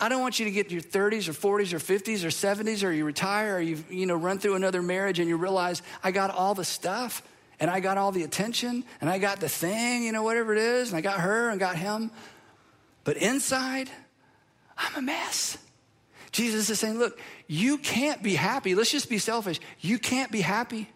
I 0.00 0.08
don't 0.08 0.22
want 0.22 0.38
you 0.38 0.46
to 0.46 0.50
get 0.50 0.70
your 0.70 0.80
30s 0.80 1.28
or 1.28 1.32
40s 1.32 1.74
or 1.74 1.78
50s 1.78 2.24
or 2.24 2.28
70s 2.28 2.86
or 2.86 2.90
you 2.90 3.04
retire 3.04 3.56
or 3.56 3.60
you 3.60 3.84
you 3.90 4.06
know 4.06 4.16
run 4.16 4.38
through 4.38 4.54
another 4.54 4.80
marriage 4.80 5.18
and 5.18 5.28
you 5.28 5.36
realize 5.36 5.82
I 6.02 6.10
got 6.10 6.30
all 6.30 6.54
the 6.54 6.64
stuff 6.64 7.22
and 7.60 7.70
I 7.70 7.80
got 7.80 7.98
all 7.98 8.10
the 8.10 8.22
attention 8.22 8.84
and 9.02 9.10
I 9.10 9.18
got 9.18 9.40
the 9.40 9.48
thing, 9.48 10.02
you 10.02 10.12
know 10.12 10.22
whatever 10.22 10.54
it 10.54 10.58
is, 10.58 10.88
and 10.88 10.96
I 10.96 11.02
got 11.02 11.20
her 11.20 11.50
and 11.50 11.60
got 11.60 11.76
him. 11.76 12.10
But 13.04 13.18
inside, 13.18 13.90
I'm 14.78 14.96
a 14.96 15.02
mess. 15.02 15.58
Jesus 16.32 16.70
is 16.70 16.78
saying, 16.78 16.98
look, 16.98 17.18
you 17.46 17.76
can't 17.76 18.22
be 18.22 18.34
happy. 18.34 18.74
Let's 18.74 18.90
just 18.90 19.10
be 19.10 19.18
selfish. 19.18 19.60
You 19.80 19.98
can't 19.98 20.30
be 20.30 20.40
happy. 20.40 20.88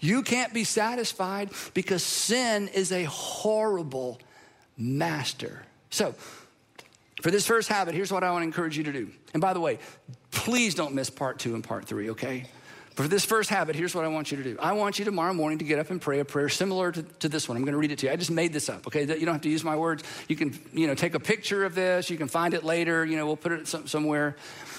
You 0.00 0.22
can't 0.22 0.52
be 0.52 0.64
satisfied 0.64 1.50
because 1.72 2.02
sin 2.02 2.68
is 2.68 2.92
a 2.92 3.04
horrible 3.04 4.20
master. 4.76 5.64
So, 5.92 6.14
for 7.20 7.30
this 7.30 7.46
first 7.46 7.68
habit, 7.68 7.94
here's 7.94 8.10
what 8.10 8.24
I 8.24 8.30
want 8.32 8.42
to 8.42 8.46
encourage 8.46 8.76
you 8.76 8.84
to 8.84 8.92
do. 8.92 9.10
And 9.34 9.40
by 9.40 9.52
the 9.52 9.60
way, 9.60 9.78
please 10.30 10.74
don't 10.74 10.94
miss 10.94 11.10
part 11.10 11.38
two 11.38 11.54
and 11.54 11.62
part 11.62 11.84
three, 11.84 12.10
okay? 12.10 12.46
For 12.94 13.06
this 13.06 13.24
first 13.24 13.48
habit, 13.48 13.76
here's 13.76 13.94
what 13.94 14.04
I 14.04 14.08
want 14.08 14.30
you 14.30 14.38
to 14.38 14.42
do. 14.42 14.56
I 14.58 14.72
want 14.72 14.98
you 14.98 15.04
tomorrow 15.04 15.32
morning 15.34 15.58
to 15.58 15.64
get 15.64 15.78
up 15.78 15.90
and 15.90 16.00
pray 16.00 16.20
a 16.20 16.24
prayer 16.24 16.48
similar 16.48 16.92
to, 16.92 17.02
to 17.02 17.28
this 17.28 17.48
one. 17.48 17.56
I'm 17.56 17.62
going 17.62 17.72
to 17.72 17.78
read 17.78 17.90
it 17.90 17.98
to 18.00 18.06
you. 18.06 18.12
I 18.12 18.16
just 18.16 18.30
made 18.30 18.52
this 18.54 18.68
up, 18.68 18.86
okay? 18.86 19.02
You 19.02 19.26
don't 19.26 19.34
have 19.34 19.42
to 19.42 19.50
use 19.50 19.64
my 19.64 19.76
words. 19.76 20.02
You 20.28 20.36
can, 20.36 20.58
you 20.72 20.86
know, 20.86 20.94
take 20.94 21.14
a 21.14 21.20
picture 21.20 21.64
of 21.64 21.74
this. 21.74 22.10
You 22.10 22.16
can 22.16 22.28
find 22.28 22.54
it 22.54 22.64
later. 22.64 23.04
You 23.04 23.16
know, 23.16 23.26
we'll 23.26 23.36
put 23.36 23.52
it 23.52 23.68
some, 23.68 23.86
somewhere. 23.86 24.36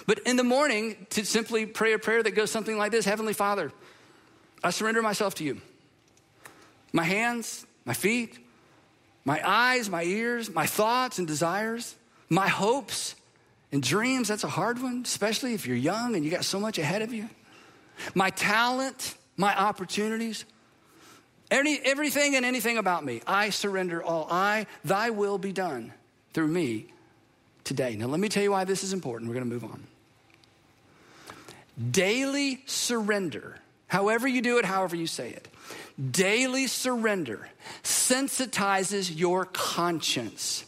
But 0.08 0.20
in 0.20 0.36
the 0.36 0.44
morning, 0.44 1.06
to 1.12 1.26
simply 1.26 1.66
pray 1.68 1.94
a 1.94 2.00
prayer 2.00 2.22
that 2.22 2.32
goes 2.32 2.52
something 2.52 2.78
like 2.78 2.92
this 2.92 3.06
Heavenly 3.06 3.34
Father, 3.34 3.72
I 4.64 4.72
surrender 4.72 5.02
myself 5.02 5.36
to 5.36 5.44
you. 5.44 5.62
My 6.92 7.04
hands, 7.04 7.66
my 7.86 7.94
feet, 7.94 8.38
my 9.26 9.42
eyes, 9.48 9.90
my 9.90 10.04
ears, 10.04 10.50
my 10.50 10.66
thoughts 10.66 11.18
and 11.18 11.28
desires, 11.28 11.96
my 12.30 12.48
hopes 12.48 13.16
and 13.72 13.82
dreams. 13.82 14.28
That's 14.28 14.44
a 14.44 14.50
hard 14.50 14.82
one, 14.82 15.02
especially 15.06 15.54
if 15.54 15.66
you're 15.66 15.78
young 15.78 16.16
and 16.16 16.24
you 16.26 16.32
got 16.32 16.46
so 16.46 16.60
much 16.60 16.78
ahead 16.78 17.02
of 17.02 17.14
you 17.14 17.30
my 18.16 18.32
talent, 18.32 19.16
my 19.38 19.58
opportunities, 19.58 20.46
any, 21.52 21.80
everything 21.84 22.36
and 22.36 22.46
anything 22.46 22.78
about 22.78 23.06
me. 23.06 23.22
I 23.28 23.52
surrender 23.52 24.02
all. 24.04 24.28
I, 24.30 24.66
thy 24.84 25.12
will 25.12 25.38
be 25.38 25.52
done 25.52 25.94
through 26.34 26.48
me 26.48 26.88
today. 27.64 27.96
Now, 27.96 28.08
let 28.08 28.20
me 28.20 28.30
tell 28.30 28.44
you 28.44 28.52
why 28.52 28.64
this 28.64 28.84
is 28.84 28.94
important. 28.94 29.30
We're 29.30 29.36
going 29.36 29.50
to 29.50 29.54
move 29.54 29.64
on. 29.64 29.84
Daily 31.92 32.64
surrender, 32.66 33.58
however 33.88 34.28
you 34.28 34.42
do 34.42 34.58
it, 34.58 34.66
however 34.66 34.96
you 34.96 35.08
say 35.08 35.30
it, 35.30 35.48
daily 36.12 36.68
surrender 36.68 37.50
sensitizes 37.84 39.12
your 39.16 39.46
conscience 39.46 40.66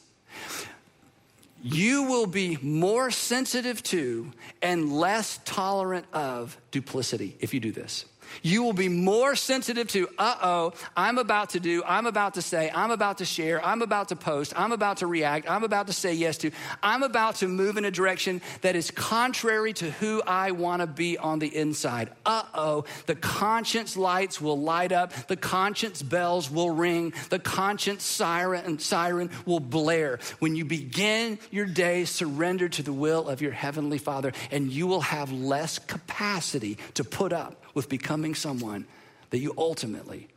you 1.67 2.03
will 2.03 2.27
be 2.27 2.59
more 2.61 3.09
sensitive 3.09 3.81
to 3.81 4.31
and 4.61 4.93
less 4.93 5.39
tolerant 5.45 6.05
of 6.13 6.61
duplicity 6.69 7.35
if 7.39 7.55
you 7.55 7.59
do 7.59 7.71
this. 7.71 8.05
You 8.41 8.63
will 8.63 8.73
be 8.73 8.89
more 8.89 9.35
sensitive 9.35 9.87
to, 9.89 10.07
uh 10.17 10.35
oh, 10.41 10.73
I'm 10.95 11.17
about 11.17 11.51
to 11.51 11.59
do, 11.59 11.83
I'm 11.85 12.05
about 12.05 12.35
to 12.35 12.41
say, 12.41 12.71
I'm 12.73 12.91
about 12.91 13.19
to 13.19 13.25
share, 13.25 13.63
I'm 13.63 13.81
about 13.81 14.09
to 14.09 14.15
post, 14.15 14.53
I'm 14.55 14.71
about 14.71 14.97
to 14.97 15.07
react, 15.07 15.49
I'm 15.49 15.63
about 15.63 15.87
to 15.87 15.93
say 15.93 16.13
yes 16.13 16.37
to, 16.39 16.51
I'm 16.81 17.03
about 17.03 17.35
to 17.35 17.47
move 17.47 17.77
in 17.77 17.85
a 17.85 17.91
direction 17.91 18.41
that 18.61 18.75
is 18.75 18.91
contrary 18.91 19.73
to 19.73 19.91
who 19.91 20.21
I 20.25 20.51
want 20.51 20.81
to 20.81 20.87
be 20.87 21.17
on 21.17 21.39
the 21.39 21.55
inside. 21.55 22.11
Uh 22.25 22.43
oh, 22.53 22.85
the 23.05 23.15
conscience 23.15 23.97
lights 23.97 24.39
will 24.39 24.59
light 24.59 24.91
up, 24.91 25.13
the 25.27 25.37
conscience 25.37 26.01
bells 26.01 26.49
will 26.49 26.69
ring, 26.69 27.13
the 27.29 27.39
conscience 27.39 28.03
siren, 28.03 28.79
siren 28.79 29.29
will 29.45 29.59
blare. 29.59 30.19
When 30.39 30.55
you 30.55 30.65
begin 30.65 31.39
your 31.51 31.65
day 31.65 32.05
surrendered 32.05 32.73
to 32.73 32.83
the 32.83 32.93
will 32.93 33.27
of 33.27 33.41
your 33.41 33.51
Heavenly 33.51 33.97
Father, 33.97 34.31
and 34.51 34.71
you 34.71 34.87
will 34.87 35.01
have 35.01 35.31
less 35.31 35.79
capacity 35.79 36.77
to 36.95 37.03
put 37.03 37.33
up 37.33 37.64
with 37.75 37.87
becoming 37.87 38.33
someone 38.33 38.87
that 39.29 39.37
you 39.37 39.53
ultimately 39.57 40.27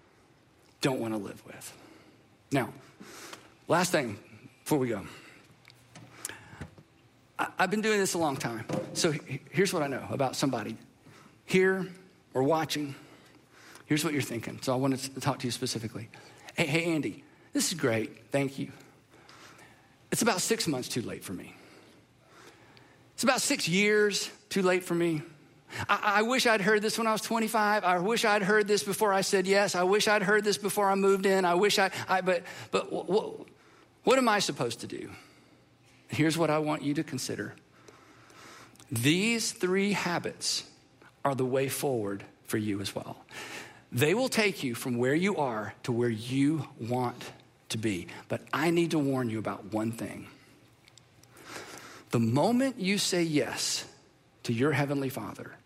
don't 0.83 1.01
want 1.01 1.15
to 1.15 1.19
live 1.19 1.43
with. 1.47 1.73
Now, 2.53 2.73
last 3.67 3.93
thing 3.93 4.19
before 4.63 4.79
we 4.79 4.89
go. 4.89 5.07
I've 7.59 7.71
been 7.71 7.81
doing 7.81 7.99
this 7.99 8.15
a 8.15 8.19
long 8.19 8.37
time. 8.37 8.67
So 8.95 9.15
here's 9.51 9.73
what 9.73 9.83
I 9.83 9.87
know 9.87 10.05
about 10.11 10.37
somebody 10.37 10.77
here 11.47 11.87
or 12.35 12.43
watching. 12.43 12.95
Here's 13.87 14.05
what 14.05 14.13
you're 14.13 14.23
thinking. 14.23 14.59
So 14.61 14.73
I 14.73 14.77
wanted 14.77 14.99
to 15.15 15.21
talk 15.21 15.39
to 15.39 15.47
you 15.47 15.53
specifically. 15.53 16.09
Hey, 16.57 16.67
hey, 16.67 16.85
Andy, 16.93 17.25
this 17.53 17.69
is 17.69 17.79
great. 17.79 18.31
Thank 18.33 18.59
you. 18.59 18.73
It's 20.11 20.23
about 20.23 20.41
six 20.41 20.67
months 20.67 20.89
too 20.89 21.03
late 21.03 21.23
for 21.23 21.33
me. 21.33 21.55
It's 23.15 23.23
about 23.23 23.41
six 23.41 23.69
years 23.69 24.31
too 24.49 24.63
late 24.63 24.83
for 24.83 24.95
me. 24.95 25.23
I, 25.89 25.99
I, 26.19 26.23
wish 26.23 26.47
I'd 26.47 26.61
heard 26.61 26.83
this 26.83 26.99
when 26.99 27.07
I 27.07 27.13
was 27.13 27.21
25. 27.23 27.85
I 27.85 27.99
wish 27.99 28.25
I'd 28.25 28.43
heard 28.43 28.67
this 28.67 28.83
before 28.83 29.13
I 29.13 29.21
said 29.21 29.47
yes. 29.47 29.75
I 29.75 29.83
wish 29.83 30.09
I'd 30.09 30.23
heard 30.23 30.45
this 30.45 30.59
before 30.59 30.91
I 30.91 30.95
moved 30.95 31.27
in. 31.27 31.45
I 31.45 31.55
wish 31.55 31.79
I, 31.79 31.91
I 32.09 32.21
but, 32.21 32.45
but 32.71 32.93
what, 32.93 33.47
what 34.05 34.19
am 34.19 34.29
I 34.29 34.39
supposed 34.39 34.81
to 34.81 34.87
do? 34.87 35.11
Here's 36.09 36.39
what 36.39 36.51
I 36.51 36.59
want 36.59 36.83
you 36.83 36.95
to 36.95 37.05
consider. 37.05 37.55
These 38.91 39.53
three 39.53 39.93
habits 39.93 40.65
are 41.25 41.35
the 41.35 41.45
way 41.45 41.69
forward 41.69 42.25
for 42.47 42.57
you 42.57 42.81
as 42.81 42.95
well. 42.95 43.25
They 43.93 44.15
will 44.15 44.29
take 44.29 44.63
you 44.63 44.75
from 44.75 44.97
where 44.99 45.15
you 45.15 45.37
are 45.37 45.75
to 45.85 45.93
where 45.93 46.09
you 46.09 46.67
want 46.81 47.33
to 47.71 47.79
be. 47.79 48.07
But 48.29 48.43
I 48.53 48.71
need 48.71 48.93
to 48.93 48.99
warn 48.99 49.31
you 49.31 49.39
about 49.39 49.73
one 49.73 49.93
thing. 49.93 50.27
The 52.11 52.19
moment 52.19 52.79
you 52.79 52.97
say 52.97 53.23
yes 53.23 53.85
to 54.45 54.53
your 54.53 54.73
Heavenly 54.73 55.11
Father, 55.11 55.58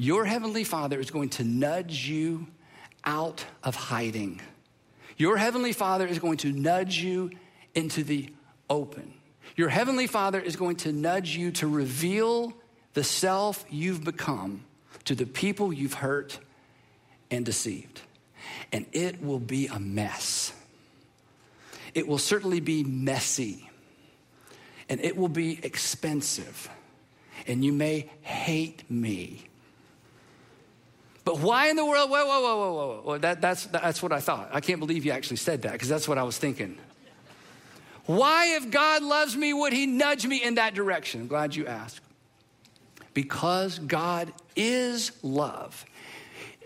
your 0.00 0.24
Heavenly 0.24 0.64
Father 0.64 0.98
is 0.98 1.10
going 1.10 1.28
to 1.30 1.44
nudge 1.44 2.08
you 2.08 2.46
out 3.04 3.44
of 3.62 3.74
hiding. 3.74 4.40
Your 5.18 5.36
Heavenly 5.36 5.74
Father 5.74 6.06
is 6.06 6.18
going 6.18 6.38
to 6.38 6.52
nudge 6.52 6.98
you 7.02 7.30
into 7.74 8.02
the 8.02 8.32
open. 8.70 9.12
Your 9.56 9.68
Heavenly 9.68 10.06
Father 10.06 10.40
is 10.40 10.56
going 10.56 10.76
to 10.76 10.92
nudge 10.92 11.36
you 11.36 11.50
to 11.52 11.68
reveal 11.68 12.54
the 12.94 13.04
self 13.04 13.66
you've 13.68 14.02
become 14.02 14.64
to 15.04 15.14
the 15.14 15.26
people 15.26 15.70
you've 15.70 15.94
hurt 15.94 16.38
and 17.30 17.44
deceived. 17.44 18.00
And 18.72 18.86
it 18.92 19.22
will 19.22 19.38
be 19.38 19.66
a 19.66 19.78
mess. 19.78 20.54
It 21.92 22.08
will 22.08 22.18
certainly 22.18 22.60
be 22.60 22.84
messy. 22.84 23.68
And 24.88 24.98
it 25.00 25.14
will 25.14 25.28
be 25.28 25.60
expensive. 25.62 26.70
And 27.46 27.62
you 27.62 27.74
may 27.74 28.08
hate 28.22 28.90
me. 28.90 29.49
But 31.24 31.38
why 31.38 31.68
in 31.68 31.76
the 31.76 31.84
world? 31.84 32.10
Whoa, 32.10 32.24
whoa, 32.24 32.40
whoa, 32.40 32.56
whoa, 32.56 32.72
whoa. 32.72 33.02
Well, 33.04 33.18
that, 33.18 33.40
that's, 33.40 33.66
that's 33.66 34.02
what 34.02 34.12
I 34.12 34.20
thought. 34.20 34.50
I 34.52 34.60
can't 34.60 34.80
believe 34.80 35.04
you 35.04 35.12
actually 35.12 35.36
said 35.36 35.62
that 35.62 35.72
because 35.72 35.88
that's 35.88 36.08
what 36.08 36.18
I 36.18 36.22
was 36.22 36.38
thinking. 36.38 36.78
Why, 38.06 38.56
if 38.56 38.70
God 38.70 39.02
loves 39.02 39.36
me, 39.36 39.52
would 39.52 39.72
he 39.72 39.86
nudge 39.86 40.26
me 40.26 40.42
in 40.42 40.54
that 40.56 40.74
direction? 40.74 41.22
I'm 41.22 41.26
glad 41.28 41.54
you 41.54 41.66
asked. 41.66 42.00
Because 43.12 43.78
God 43.78 44.32
is 44.56 45.12
love. 45.22 45.84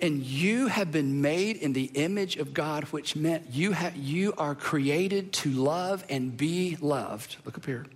And 0.00 0.22
you 0.22 0.68
have 0.68 0.92
been 0.92 1.20
made 1.20 1.56
in 1.56 1.72
the 1.72 1.84
image 1.94 2.36
of 2.36 2.54
God, 2.54 2.84
which 2.84 3.16
meant 3.16 3.50
you, 3.50 3.72
have, 3.72 3.96
you 3.96 4.34
are 4.38 4.54
created 4.54 5.32
to 5.34 5.50
love 5.50 6.04
and 6.08 6.36
be 6.36 6.76
loved. 6.80 7.36
Look 7.44 7.56
up 7.56 7.66
here. 7.66 7.86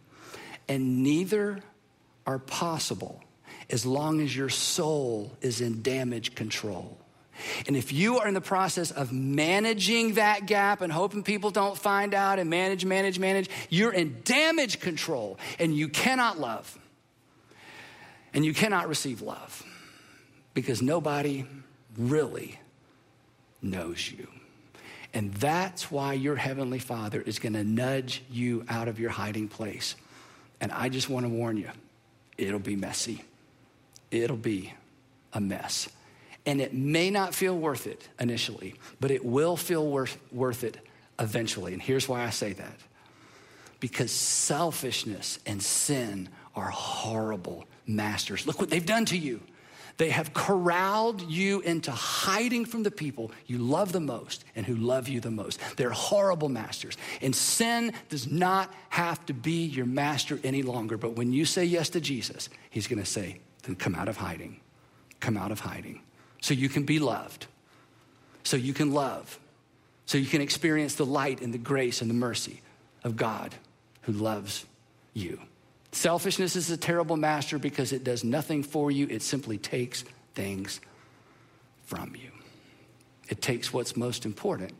And 0.69 1.03
neither 1.03 1.61
are 2.27 2.39
possible 2.39 3.23
as 3.71 3.85
long 3.85 4.21
as 4.21 4.35
your 4.35 4.49
soul 4.49 5.37
is 5.41 5.61
in 5.61 5.83
damage 5.83 6.35
control. 6.35 6.99
And 7.67 7.77
if 7.77 7.93
you 7.93 8.19
are 8.19 8.27
in 8.27 8.35
the 8.35 8.41
process 8.41 8.91
of 8.91 9.13
managing 9.13 10.15
that 10.15 10.47
gap 10.47 10.81
and 10.81 10.93
hoping 10.93 11.23
people 11.23 11.51
don't 11.51 11.79
find 11.79 12.15
out 12.15 12.39
and 12.39 12.51
manage, 12.51 12.85
manage, 12.85 13.19
manage, 13.19 13.49
you're 13.69 13.93
in 13.93 14.21
damage 14.25 14.81
control 14.81 15.39
and 15.59 15.77
you 15.77 15.89
cannot 15.89 16.39
love. 16.39 16.79
And 18.35 18.45
you 18.45 18.53
cannot 18.53 18.89
receive 18.89 19.23
love 19.23 19.63
because 20.53 20.83
nobody 20.83 21.47
really 21.97 22.59
knows 23.63 24.11
you. 24.11 24.29
And 25.15 25.33
that's 25.35 25.91
why 25.91 26.13
your 26.13 26.37
Heavenly 26.37 26.79
Father 26.79 27.21
is 27.21 27.39
going 27.39 27.55
to 27.55 27.65
nudge 27.65 28.23
you 28.31 28.65
out 28.69 28.89
of 28.89 29.01
your 29.01 29.11
hiding 29.11 29.49
place. 29.49 29.95
And 30.61 30.71
I 30.73 30.89
just 30.89 31.09
want 31.09 31.25
to 31.25 31.31
warn 31.31 31.57
you 31.57 31.71
it'll 32.37 32.59
be 32.61 32.77
messy, 32.77 33.23
it'll 34.11 34.37
be 34.37 34.75
a 35.33 35.41
mess. 35.41 35.89
And 36.47 36.61
it 36.61 36.73
may 36.73 37.11
not 37.11 37.35
feel 37.35 37.57
worth 37.57 37.87
it 37.87 38.09
initially, 38.19 38.75
but 39.01 39.11
it 39.11 39.25
will 39.25 39.57
feel 39.57 39.87
worth, 39.87 40.17
worth 40.33 40.65
it 40.65 40.79
eventually. 41.19 41.73
And 41.73 41.83
here's 41.83 42.09
why 42.09 42.25
I 42.25 42.31
say 42.31 42.53
that 42.55 42.75
because 43.81 44.11
selfishness 44.11 45.39
and 45.47 45.63
sin 45.63 46.29
are 46.57 46.71
horrible 46.71 47.65
masters. 47.87 48.47
Look 48.47 48.61
what 48.61 48.71
they've 48.71 48.85
done 48.85 49.05
to 49.07 49.17
you. 49.17 49.41
They 49.99 50.11
have 50.11 50.33
corralled 50.33 51.23
you 51.23 51.61
into 51.61 51.91
hiding 51.91 52.65
from 52.65 52.85
the 52.85 52.91
people 52.91 53.33
you 53.47 53.59
love 53.59 53.91
the 53.91 54.01
most 54.01 54.45
and 54.55 54.65
who 54.65 54.77
love 54.77 55.09
you 55.09 55.21
the 55.21 55.31
most. 55.31 55.59
They're 55.77 55.91
horrible 55.91 56.49
masters. 56.49 56.97
And 57.21 57.35
sin 57.35 57.93
does 58.09 58.31
not 58.31 58.73
have 58.91 59.25
to 59.27 59.35
be 59.35 59.67
your 59.67 59.87
master 59.87 60.39
any 60.45 60.63
longer. 60.63 60.97
But 60.97 61.17
when 61.17 61.33
you 61.33 61.45
say 61.45 61.65
yes 61.65 61.89
to 61.91 62.01
Jesus, 62.01 62.49
he's 62.71 62.87
going 62.87 63.01
to 63.01 63.05
say, 63.05 63.41
then 63.69 63.77
come 63.77 63.95
out 63.95 64.09
of 64.09 64.17
hiding. 64.17 64.61
Come 65.21 65.37
out 65.37 65.53
of 65.53 65.61
hiding. 65.61 66.01
So 66.41 66.55
you 66.55 66.71
can 66.71 66.85
be 66.85 66.99
loved. 66.99 67.47
So 68.43 68.57
you 68.57 68.73
can 68.73 68.93
love. 68.93 69.39
So 70.07 70.17
you 70.17 70.27
can 70.27 70.41
experience 70.41 70.95
the 70.95 71.05
light 71.05 71.43
and 71.43 71.53
the 71.53 71.59
grace 71.59 72.01
and 72.01 72.09
the 72.09 72.15
mercy 72.15 72.63
of 73.05 73.17
God 73.17 73.55
who 74.03 74.13
loves 74.13 74.65
you. 75.13 75.39
Selfishness 75.93 76.57
is 76.57 76.71
a 76.71 76.79
terrible 76.79 77.19
master 77.19 77.59
because 77.59 77.93
it 77.93 78.05
does 78.05 78.25
nothing 78.25 78.63
for 78.63 78.91
you, 78.91 79.07
it 79.11 79.21
simply 79.21 79.59
takes 79.59 80.03
things 80.35 80.81
from 81.85 82.17
you. 82.17 82.31
It 83.29 83.43
takes 83.43 83.71
what's 83.71 83.97
most 83.97 84.25
important 84.25 84.73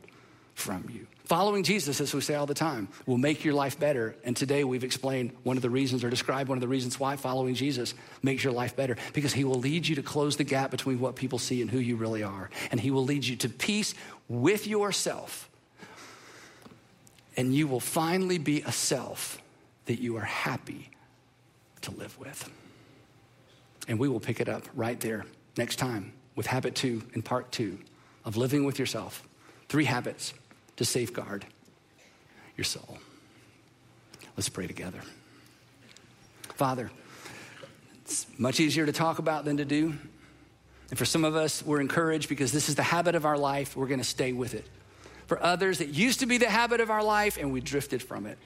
from 0.55 0.89
you. 0.91 1.05
Following 1.29 1.61
Jesus, 1.61 2.01
as 2.01 2.11
we 2.11 2.21
say 2.21 2.33
all 2.33 2.47
the 2.47 2.55
time, 2.55 2.87
will 3.05 3.19
make 3.19 3.45
your 3.45 3.53
life 3.53 3.79
better. 3.79 4.15
And 4.23 4.35
today 4.35 4.63
we've 4.63 4.83
explained 4.83 5.31
one 5.43 5.57
of 5.57 5.61
the 5.61 5.69
reasons 5.69 6.03
or 6.03 6.09
described 6.09 6.49
one 6.49 6.57
of 6.57 6.61
the 6.61 6.67
reasons 6.67 6.99
why 6.99 7.17
following 7.17 7.53
Jesus 7.53 7.93
makes 8.23 8.43
your 8.43 8.51
life 8.51 8.75
better. 8.75 8.97
Because 9.13 9.31
he 9.31 9.43
will 9.43 9.59
lead 9.59 9.87
you 9.87 9.93
to 9.97 10.01
close 10.01 10.37
the 10.37 10.43
gap 10.43 10.71
between 10.71 10.99
what 10.99 11.15
people 11.15 11.37
see 11.37 11.61
and 11.61 11.69
who 11.69 11.77
you 11.77 11.97
really 11.97 12.23
are. 12.23 12.49
And 12.71 12.79
he 12.79 12.89
will 12.89 13.03
lead 13.03 13.25
you 13.25 13.35
to 13.35 13.49
peace 13.49 13.93
with 14.27 14.65
yourself. 14.65 15.51
And 17.37 17.53
you 17.53 17.67
will 17.67 17.79
finally 17.79 18.39
be 18.39 18.63
a 18.63 18.71
self 18.71 19.39
that 19.85 20.01
you 20.01 20.17
are 20.17 20.21
happy 20.21 20.89
to 21.81 21.91
live 21.91 22.17
with. 22.17 22.49
And 23.87 23.99
we 23.99 24.09
will 24.09 24.19
pick 24.19 24.39
it 24.41 24.49
up 24.49 24.63
right 24.73 24.99
there 24.99 25.27
next 25.59 25.75
time 25.75 26.11
with 26.35 26.47
habit 26.47 26.73
two 26.73 27.03
in 27.13 27.21
part 27.21 27.51
two 27.51 27.77
of 28.25 28.35
living 28.35 28.63
with 28.63 28.79
yourself. 28.79 29.21
Three 29.67 29.85
habits 29.85 30.33
to 30.79 30.85
safeguard 30.85 31.45
your 32.55 32.63
soul. 32.63 32.97
Let's 34.37 34.47
pray 34.47 34.65
together. 34.65 35.01
Father, 36.55 36.89
it's 38.01 38.25
much 38.37 38.61
easier 38.61 38.85
to 38.85 38.93
talk 38.93 39.19
about 39.19 39.43
than 39.43 39.57
to 39.57 39.65
do. 39.65 39.93
And 40.89 40.97
for 40.97 41.03
some 41.03 41.25
of 41.25 41.35
us, 41.35 41.61
we're 41.61 41.81
encouraged 41.81 42.29
because 42.29 42.53
this 42.53 42.69
is 42.69 42.75
the 42.75 42.83
habit 42.83 43.15
of 43.15 43.25
our 43.25 43.37
life. 43.37 43.75
We're 43.75 43.87
going 43.87 43.99
to 43.99 44.05
stay 44.05 44.31
with 44.31 44.53
it. 44.53 44.65
For 45.27 45.43
others, 45.43 45.81
it 45.81 45.89
used 45.89 46.21
to 46.21 46.25
be 46.25 46.37
the 46.37 46.49
habit 46.49 46.79
of 46.79 46.89
our 46.89 47.03
life 47.03 47.35
and 47.35 47.51
we 47.51 47.59
drifted 47.59 48.01
from 48.01 48.25
it. 48.25 48.37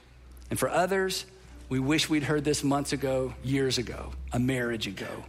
And 0.50 0.58
for 0.58 0.70
others, 0.70 1.28
we 1.70 1.78
wish 1.78 2.10
we'd 2.10 2.24
heard 2.24 2.44
this 2.44 2.64
months 2.64 2.94
ago, 2.94 3.36
years 3.44 3.78
ago, 3.78 4.12
a 4.32 4.40
marriage 4.40 4.88
ago. 4.88 5.24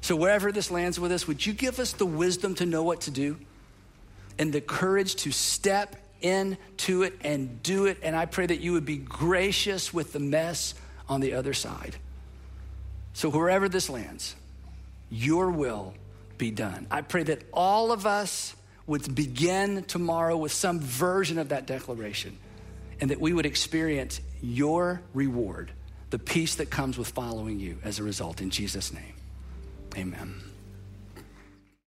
So, 0.00 0.16
wherever 0.16 0.50
this 0.50 0.68
lands 0.68 0.98
with 0.98 1.12
us, 1.12 1.28
would 1.28 1.46
you 1.46 1.52
give 1.52 1.78
us 1.78 1.92
the 1.92 2.06
wisdom 2.06 2.56
to 2.56 2.66
know 2.66 2.82
what 2.82 3.02
to 3.02 3.12
do 3.12 3.36
and 4.36 4.52
the 4.52 4.60
courage 4.60 5.14
to 5.16 5.30
step 5.30 5.94
into 6.22 7.02
it 7.02 7.14
and 7.22 7.62
do 7.62 7.86
it? 7.86 7.98
And 8.02 8.14
I 8.14 8.26
pray 8.26 8.46
that 8.46 8.60
you 8.60 8.72
would 8.72 8.84
be 8.84 8.96
gracious 8.96 9.92
with 9.92 10.12
the 10.12 10.20
mess 10.20 10.74
on 11.08 11.20
the 11.20 11.34
other 11.34 11.52
side. 11.52 11.96
So, 13.12 13.28
wherever 13.28 13.68
this 13.68 13.90
lands, 13.90 14.36
your 15.10 15.50
will 15.50 15.94
be 16.38 16.50
done. 16.50 16.86
I 16.90 17.02
pray 17.02 17.24
that 17.24 17.42
all 17.52 17.92
of 17.92 18.06
us 18.06 18.54
would 18.86 19.14
begin 19.14 19.84
tomorrow 19.84 20.36
with 20.36 20.52
some 20.52 20.80
version 20.80 21.38
of 21.38 21.50
that 21.50 21.66
declaration 21.66 22.38
and 23.00 23.10
that 23.10 23.20
we 23.20 23.32
would 23.32 23.46
experience 23.46 24.20
your 24.42 25.02
reward 25.12 25.72
the 26.10 26.18
peace 26.18 26.56
that 26.56 26.70
comes 26.70 26.98
with 26.98 27.08
following 27.08 27.60
you 27.60 27.78
as 27.84 27.98
a 27.98 28.02
result. 28.02 28.40
In 28.40 28.50
Jesus' 28.50 28.92
name, 28.92 29.14
amen. 29.96 30.49